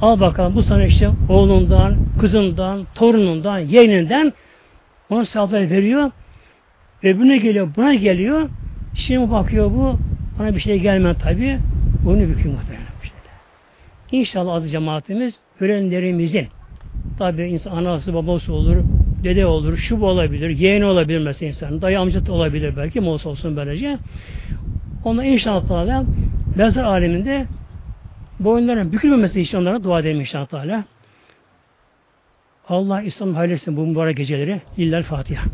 Al 0.00 0.20
bakalım 0.20 0.54
bu 0.54 0.62
sana 0.62 0.84
işte 0.84 1.10
oğlundan, 1.28 1.96
kızından, 2.20 2.86
torunundan, 2.94 3.58
yeğeninden 3.58 4.32
ona 5.10 5.24
sevapları 5.24 5.70
veriyor. 5.70 6.10
Öbürüne 7.02 7.38
geliyor, 7.38 7.68
buna 7.76 7.94
geliyor. 7.94 8.48
Şimdi 8.94 9.30
bakıyor 9.30 9.70
bu, 9.70 9.98
ona 10.40 10.54
bir 10.54 10.60
şey 10.60 10.78
gelmez 10.78 11.18
tabi. 11.18 11.58
Bunu 12.04 12.20
büküyor 12.20 12.54
muhtemelen. 12.54 12.86
İnşallah 14.12 14.54
adı 14.54 14.68
cemaatimiz 14.68 15.34
ölenlerimizin 15.60 16.46
tabi 17.18 17.42
insan 17.42 17.70
anası 17.70 18.14
babası 18.14 18.52
olur, 18.52 18.76
dede 19.24 19.46
olur, 19.46 19.76
şu 19.76 20.00
olabilir, 20.00 20.50
yeğeni 20.50 20.84
olabilir 20.84 21.18
mesela 21.18 21.48
insan, 21.50 21.82
dayı 21.82 22.00
amca 22.00 22.32
olabilir 22.32 22.74
belki, 22.76 23.00
olsa 23.00 23.28
olsun 23.28 23.56
böylece. 23.56 23.98
Ona 25.04 25.24
inşallah 25.24 25.68
mezar 26.56 26.84
aleminde 26.84 27.46
boyunların 28.40 28.92
bükülmemesi 28.92 29.40
için 29.40 29.58
onlara 29.58 29.84
dua 29.84 30.00
edelim 30.00 30.20
inşallah 30.20 30.46
Teala. 30.46 30.84
Allah 32.68 33.02
İslam 33.02 33.34
hayırlısı 33.34 33.76
bu 33.76 33.86
mübarek 33.86 34.16
geceleri. 34.16 34.60
İllal 34.76 35.02
Fatiha. 35.02 35.44